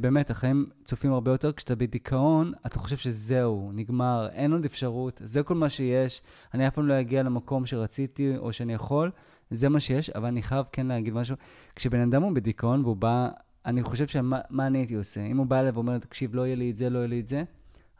באמת, 0.00 0.30
החיים 0.30 0.66
צופים 0.84 1.12
הרבה 1.12 1.30
יותר. 1.30 1.52
כשאתה 1.52 1.74
בדיכאון, 1.74 2.52
אתה 2.66 2.78
חושב 2.78 2.96
שזהו, 2.96 3.70
נגמר, 3.74 4.28
אין 4.32 4.52
עוד 4.52 4.64
אפשרות, 4.64 5.20
זה 5.24 5.42
כל 5.42 5.54
מה 5.54 5.68
שיש. 5.68 6.22
אני 6.54 6.68
אף 6.68 6.74
פעם 6.74 6.86
לא 6.86 7.00
אגיע 7.00 7.22
למקום 7.22 7.66
שרציתי 7.66 8.36
או 8.36 8.52
שאני 8.52 8.74
יכול, 8.74 9.10
זה 9.50 9.68
מה 9.68 9.80
שיש, 9.80 10.10
אבל 10.10 10.26
אני 10.26 10.42
חייב 10.42 10.66
כן 10.72 10.86
להגיד 10.86 11.14
משהו. 11.14 11.36
כשבן 11.76 12.00
אדם 12.00 12.22
הוא 12.22 12.32
בדיכאון 12.32 12.84
והוא 12.84 12.96
בא, 12.96 13.28
אני 13.66 13.82
חושב 13.82 14.06
שמה 14.06 14.66
אני 14.66 14.78
הייתי 14.78 14.94
עושה? 14.94 15.20
אם 15.20 15.36
הוא 15.36 15.46
בא 15.46 15.60
אליי 15.60 15.70
ואומר, 15.70 15.98
תקשיב, 15.98 16.34
לא 16.34 16.46
יהיה 16.46 16.56
לי 16.56 16.70
את 16.70 16.76
זה, 16.76 16.90
לא 16.90 16.98
יהיה 16.98 17.08
לי 17.08 17.20
את 17.20 17.26
זה, 17.26 17.42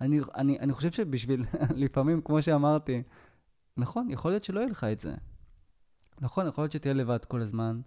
אני, 0.00 0.20
אני, 0.36 0.58
אני 0.58 0.72
חושב 0.72 0.90
שבשביל, 0.90 1.44
לפעמים, 1.84 2.20
כמו 2.20 2.42
שאמרתי, 2.42 3.02
נכון, 3.76 4.10
יכול 4.10 4.30
להיות 4.30 4.44
שלא 4.44 4.60
יהיה 4.60 4.70
לך 4.70 4.84
את 4.84 5.00
זה. 5.00 5.14
נכון, 6.20 6.46
יכול 6.46 6.62
להיות 6.62 6.72
שתהיה 6.72 6.94
לבד 6.94 7.24
כל 7.24 7.40
הזמן. 7.40 7.80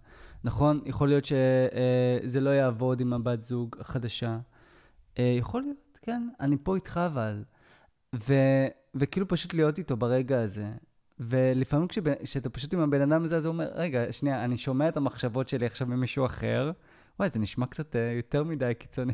נכון, 0.44 0.80
יכול 0.86 1.08
להיות 1.08 1.24
שזה 1.24 2.40
לא 2.40 2.50
יעבוד 2.50 3.00
עם 3.00 3.12
הבת 3.12 3.42
זוג 3.42 3.76
החדשה. 3.80 4.38
אה, 5.18 5.36
יכול 5.38 5.62
להיות, 5.62 5.98
כן, 6.02 6.28
אני 6.40 6.56
פה 6.62 6.74
איתך 6.74 7.00
אבל. 7.06 7.44
ו, 8.14 8.34
וכאילו 8.94 9.28
פשוט 9.28 9.54
להיות 9.54 9.78
איתו 9.78 9.96
ברגע 9.96 10.40
הזה. 10.40 10.72
ולפעמים 11.20 11.88
כשאתה 12.22 12.50
פשוט 12.50 12.74
עם 12.74 12.80
הבן 12.80 13.12
אדם 13.12 13.24
הזה, 13.24 13.36
אז 13.36 13.46
הוא 13.46 13.52
אומר, 13.52 13.70
רגע, 13.74 14.12
שנייה, 14.12 14.44
אני 14.44 14.56
שומע 14.56 14.88
את 14.88 14.96
המחשבות 14.96 15.48
שלי 15.48 15.66
עכשיו 15.66 15.86
ממישהו 15.86 16.26
אחר. 16.26 16.70
וואי, 17.18 17.30
זה 17.30 17.38
נשמע 17.38 17.66
קצת 17.66 17.94
uh, 17.94 17.98
יותר 18.16 18.44
מדי 18.44 18.72
קיצוני. 18.78 19.12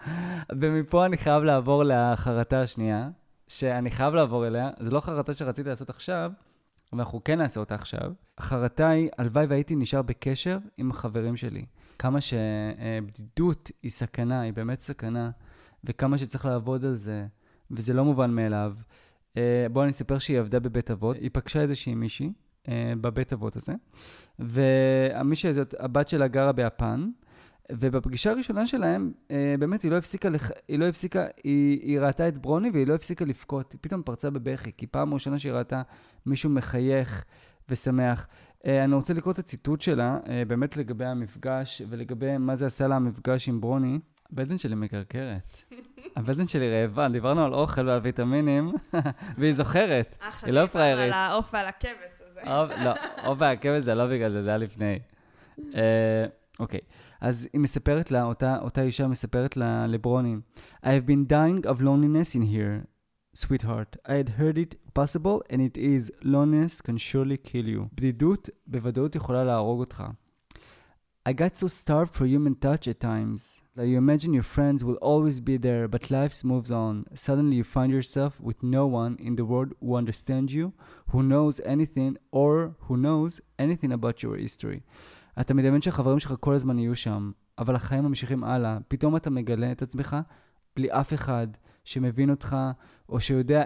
ומפה 0.60 1.06
אני 1.06 1.16
חייב 1.16 1.42
לעבור 1.42 1.84
לחרטה 1.84 2.60
השנייה, 2.62 3.08
שאני 3.48 3.90
חייב 3.90 4.14
לעבור 4.14 4.46
אליה. 4.46 4.70
זו 4.80 4.90
לא 4.90 5.00
חרטה 5.00 5.34
שרציתי 5.34 5.68
לעשות 5.68 5.90
עכשיו, 5.90 6.32
ואנחנו 6.92 7.24
כן 7.24 7.38
נעשה 7.38 7.60
אותה 7.60 7.74
עכשיו. 7.74 8.12
החרטה 8.38 8.88
היא, 8.88 9.08
הלוואי 9.18 9.46
והייתי 9.46 9.76
נשאר 9.76 10.02
בקשר 10.02 10.58
עם 10.76 10.90
החברים 10.90 11.36
שלי. 11.36 11.64
כמה 11.98 12.18
שבדידות 12.20 13.70
היא 13.82 13.90
סכנה, 13.90 14.40
היא 14.40 14.52
באמת 14.52 14.80
סכנה, 14.80 15.30
וכמה 15.84 16.18
שצריך 16.18 16.44
לעבוד 16.44 16.84
על 16.84 16.94
זה, 16.94 17.26
וזה 17.70 17.92
לא 17.92 18.04
מובן 18.04 18.30
מאליו. 18.30 18.74
אה, 19.36 19.66
בואו 19.72 19.84
אני 19.84 19.90
אספר 19.90 20.18
שהיא 20.18 20.38
עבדה 20.38 20.60
בבית 20.60 20.90
אבות, 20.90 21.16
היא 21.16 21.30
פגשה 21.32 21.60
איזושהי 21.60 21.94
מישהי 21.94 22.32
אה, 22.68 22.92
בבית 23.00 23.32
אבות 23.32 23.56
הזה, 23.56 23.72
והמישהי 24.38 25.50
הזאת, 25.50 25.74
הבת 25.78 26.08
שלה 26.08 26.28
גרה 26.28 26.52
ביפן, 26.52 27.10
ובפגישה 27.72 28.30
הראשונה 28.30 28.66
שלהם, 28.66 29.12
אה, 29.30 29.54
באמת 29.58 29.82
היא 29.82 29.90
לא 29.90 29.96
הפסיקה, 29.96 30.28
לח... 30.28 30.50
היא 30.68 30.78
לא 30.78 30.84
הפסיקה, 30.84 31.26
היא, 31.44 31.80
היא 31.82 32.00
ראתה 32.00 32.28
את 32.28 32.38
ברוני 32.38 32.70
והיא 32.70 32.86
לא 32.86 32.94
הפסיקה 32.94 33.24
לבכות. 33.24 33.72
היא 33.72 33.78
פתאום 33.80 34.02
פרצה 34.02 34.30
בבכי, 34.30 34.70
כי 34.76 34.86
פעם 34.86 35.14
ראשונה 35.14 35.38
שהיא 35.38 35.52
ראתה 35.52 35.82
מישהו 36.26 36.50
מחייך 36.50 37.24
ושמח. 37.68 38.26
אה, 38.66 38.84
אני 38.84 38.94
רוצה 38.94 39.14
לקרוא 39.14 39.32
את 39.32 39.38
הציטוט 39.38 39.80
שלה, 39.80 40.18
אה, 40.28 40.42
באמת 40.46 40.76
לגבי 40.76 41.04
המפגש 41.04 41.82
ולגבי 41.88 42.38
מה 42.38 42.56
זה 42.56 42.66
עשה 42.66 42.88
לה 42.88 42.96
המפגש 42.96 43.48
עם 43.48 43.60
ברוני. 43.60 43.98
הבטן 44.32 44.58
שלי 44.58 44.74
מקרקרת. 44.74 45.62
הבטן 46.16 46.46
שלי 46.46 46.80
רעבה, 46.80 47.08
דיברנו 47.08 47.44
על 47.44 47.54
אוכל 47.54 47.88
ועל 47.88 48.00
ויטמינים, 48.02 48.70
והיא 49.38 49.52
זוכרת, 49.52 50.18
היא 50.42 50.52
לא 50.52 50.66
פריירית. 50.66 51.04
על 51.04 51.12
העוף 51.12 51.50
ועל 51.54 51.66
הכבש 51.66 52.20
הזה. 52.30 52.40
לא, 52.84 52.94
עוף 53.24 53.38
והכבש 53.40 53.82
זה 53.82 53.94
לא 53.94 54.06
בגלל 54.06 54.30
זה, 54.30 54.42
זה 54.42 54.48
היה 54.48 54.58
לפני. 54.58 54.98
אוקיי. 56.60 56.80
אז 57.21 57.47
היא 57.53 57.61
מספרת 57.61 58.11
לה, 58.11 58.23
אותה, 58.23 58.59
אותה 58.61 58.81
אישה 58.81 59.07
מספרת 59.07 59.57
לה, 59.57 59.87
לברוני, 59.87 60.35
I 60.83 60.87
have 60.87 61.07
been 61.07 61.31
dying 61.31 61.65
of 61.65 61.81
loneliness 61.81 62.35
in 62.35 62.41
here, 62.41 62.87
sweetheart. 63.35 63.97
I 64.05 64.13
had 64.13 64.29
heard 64.39 64.57
it 64.57 64.75
possible 64.93 65.41
and 65.49 65.61
it 65.61 65.77
is. 65.77 66.11
loneliness 66.23 66.81
can 66.81 66.97
surely 66.97 67.37
kill 67.37 67.67
you. 67.67 67.81
בדידות 67.93 68.49
בוודאות 68.67 69.15
יכולה 69.15 69.43
להרוג 69.43 69.79
אותך. 69.79 70.03
I 71.27 71.33
got 71.33 71.57
so 71.57 71.67
starved 71.67 72.13
for 72.13 72.27
human 72.27 72.53
touch 72.53 72.87
at 72.87 72.99
times 72.99 73.63
that 73.75 73.87
you 73.87 73.97
imagine 73.97 74.31
your 74.31 74.43
friends 74.43 74.83
will 74.83 74.99
always 75.01 75.39
be 75.39 75.57
there, 75.57 75.87
but 75.87 76.11
life 76.11 76.43
moves 76.43 76.71
on. 76.71 77.05
Suddenly 77.15 77.55
you 77.55 77.63
find 77.63 77.91
yourself 77.91 78.39
with 78.39 78.61
no 78.61 78.85
one 78.85 79.17
in 79.19 79.35
the 79.35 79.43
world 79.43 79.73
who 79.81 79.95
understands 79.95 80.53
you, 80.53 80.73
who 81.07 81.23
knows 81.23 81.59
anything, 81.65 82.17
or 82.31 82.75
who 82.81 82.95
knows 82.95 83.41
anything 83.57 83.91
about 83.91 84.21
your 84.21 84.37
history. 84.37 84.83
אתה 85.40 85.54
מדמיין 85.54 85.82
שהחברים 85.82 86.18
שלך 86.18 86.34
כל 86.40 86.54
הזמן 86.54 86.78
יהיו 86.78 86.96
שם, 86.96 87.30
אבל 87.58 87.74
החיים 87.74 88.04
ממשיכים 88.04 88.44
הלאה. 88.44 88.78
פתאום 88.88 89.16
אתה 89.16 89.30
מגלה 89.30 89.72
את 89.72 89.82
עצמך 89.82 90.16
בלי 90.76 90.92
אף 90.92 91.14
אחד 91.14 91.46
שמבין 91.84 92.30
אותך, 92.30 92.56
או 93.08 93.20
שיודע 93.20 93.62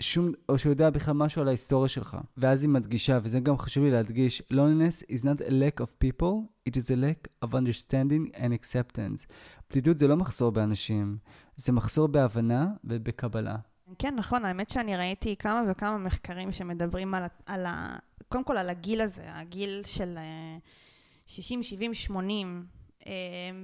שום, 0.00 0.32
או 0.48 0.58
שיודע 0.58 0.90
בכלל 0.90 1.14
משהו 1.14 1.42
על 1.42 1.48
ההיסטוריה 1.48 1.88
שלך. 1.88 2.16
ואז 2.36 2.62
היא 2.62 2.70
מדגישה, 2.70 3.18
וזה 3.22 3.40
גם 3.40 3.58
חשוב 3.58 3.84
לי 3.84 3.90
להדגיש, 3.90 4.42
loneliness 4.52 5.12
is 5.12 5.20
not 5.20 5.40
a 5.40 5.50
lack 5.50 5.82
of 5.82 6.04
people, 6.04 6.34
it 6.68 6.72
is 6.72 6.90
a 6.90 6.96
lack 6.96 7.46
of 7.46 7.52
understanding 7.52 8.36
and 8.36 8.52
acceptance. 8.62 9.26
בדידות 9.70 9.98
זה 9.98 10.08
לא 10.08 10.16
מחסור 10.16 10.52
באנשים, 10.52 11.18
זה 11.56 11.72
מחסור 11.72 12.08
בהבנה 12.08 12.66
ובקבלה. 12.84 13.56
כן, 13.98 14.14
נכון, 14.16 14.44
האמת 14.44 14.70
שאני 14.70 14.96
ראיתי 14.96 15.36
כמה 15.36 15.62
וכמה 15.70 15.98
מחקרים 15.98 16.52
שמדברים 16.52 17.14
על, 17.14 17.24
על 17.46 17.66
ה... 17.66 17.96
קודם 18.28 18.44
כל 18.44 18.56
על 18.56 18.70
הגיל 18.70 19.00
הזה, 19.00 19.22
הגיל 19.26 19.80
של... 19.84 20.16
Uh... 20.16 20.87
60, 21.28 21.62
70, 21.62 21.94
80, 21.94 22.66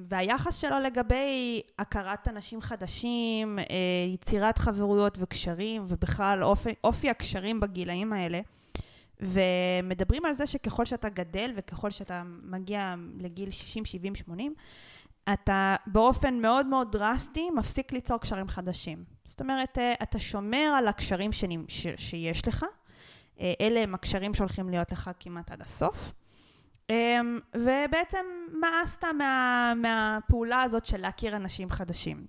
והיחס 0.09 0.57
שלו 0.57 0.79
לגבי 0.79 1.63
הכרת 1.79 2.29
אנשים 2.29 2.61
חדשים, 2.61 3.59
אה, 3.59 3.65
יצירת 4.15 4.59
חברויות 4.59 5.19
וקשרים, 5.21 5.85
ובכלל 5.89 6.45
אופי, 6.45 6.71
אופי 6.85 7.11
הקשרים 7.11 7.61
בגילאים 7.61 8.13
האלה. 8.13 8.41
ומדברים 9.21 10.25
על 10.25 10.33
זה 10.33 10.47
שככל 10.47 10.85
שאתה 10.85 11.09
גדל 11.09 11.53
וככל 11.57 11.91
שאתה 11.91 12.23
מגיע 12.43 12.95
לגיל 13.19 13.51
60, 13.51 13.85
70, 13.85 14.15
80, 14.15 14.55
אתה 15.33 15.77
באופן 15.87 16.35
מאוד 16.41 16.67
מאוד 16.67 16.93
דרסטי 16.93 17.51
מפסיק 17.51 17.93
ליצור 17.93 18.19
קשרים 18.19 18.49
חדשים. 18.49 19.05
זאת 19.25 19.41
אומרת, 19.41 19.79
אה, 19.79 19.95
אתה 20.03 20.19
שומר 20.21 20.75
על 20.79 20.89
הקשרים 20.89 21.31
שיש 21.97 22.49
לך, 22.49 22.65
אה, 23.41 23.53
אלה 23.61 23.81
הם 23.81 23.95
הקשרים 23.95 24.35
שהולכים 24.35 24.69
להיות 24.69 24.93
לך 24.93 25.11
כמעט 25.21 25.51
עד 25.51 25.63
הסוף. 25.63 26.13
אמ, 26.91 27.41
ובעצם 27.55 28.25
מאסת 28.61 29.05
מה, 29.05 29.73
מהפעולה 29.77 30.63
הזאת 30.63 30.87
של 30.87 31.01
להכיר 31.01 31.37
אנשים 31.37 31.71
חדשים. 31.71 32.27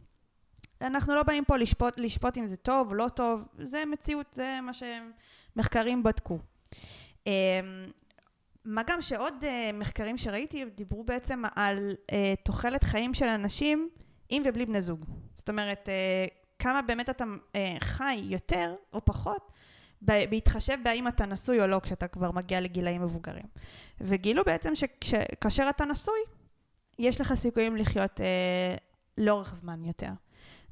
אנחנו 0.81 1.15
לא 1.15 1.23
באים 1.23 1.45
פה 1.45 1.57
לשפוט, 1.57 1.93
לשפוט 1.97 2.37
אם 2.37 2.47
זה 2.47 2.57
טוב 2.57 2.89
או 2.89 2.93
לא 2.93 3.07
טוב, 3.07 3.43
זה 3.57 3.83
מציאות, 3.85 4.33
זה 4.33 4.59
מה 4.61 4.71
שמחקרים 4.73 6.03
בדקו. 6.03 6.39
אמ, 7.27 7.31
מה 8.65 8.81
גם 8.87 9.01
שעוד 9.01 9.33
uh, 9.41 9.45
מחקרים 9.73 10.17
שראיתי 10.17 10.65
דיברו 10.65 11.03
בעצם 11.03 11.43
על 11.55 11.91
uh, 12.11 12.13
תוחלת 12.43 12.83
חיים 12.83 13.13
של 13.13 13.27
אנשים 13.27 13.89
עם 14.29 14.41
ובלי 14.45 14.65
בני 14.65 14.81
זוג. 14.81 15.05
זאת 15.35 15.49
אומרת, 15.49 15.89
uh, 15.89 16.33
כמה 16.59 16.81
באמת 16.81 17.09
אתה 17.09 17.23
חי 17.79 18.21
יותר 18.23 18.75
או 18.93 19.05
פחות, 19.05 19.51
בהתחשב 20.05 20.77
בהאם 20.83 21.07
אתה 21.07 21.25
נשוי 21.25 21.61
או 21.61 21.67
לא 21.67 21.79
כשאתה 21.83 22.07
כבר 22.07 22.31
מגיע 22.31 22.61
לגילאים 22.61 23.01
מבוגרים. 23.01 23.45
וגילו 24.01 24.43
בעצם 24.43 24.73
שכאשר 24.75 25.67
אתה 25.69 25.85
נשוי, 25.85 26.19
יש 26.99 27.21
לך 27.21 27.33
סיכויים 27.33 27.75
לחיות 27.75 28.19
uh, 28.19 28.23
לאורך 29.17 29.55
זמן 29.55 29.85
יותר. 29.85 30.11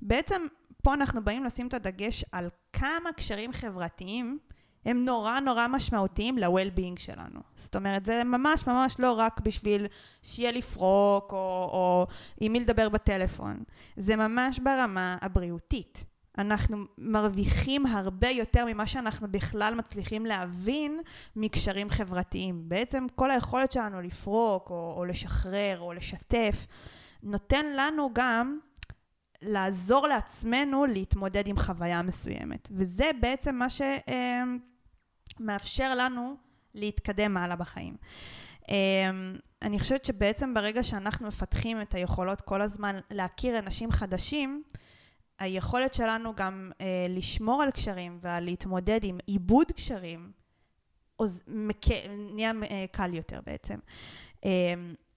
בעצם 0.01 0.41
פה 0.83 0.93
אנחנו 0.93 1.23
באים 1.23 1.43
לשים 1.43 1.67
את 1.67 1.73
הדגש 1.73 2.25
על 2.31 2.49
כמה 2.73 3.11
קשרים 3.15 3.53
חברתיים 3.53 4.39
הם 4.85 5.05
נורא 5.05 5.39
נורא 5.39 5.67
משמעותיים 5.67 6.37
ל-well-being 6.37 6.99
שלנו. 6.99 7.39
זאת 7.55 7.75
אומרת, 7.75 8.05
זה 8.05 8.23
ממש 8.23 8.67
ממש 8.67 8.95
לא 8.99 9.11
רק 9.11 9.39
בשביל 9.39 9.87
שיהיה 10.23 10.51
לפרוק 10.51 11.31
או, 11.31 11.69
או 11.73 12.07
עם 12.39 12.51
מי 12.51 12.59
לדבר 12.59 12.89
בטלפון. 12.89 13.63
זה 13.97 14.15
ממש 14.15 14.59
ברמה 14.59 15.17
הבריאותית. 15.21 16.03
אנחנו 16.37 16.77
מרוויחים 16.97 17.85
הרבה 17.85 18.29
יותר 18.29 18.65
ממה 18.65 18.87
שאנחנו 18.87 19.31
בכלל 19.31 19.75
מצליחים 19.75 20.25
להבין 20.25 21.01
מקשרים 21.35 21.89
חברתיים. 21.89 22.69
בעצם 22.69 23.05
כל 23.15 23.31
היכולת 23.31 23.71
שלנו 23.71 24.01
לפרוק 24.01 24.69
או, 24.69 24.93
או 24.97 25.05
לשחרר 25.05 25.79
או 25.79 25.93
לשתף 25.93 26.67
נותן 27.23 27.65
לנו 27.75 28.09
גם 28.13 28.59
לעזור 29.41 30.07
לעצמנו 30.07 30.85
להתמודד 30.85 31.47
עם 31.47 31.57
חוויה 31.57 32.01
מסוימת. 32.01 32.67
וזה 32.71 33.11
בעצם 33.21 33.55
מה 33.55 33.67
שמאפשר 35.39 35.95
לנו 35.95 36.35
להתקדם 36.75 37.37
הלאה 37.37 37.55
בחיים. 37.55 37.97
אני 39.61 39.79
חושבת 39.79 40.05
שבעצם 40.05 40.53
ברגע 40.53 40.83
שאנחנו 40.83 41.27
מפתחים 41.27 41.81
את 41.81 41.95
היכולות 41.95 42.41
כל 42.41 42.61
הזמן 42.61 42.95
להכיר 43.11 43.59
אנשים 43.59 43.91
חדשים, 43.91 44.63
היכולת 45.43 45.93
שלנו 45.93 46.35
גם 46.35 46.71
אה, 46.81 46.85
לשמור 47.09 47.63
על 47.63 47.71
קשרים 47.71 48.19
ועל 48.21 48.43
להתמודד 48.43 48.99
עם 49.03 49.17
עיבוד 49.25 49.71
קשרים, 49.71 50.31
עוז, 51.15 51.43
מק... 51.47 51.85
נהיה 52.09 52.51
אה, 52.71 52.85
קל 52.91 53.13
יותר 53.13 53.39
בעצם. 53.45 53.79
אה, 54.45 54.73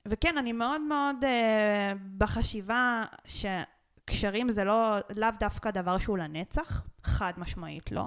וכן, 0.06 0.38
אני 0.38 0.52
מאוד 0.52 0.80
מאוד 0.80 1.24
אה, 1.24 1.92
בחשיבה 2.18 3.04
שקשרים 3.24 4.50
זה 4.50 4.64
לא, 4.64 4.96
לאו 5.16 5.28
דווקא 5.40 5.70
דבר 5.70 5.98
שהוא 5.98 6.18
לנצח, 6.18 6.82
חד 7.02 7.32
משמעית 7.36 7.92
לא. 7.92 8.04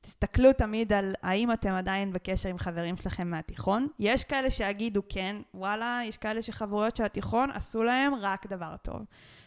תסתכלו 0.00 0.52
תמיד 0.52 0.92
על 0.92 1.14
האם 1.22 1.52
אתם 1.52 1.70
עדיין 1.70 2.12
בקשר 2.12 2.48
עם 2.48 2.58
חברים 2.58 2.96
שלכם 2.96 3.30
מהתיכון. 3.30 3.88
יש 3.98 4.24
כאלה 4.24 4.50
שיגידו 4.50 5.02
כן, 5.08 5.36
וואלה, 5.54 6.00
יש 6.04 6.16
כאלה 6.16 6.42
שחברויות 6.42 6.96
של 6.96 7.04
התיכון 7.04 7.50
עשו 7.50 7.82
להם 7.82 8.14
רק 8.14 8.46
דבר 8.46 8.76
טוב. 8.82 9.02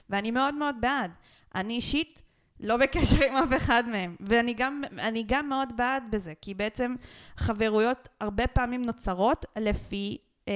ואני 0.10 0.32
מאוד 0.32 0.56
מאוד 0.56 0.76
בעד. 0.80 1.12
אני 1.56 1.74
אישית 1.74 2.22
לא 2.60 2.78
בקשר 2.78 3.24
עם 3.24 3.36
אף 3.36 3.58
אחד 3.58 3.84
מהם. 3.88 4.16
ואני 4.20 4.54
גם, 4.54 4.82
גם 5.26 5.50
מאוד 5.50 5.78
בעד 5.78 6.04
בזה, 6.10 6.34
כי 6.42 6.54
בעצם 6.54 6.96
חברויות 7.38 8.10
הרבה 8.20 8.48
פעמים 8.48 8.82
נוצרות 8.82 9.46
לפי 9.58 10.18
um, 10.46 10.52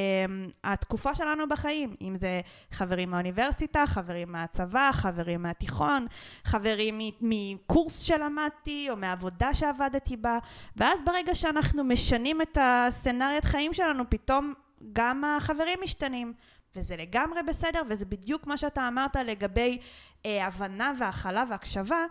התקופה 0.63 1.15
שלנו 1.15 1.49
בחיים, 1.49 1.95
אם 2.01 2.15
זה 2.15 2.41
חברים 2.71 3.09
מהאוניברסיטה, 3.09 3.83
חברים 3.87 4.31
מהצבא, 4.31 4.89
חברים 4.93 5.41
מהתיכון, 5.41 6.07
חברים 6.43 6.99
מקורס 7.21 7.99
שלמדתי 7.99 8.87
או 8.89 8.95
מעבודה 8.95 9.53
שעבדתי 9.53 10.17
בה, 10.17 10.39
ואז 10.75 11.01
ברגע 11.05 11.35
שאנחנו 11.35 11.83
משנים 11.83 12.41
את 12.41 12.57
הסצנריית 12.61 13.45
חיים 13.45 13.73
שלנו, 13.73 14.03
פתאום 14.09 14.53
גם 14.93 15.23
החברים 15.25 15.79
משתנים. 15.83 16.33
וזה 16.75 16.95
לגמרי 16.95 17.43
בסדר, 17.43 17.81
וזה 17.89 18.05
בדיוק 18.05 18.47
מה 18.47 18.57
שאתה 18.57 18.87
אמרת 18.87 19.15
לגבי 19.15 19.79
אה, 20.25 20.47
הבנה 20.47 20.93
והכלה 20.99 21.43
והקשבה, 21.49 22.05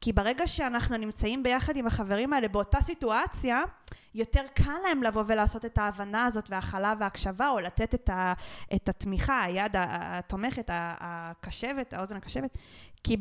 כי 0.00 0.12
ברגע 0.12 0.46
שאנחנו 0.46 0.96
נמצאים 0.96 1.42
ביחד 1.42 1.76
עם 1.76 1.86
החברים 1.86 2.32
האלה 2.32 2.48
באותה 2.48 2.80
סיטואציה, 2.80 3.62
יותר 4.14 4.42
קל 4.54 4.78
להם 4.84 5.02
לבוא 5.02 5.24
ולעשות 5.26 5.64
את 5.64 5.78
ההבנה 5.78 6.24
הזאת 6.24 6.50
והכלה 6.50 6.94
והקשבה, 6.98 7.48
או 7.48 7.58
לתת 7.58 7.94
את, 7.94 8.08
ה, 8.08 8.32
את 8.74 8.88
התמיכה, 8.88 9.42
היד 9.42 9.72
התומכת, 9.78 10.70
הקשבת, 10.72 11.92
האוזן 11.92 12.16
הקשבת, 12.16 12.58
כי 13.04 13.16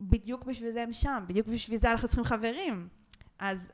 בדיוק 0.00 0.44
בשביל 0.44 0.70
זה 0.70 0.82
הם 0.82 0.92
שם, 0.92 1.24
בדיוק 1.26 1.46
בשביל 1.46 1.78
זה 1.78 1.90
אנחנו 1.90 2.08
צריכים 2.08 2.24
חברים. 2.24 2.88
אז 3.38 3.72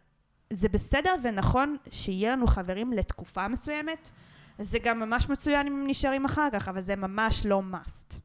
זה 0.50 0.68
בסדר 0.68 1.14
ונכון 1.22 1.76
שיהיה 1.90 2.32
לנו 2.32 2.46
חברים 2.46 2.92
לתקופה 2.92 3.48
מסוימת, 3.48 4.10
זה 4.58 4.78
גם 4.78 5.00
ממש 5.00 5.28
מצוין 5.28 5.66
אם 5.66 5.72
הם 5.72 5.86
נשארים 5.86 6.24
אחר 6.24 6.48
כך, 6.52 6.68
אבל 6.68 6.80
זה 6.80 6.96
ממש 6.96 7.46
לא 7.46 7.62
must. 7.72 8.18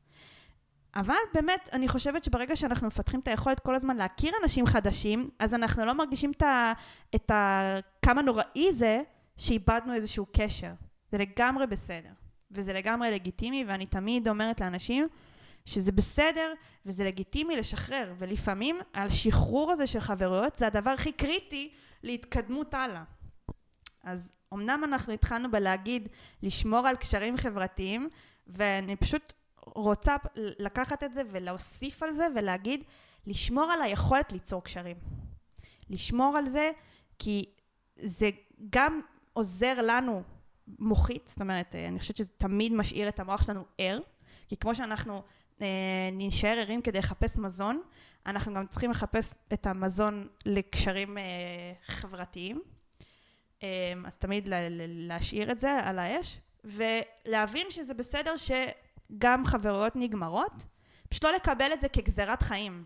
אבל 0.95 1.15
באמת, 1.33 1.69
אני 1.73 1.87
חושבת 1.87 2.23
שברגע 2.23 2.55
שאנחנו 2.55 2.87
מפתחים 2.87 3.19
את 3.19 3.27
היכולת 3.27 3.59
כל 3.59 3.75
הזמן 3.75 3.97
להכיר 3.97 4.33
אנשים 4.43 4.65
חדשים, 4.65 5.29
אז 5.39 5.53
אנחנו 5.53 5.85
לא 5.85 5.93
מרגישים 5.93 6.31
את 6.31 6.41
ה... 6.41 6.73
את 7.15 7.31
ה 7.31 7.75
כמה 8.05 8.21
נוראי 8.21 8.73
זה 8.73 9.01
שאיבדנו 9.37 9.93
איזשהו 9.93 10.25
קשר. 10.33 10.71
זה 11.11 11.17
לגמרי 11.17 11.67
בסדר. 11.67 12.09
וזה 12.51 12.73
לגמרי 12.73 13.11
לגיטימי, 13.11 13.65
ואני 13.67 13.85
תמיד 13.85 14.27
אומרת 14.27 14.61
לאנשים 14.61 15.07
שזה 15.65 15.91
בסדר 15.91 16.53
וזה 16.85 17.03
לגיטימי 17.03 17.55
לשחרר, 17.55 18.13
ולפעמים 18.17 18.79
השחרור 18.93 19.71
הזה 19.71 19.87
של 19.87 19.99
חברויות 19.99 20.55
זה 20.55 20.67
הדבר 20.67 20.89
הכי 20.89 21.11
קריטי 21.11 21.71
להתקדמות 22.03 22.73
הלאה. 22.73 23.03
אז 24.03 24.33
אמנם 24.53 24.83
אנחנו 24.83 25.13
התחלנו 25.13 25.51
בלהגיד 25.51 26.09
לשמור 26.43 26.87
על 26.87 26.95
קשרים 26.95 27.37
חברתיים, 27.37 28.09
ואני 28.47 28.95
פשוט 28.95 29.33
רוצה 29.65 30.15
לקחת 30.35 31.03
את 31.03 31.13
זה 31.13 31.21
ולהוסיף 31.31 32.03
על 32.03 32.11
זה 32.11 32.27
ולהגיד 32.35 32.83
לשמור 33.27 33.63
על 33.63 33.81
היכולת 33.81 34.31
ליצור 34.31 34.63
קשרים. 34.63 34.97
לשמור 35.89 36.37
על 36.37 36.49
זה 36.49 36.71
כי 37.19 37.45
זה 37.95 38.29
גם 38.69 39.01
עוזר 39.33 39.73
לנו 39.81 40.23
מוחית, 40.79 41.27
זאת 41.27 41.41
אומרת, 41.41 41.75
אני 41.75 41.99
חושבת 41.99 42.17
שזה 42.17 42.31
תמיד 42.37 42.73
משאיר 42.73 43.09
את 43.09 43.19
המוח 43.19 43.41
שלנו 43.45 43.65
ער, 43.77 43.99
כי 44.47 44.57
כמו 44.57 44.75
שאנחנו 44.75 45.21
אה, 45.61 46.09
נשאר 46.11 46.57
ערים 46.59 46.81
כדי 46.81 46.99
לחפש 46.99 47.37
מזון, 47.37 47.81
אנחנו 48.25 48.53
גם 48.53 48.67
צריכים 48.67 48.91
לחפש 48.91 49.33
את 49.53 49.65
המזון 49.65 50.27
לקשרים 50.45 51.17
אה, 51.17 51.23
חברתיים. 51.85 52.61
אמ, 53.63 54.05
אז 54.05 54.17
תמיד 54.17 54.49
להשאיר 54.87 55.51
את 55.51 55.59
זה 55.59 55.71
על 55.71 55.99
האש, 55.99 56.37
ולהבין 56.63 57.67
שזה 57.69 57.93
בסדר 57.93 58.33
שגם 58.37 59.45
חברויות 59.45 59.95
נגמרות, 59.95 60.63
פשוט 61.09 61.23
לא 61.23 61.31
לקבל 61.35 61.73
את 61.73 61.81
זה 61.81 61.89
כגזירת 61.89 62.41
חיים. 62.41 62.85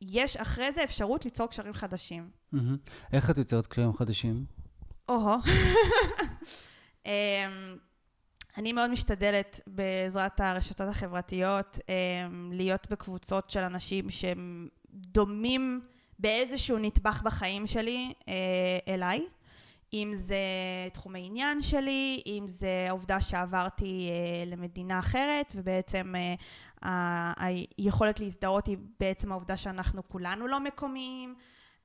יש 0.00 0.36
אחרי 0.36 0.72
זה 0.72 0.84
אפשרות 0.84 1.24
ליצור 1.24 1.46
קשרים 1.46 1.72
חדשים. 1.72 2.30
איך 3.12 3.30
את 3.30 3.38
יוצרת 3.38 3.66
קשרים 3.66 3.92
חדשים? 3.92 4.44
או-הו. 5.08 5.36
אמ, 7.06 7.12
אני 8.56 8.72
מאוד 8.72 8.90
משתדלת 8.90 9.60
בעזרת 9.66 10.40
הרשתות 10.40 10.88
החברתיות 10.88 11.78
אמ, 11.88 12.50
להיות 12.52 12.86
בקבוצות 12.90 13.50
של 13.50 13.60
אנשים 13.60 14.10
שהם 14.10 14.68
דומים 14.92 15.80
באיזשהו 16.18 16.78
נדבך 16.78 17.22
בחיים 17.24 17.66
שלי 17.66 18.12
אה, 18.28 18.94
אליי. 18.94 19.26
אם 20.02 20.12
זה 20.14 20.36
תחומי 20.92 21.26
עניין 21.26 21.62
שלי, 21.62 22.22
אם 22.26 22.44
זה 22.48 22.84
העובדה 22.88 23.20
שעברתי 23.20 24.08
אה, 24.10 24.44
למדינה 24.46 24.98
אחרת, 24.98 25.52
ובעצם 25.54 26.14
אה, 26.84 27.32
היכולת 27.78 28.20
להזדהות 28.20 28.66
היא 28.66 28.76
בעצם 29.00 29.32
העובדה 29.32 29.56
שאנחנו 29.56 30.08
כולנו 30.08 30.46
לא 30.46 30.60
מקומיים. 30.60 31.34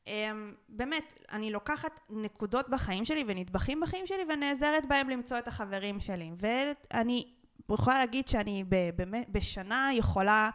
אה, 0.07 0.31
באמת, 0.69 1.23
אני 1.31 1.51
לוקחת 1.51 1.99
נקודות 2.09 2.69
בחיים 2.69 3.05
שלי 3.05 3.23
ונדבכים 3.27 3.79
בחיים 3.79 4.07
שלי 4.07 4.23
ונעזרת 4.29 4.85
בהם 4.85 5.09
למצוא 5.09 5.37
את 5.37 5.47
החברים 5.47 5.99
שלי. 5.99 6.31
ואני 6.37 7.25
יכולה 7.71 7.97
להגיד 7.99 8.27
שאני 8.27 8.63
באמת 8.95 9.29
בשנה 9.29 9.89
יכולה 9.93 10.49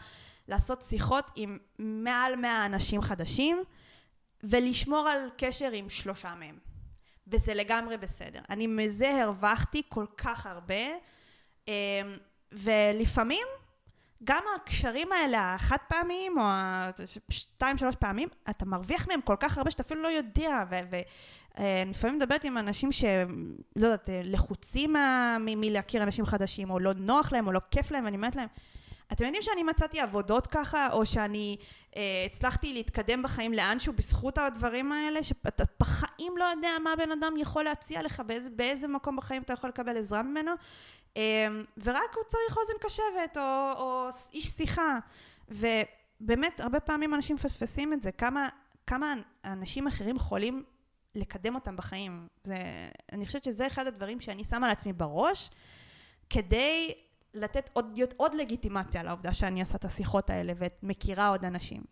לעשות 0.48 0.82
שיחות 0.82 1.30
עם 1.34 1.58
מעל 1.78 2.36
100 2.36 2.66
אנשים 2.66 3.02
חדשים 3.02 3.62
ולשמור 4.42 5.08
על 5.08 5.30
קשר 5.38 5.70
עם 5.72 5.88
שלושה 5.88 6.34
מהם. 6.34 6.65
וזה 7.26 7.54
לגמרי 7.54 7.96
בסדר. 7.96 8.40
אני 8.50 8.66
מזה 8.66 9.22
הרווחתי 9.22 9.82
כל 9.88 10.06
כך 10.16 10.46
הרבה, 10.46 10.84
אמ, 11.68 11.72
ולפעמים 12.52 13.46
גם 14.24 14.42
הקשרים 14.56 15.12
האלה, 15.12 15.54
החד 15.54 15.76
פעמיים, 15.88 16.38
או 16.38 16.44
השתיים, 17.28 17.78
שלוש 17.78 17.94
פעמים, 17.94 18.28
אתה 18.50 18.64
מרוויח 18.64 19.08
מהם 19.08 19.20
כל 19.20 19.36
כך 19.40 19.58
הרבה 19.58 19.70
שאתה 19.70 19.82
אפילו 19.82 20.02
לא 20.02 20.08
יודע, 20.08 20.64
ואני 20.70 21.02
לפעמים 21.90 22.16
מדברת 22.16 22.44
עם 22.44 22.58
אנשים 22.58 22.92
שהם, 22.92 23.56
לא 23.76 23.86
יודעת, 23.86 24.10
לחוצים 24.24 24.96
מלהכיר 25.40 26.02
אנשים 26.02 26.26
חדשים, 26.26 26.70
או 26.70 26.78
לא 26.78 26.92
נוח 26.94 27.32
להם, 27.32 27.46
או 27.46 27.52
לא 27.52 27.60
כיף 27.70 27.90
להם, 27.90 28.04
ואני 28.04 28.16
אומרת 28.16 28.36
להם, 28.36 28.48
אתם 29.12 29.24
יודעים 29.24 29.42
שאני 29.42 29.62
מצאתי 29.62 30.00
עבודות 30.00 30.46
ככה, 30.46 30.88
או 30.92 31.06
שאני 31.06 31.56
אה, 31.96 32.02
הצלחתי 32.26 32.72
להתקדם 32.72 33.22
בחיים 33.22 33.52
לאנשהו 33.52 33.92
בזכות 33.92 34.38
הדברים 34.38 34.92
האלה, 34.92 35.22
שאתה 35.22 35.64
בחיים 35.80 36.32
לא 36.36 36.44
יודע 36.44 36.70
מה 36.84 36.96
בן 36.96 37.12
אדם 37.12 37.34
יכול 37.36 37.64
להציע 37.64 38.02
לך, 38.02 38.22
באיזה, 38.26 38.50
באיזה 38.50 38.88
מקום 38.88 39.16
בחיים 39.16 39.42
אתה 39.42 39.52
יכול 39.52 39.70
לקבל 39.70 39.96
עזרה 39.96 40.22
ממנו, 40.22 40.52
אה, 41.16 41.48
ורק 41.84 42.14
הוא 42.14 42.24
צריך 42.26 42.56
אוזן 42.58 42.74
קשבת, 42.80 43.36
או, 43.36 43.72
או 43.76 44.08
איש 44.32 44.46
שיחה. 44.46 44.98
ובאמת, 45.48 46.60
הרבה 46.60 46.80
פעמים 46.80 47.14
אנשים 47.14 47.36
מפספסים 47.36 47.92
את 47.92 48.02
זה, 48.02 48.12
כמה, 48.12 48.48
כמה 48.86 49.14
אנשים 49.44 49.86
אחרים 49.86 50.16
יכולים 50.16 50.64
לקדם 51.14 51.54
אותם 51.54 51.76
בחיים. 51.76 52.28
זה, 52.44 52.56
אני 53.12 53.26
חושבת 53.26 53.44
שזה 53.44 53.66
אחד 53.66 53.86
הדברים 53.86 54.20
שאני 54.20 54.44
שמה 54.44 54.68
לעצמי 54.68 54.92
בראש, 54.92 55.50
כדי 56.30 56.94
לתת 57.36 57.70
עוד, 57.72 57.98
עוד 58.16 58.34
לגיטימציה 58.34 59.02
לעובדה 59.02 59.34
שאני 59.34 59.60
עושה 59.60 59.76
את 59.76 59.84
השיחות 59.84 60.30
האלה 60.30 60.52
ומכירה 60.82 61.28
עוד 61.28 61.44
אנשים. 61.44 61.82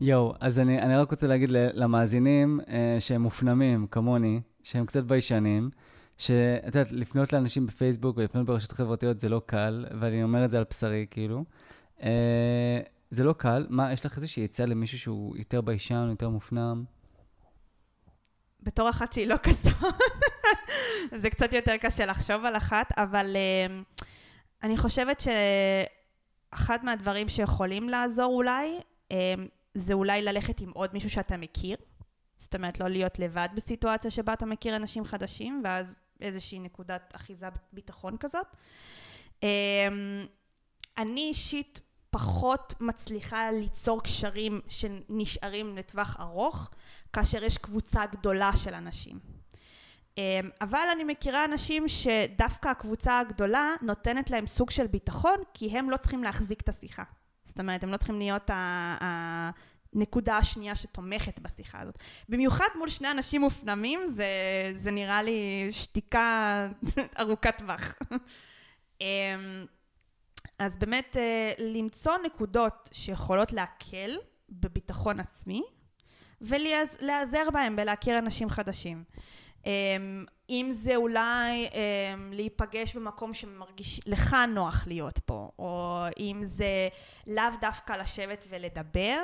יואו, 0.00 0.34
אז 0.40 0.58
אני, 0.58 0.82
אני 0.82 0.96
רק 0.96 1.10
רוצה 1.10 1.26
להגיד 1.26 1.48
למאזינים 1.50 2.60
אה, 2.68 2.96
שהם 3.00 3.22
מופנמים, 3.22 3.86
כמוני, 3.86 4.40
שהם 4.62 4.86
קצת 4.86 5.04
ביישנים, 5.04 5.70
שאת 6.18 6.64
יודעת, 6.64 6.92
לפנות 6.92 7.32
לאנשים 7.32 7.66
בפייסבוק 7.66 8.16
ולפנות 8.16 8.46
ברשתות 8.46 8.76
חברתיות 8.76 9.18
זה 9.18 9.28
לא 9.28 9.42
קל, 9.46 9.86
ואני 10.00 10.22
אומר 10.22 10.44
את 10.44 10.50
זה 10.50 10.58
על 10.58 10.64
בשרי, 10.70 11.06
כאילו. 11.10 11.44
אה, 12.02 12.80
זה 13.10 13.24
לא 13.24 13.32
קל. 13.32 13.66
מה, 13.70 13.92
יש 13.92 14.06
לך 14.06 14.16
איזושהי 14.16 14.44
עצה 14.44 14.66
למישהו 14.66 14.98
שהוא 14.98 15.36
יותר 15.36 15.60
ביישן, 15.60 16.06
יותר 16.10 16.28
מופנם? 16.28 16.84
בתור 18.64 18.90
אחת 18.90 19.12
שהיא 19.12 19.26
לא 19.26 19.36
כזאת, 19.42 19.94
זה 21.20 21.30
קצת 21.30 21.52
יותר 21.52 21.76
קשה 21.76 22.04
לחשוב 22.04 22.44
על 22.44 22.56
אחת, 22.56 22.92
אבל 22.96 23.36
uh, 23.36 23.98
אני 24.62 24.76
חושבת 24.76 25.22
שאחד 26.52 26.84
מהדברים 26.84 27.28
שיכולים 27.28 27.88
לעזור 27.88 28.34
אולי, 28.34 28.78
uh, 29.08 29.14
זה 29.74 29.94
אולי 29.94 30.22
ללכת 30.22 30.60
עם 30.60 30.70
עוד 30.70 30.90
מישהו 30.92 31.10
שאתה 31.10 31.36
מכיר. 31.36 31.76
זאת 32.36 32.54
אומרת, 32.54 32.80
לא 32.80 32.88
להיות 32.88 33.18
לבד 33.18 33.48
בסיטואציה 33.54 34.10
שבה 34.10 34.32
אתה 34.32 34.46
מכיר 34.46 34.76
אנשים 34.76 35.04
חדשים, 35.04 35.60
ואז 35.64 35.94
איזושהי 36.20 36.58
נקודת 36.58 37.12
אחיזה 37.16 37.46
ביטחון 37.72 38.16
כזאת. 38.16 38.46
Uh, 39.40 39.44
אני 40.98 41.20
אישית 41.20 41.80
פחות 42.10 42.74
מצליחה 42.80 43.50
ליצור 43.50 44.02
קשרים 44.02 44.60
שנשארים 44.68 45.76
לטווח 45.76 46.16
ארוך, 46.20 46.70
כאשר 47.14 47.44
יש 47.44 47.58
קבוצה 47.58 48.06
גדולה 48.06 48.56
של 48.56 48.74
אנשים. 48.74 49.18
אמ, 50.18 50.50
אבל 50.60 50.86
אני 50.92 51.04
מכירה 51.04 51.44
אנשים 51.44 51.88
שדווקא 51.88 52.68
הקבוצה 52.68 53.18
הגדולה 53.18 53.74
נותנת 53.82 54.30
להם 54.30 54.46
סוג 54.46 54.70
של 54.70 54.86
ביטחון, 54.86 55.36
כי 55.54 55.78
הם 55.78 55.90
לא 55.90 55.96
צריכים 55.96 56.24
להחזיק 56.24 56.60
את 56.60 56.68
השיחה. 56.68 57.02
זאת 57.44 57.60
אומרת, 57.60 57.84
הם 57.84 57.92
לא 57.92 57.96
צריכים 57.96 58.18
להיות 58.18 58.50
הנקודה 59.94 60.36
השנייה 60.36 60.74
שתומכת 60.74 61.38
בשיחה 61.38 61.80
הזאת. 61.80 61.98
במיוחד 62.28 62.68
מול 62.78 62.88
שני 62.88 63.10
אנשים 63.10 63.40
מופנמים, 63.40 64.06
זה, 64.06 64.26
זה 64.74 64.90
נראה 64.90 65.22
לי 65.22 65.68
שתיקה 65.70 66.68
ארוכת 67.20 67.54
טווח. 67.58 67.94
אמ, 69.00 69.06
אז 70.58 70.76
באמת 70.76 71.16
אה, 71.16 71.52
למצוא 71.58 72.12
נקודות 72.24 72.88
שיכולות 72.92 73.52
להקל 73.52 74.16
בביטחון 74.50 75.20
עצמי, 75.20 75.62
ולהיעזר 76.44 77.50
בהם 77.52 77.76
בלהכיר 77.76 78.18
אנשים 78.18 78.50
חדשים. 78.50 79.04
אמ, 79.66 80.24
אם 80.50 80.68
זה 80.70 80.96
אולי 80.96 81.66
אמ, 81.66 82.32
להיפגש 82.32 82.94
במקום 82.94 83.34
שמרגיש 83.34 84.00
לך 84.06 84.36
נוח 84.48 84.84
להיות 84.86 85.18
פה, 85.18 85.50
או 85.58 86.04
אם 86.18 86.40
זה 86.42 86.88
לאו 87.26 87.44
דווקא 87.60 87.92
לשבת 87.92 88.46
ולדבר, 88.50 89.18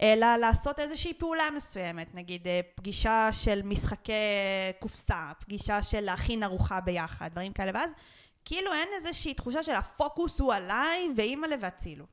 אלא 0.00 0.36
לעשות 0.36 0.80
איזושהי 0.80 1.14
פעולה 1.14 1.48
מסוימת, 1.56 2.14
נגיד 2.14 2.48
אה, 2.48 2.60
פגישה 2.74 3.28
של 3.32 3.60
משחקי 3.64 4.12
קופסה, 4.80 5.32
פגישה 5.38 5.82
של 5.82 6.00
להכין 6.00 6.42
ארוחה 6.42 6.80
ביחד, 6.80 7.28
דברים 7.32 7.52
כאלה, 7.52 7.70
ואז 7.74 7.94
כאילו 8.44 8.72
אין 8.72 8.88
איזושהי 8.94 9.34
תחושה 9.34 9.62
של 9.62 9.74
הפוקוס 9.74 10.40
הוא 10.40 10.54
עליי 10.54 11.08
ואימא'לה 11.16 11.56
והצילו. 11.60 12.04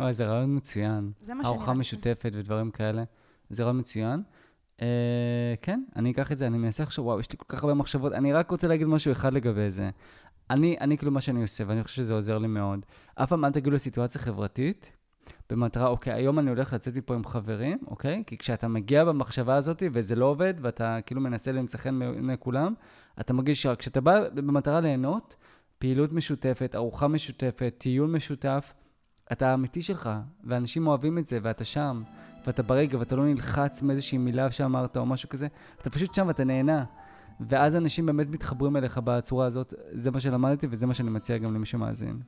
אוי, 0.00 0.12
זה 0.12 0.26
רעיון 0.26 0.56
מצוין. 0.56 1.12
זה 1.20 1.34
מה 1.34 1.44
שאני... 1.44 1.54
ארוחה 1.54 1.72
משותפת 1.72 2.32
ודברים 2.34 2.70
כאלה. 2.70 3.04
זה 3.50 3.62
רעיון 3.62 3.78
מצוין. 3.78 4.22
Uh, 4.78 4.82
כן, 5.62 5.82
אני 5.96 6.10
אקח 6.10 6.32
את 6.32 6.38
זה, 6.38 6.46
אני 6.46 6.58
מנסה 6.58 6.82
עכשיו, 6.82 7.04
וואו, 7.04 7.20
יש 7.20 7.32
לי 7.32 7.38
כל 7.38 7.44
כך 7.48 7.62
הרבה 7.62 7.74
מחשבות. 7.74 8.12
אני 8.12 8.32
רק 8.32 8.50
רוצה 8.50 8.68
להגיד 8.68 8.86
משהו 8.86 9.12
אחד 9.12 9.32
לגבי 9.32 9.70
זה. 9.70 9.90
אני, 10.50 10.76
אני 10.80 10.98
כאילו 10.98 11.12
מה 11.12 11.20
שאני 11.20 11.42
עושה, 11.42 11.64
ואני 11.66 11.84
חושב 11.84 11.96
שזה 11.96 12.14
עוזר 12.14 12.38
לי 12.38 12.48
מאוד. 12.48 12.86
אף 13.14 13.28
פעם 13.28 13.44
אל 13.44 13.50
תגידו 13.50 13.70
לסיטואציה 13.70 14.20
חברתית, 14.20 14.92
במטרה, 15.50 15.88
אוקיי, 15.88 16.12
היום 16.12 16.38
אני 16.38 16.50
הולך 16.50 16.72
לצאת 16.72 16.96
מפה 16.96 17.14
עם 17.14 17.24
חברים, 17.24 17.78
אוקיי? 17.86 18.22
כי 18.26 18.38
כשאתה 18.38 18.68
מגיע 18.68 19.04
במחשבה 19.04 19.56
הזאת 19.56 19.82
וזה 19.92 20.16
לא 20.16 20.24
עובד, 20.24 20.54
ואתה 20.60 20.98
כאילו 21.06 21.20
מנסה 21.20 21.52
למצא 21.52 21.78
חן 21.78 21.94
מעיני 21.94 22.38
כולם, 22.38 22.74
אתה 23.20 23.32
מרגיש 23.32 23.62
שרק 23.62 23.78
כשאתה 23.78 24.00
בא 24.00 24.28
במטרה 24.34 24.80
ליהנות, 24.80 25.36
פעילות 25.78 26.12
משותפת, 26.12 26.74
ארוחה 26.74 27.08
משותפת, 27.08 27.74
טיול 27.78 28.10
משותף, 28.10 28.74
אתה 29.32 29.50
האמיתי 29.50 29.82
שלך, 29.82 30.10
ואנשים 30.44 30.86
אוהבים 30.86 31.18
את 31.18 31.26
זה, 31.26 31.38
ואתה 31.42 31.64
שם, 31.64 32.02
ואתה 32.46 32.62
ברגע, 32.62 32.98
ואתה 32.98 33.16
לא 33.16 33.24
נלחץ 33.24 33.82
מאיזושהי 33.82 34.18
מילה 34.18 34.50
שאמרת 34.50 34.96
או 34.96 35.06
משהו 35.06 35.28
כזה, 35.28 35.46
אתה 35.80 35.90
פשוט 35.90 36.14
שם 36.14 36.26
ואתה 36.26 36.44
נהנה. 36.44 36.84
ואז 37.40 37.76
אנשים 37.76 38.06
באמת 38.06 38.30
מתחברים 38.30 38.76
אליך 38.76 38.98
בצורה 38.98 39.46
הזאת, 39.46 39.74
זה 39.92 40.10
מה 40.10 40.20
שלמדתי 40.20 40.66
וזה 40.70 40.86
מה 40.86 40.94
שאני 40.94 41.10
מציע 41.10 41.38
גם 41.38 41.54
למי 41.54 41.66
שמאזין. 41.66 42.20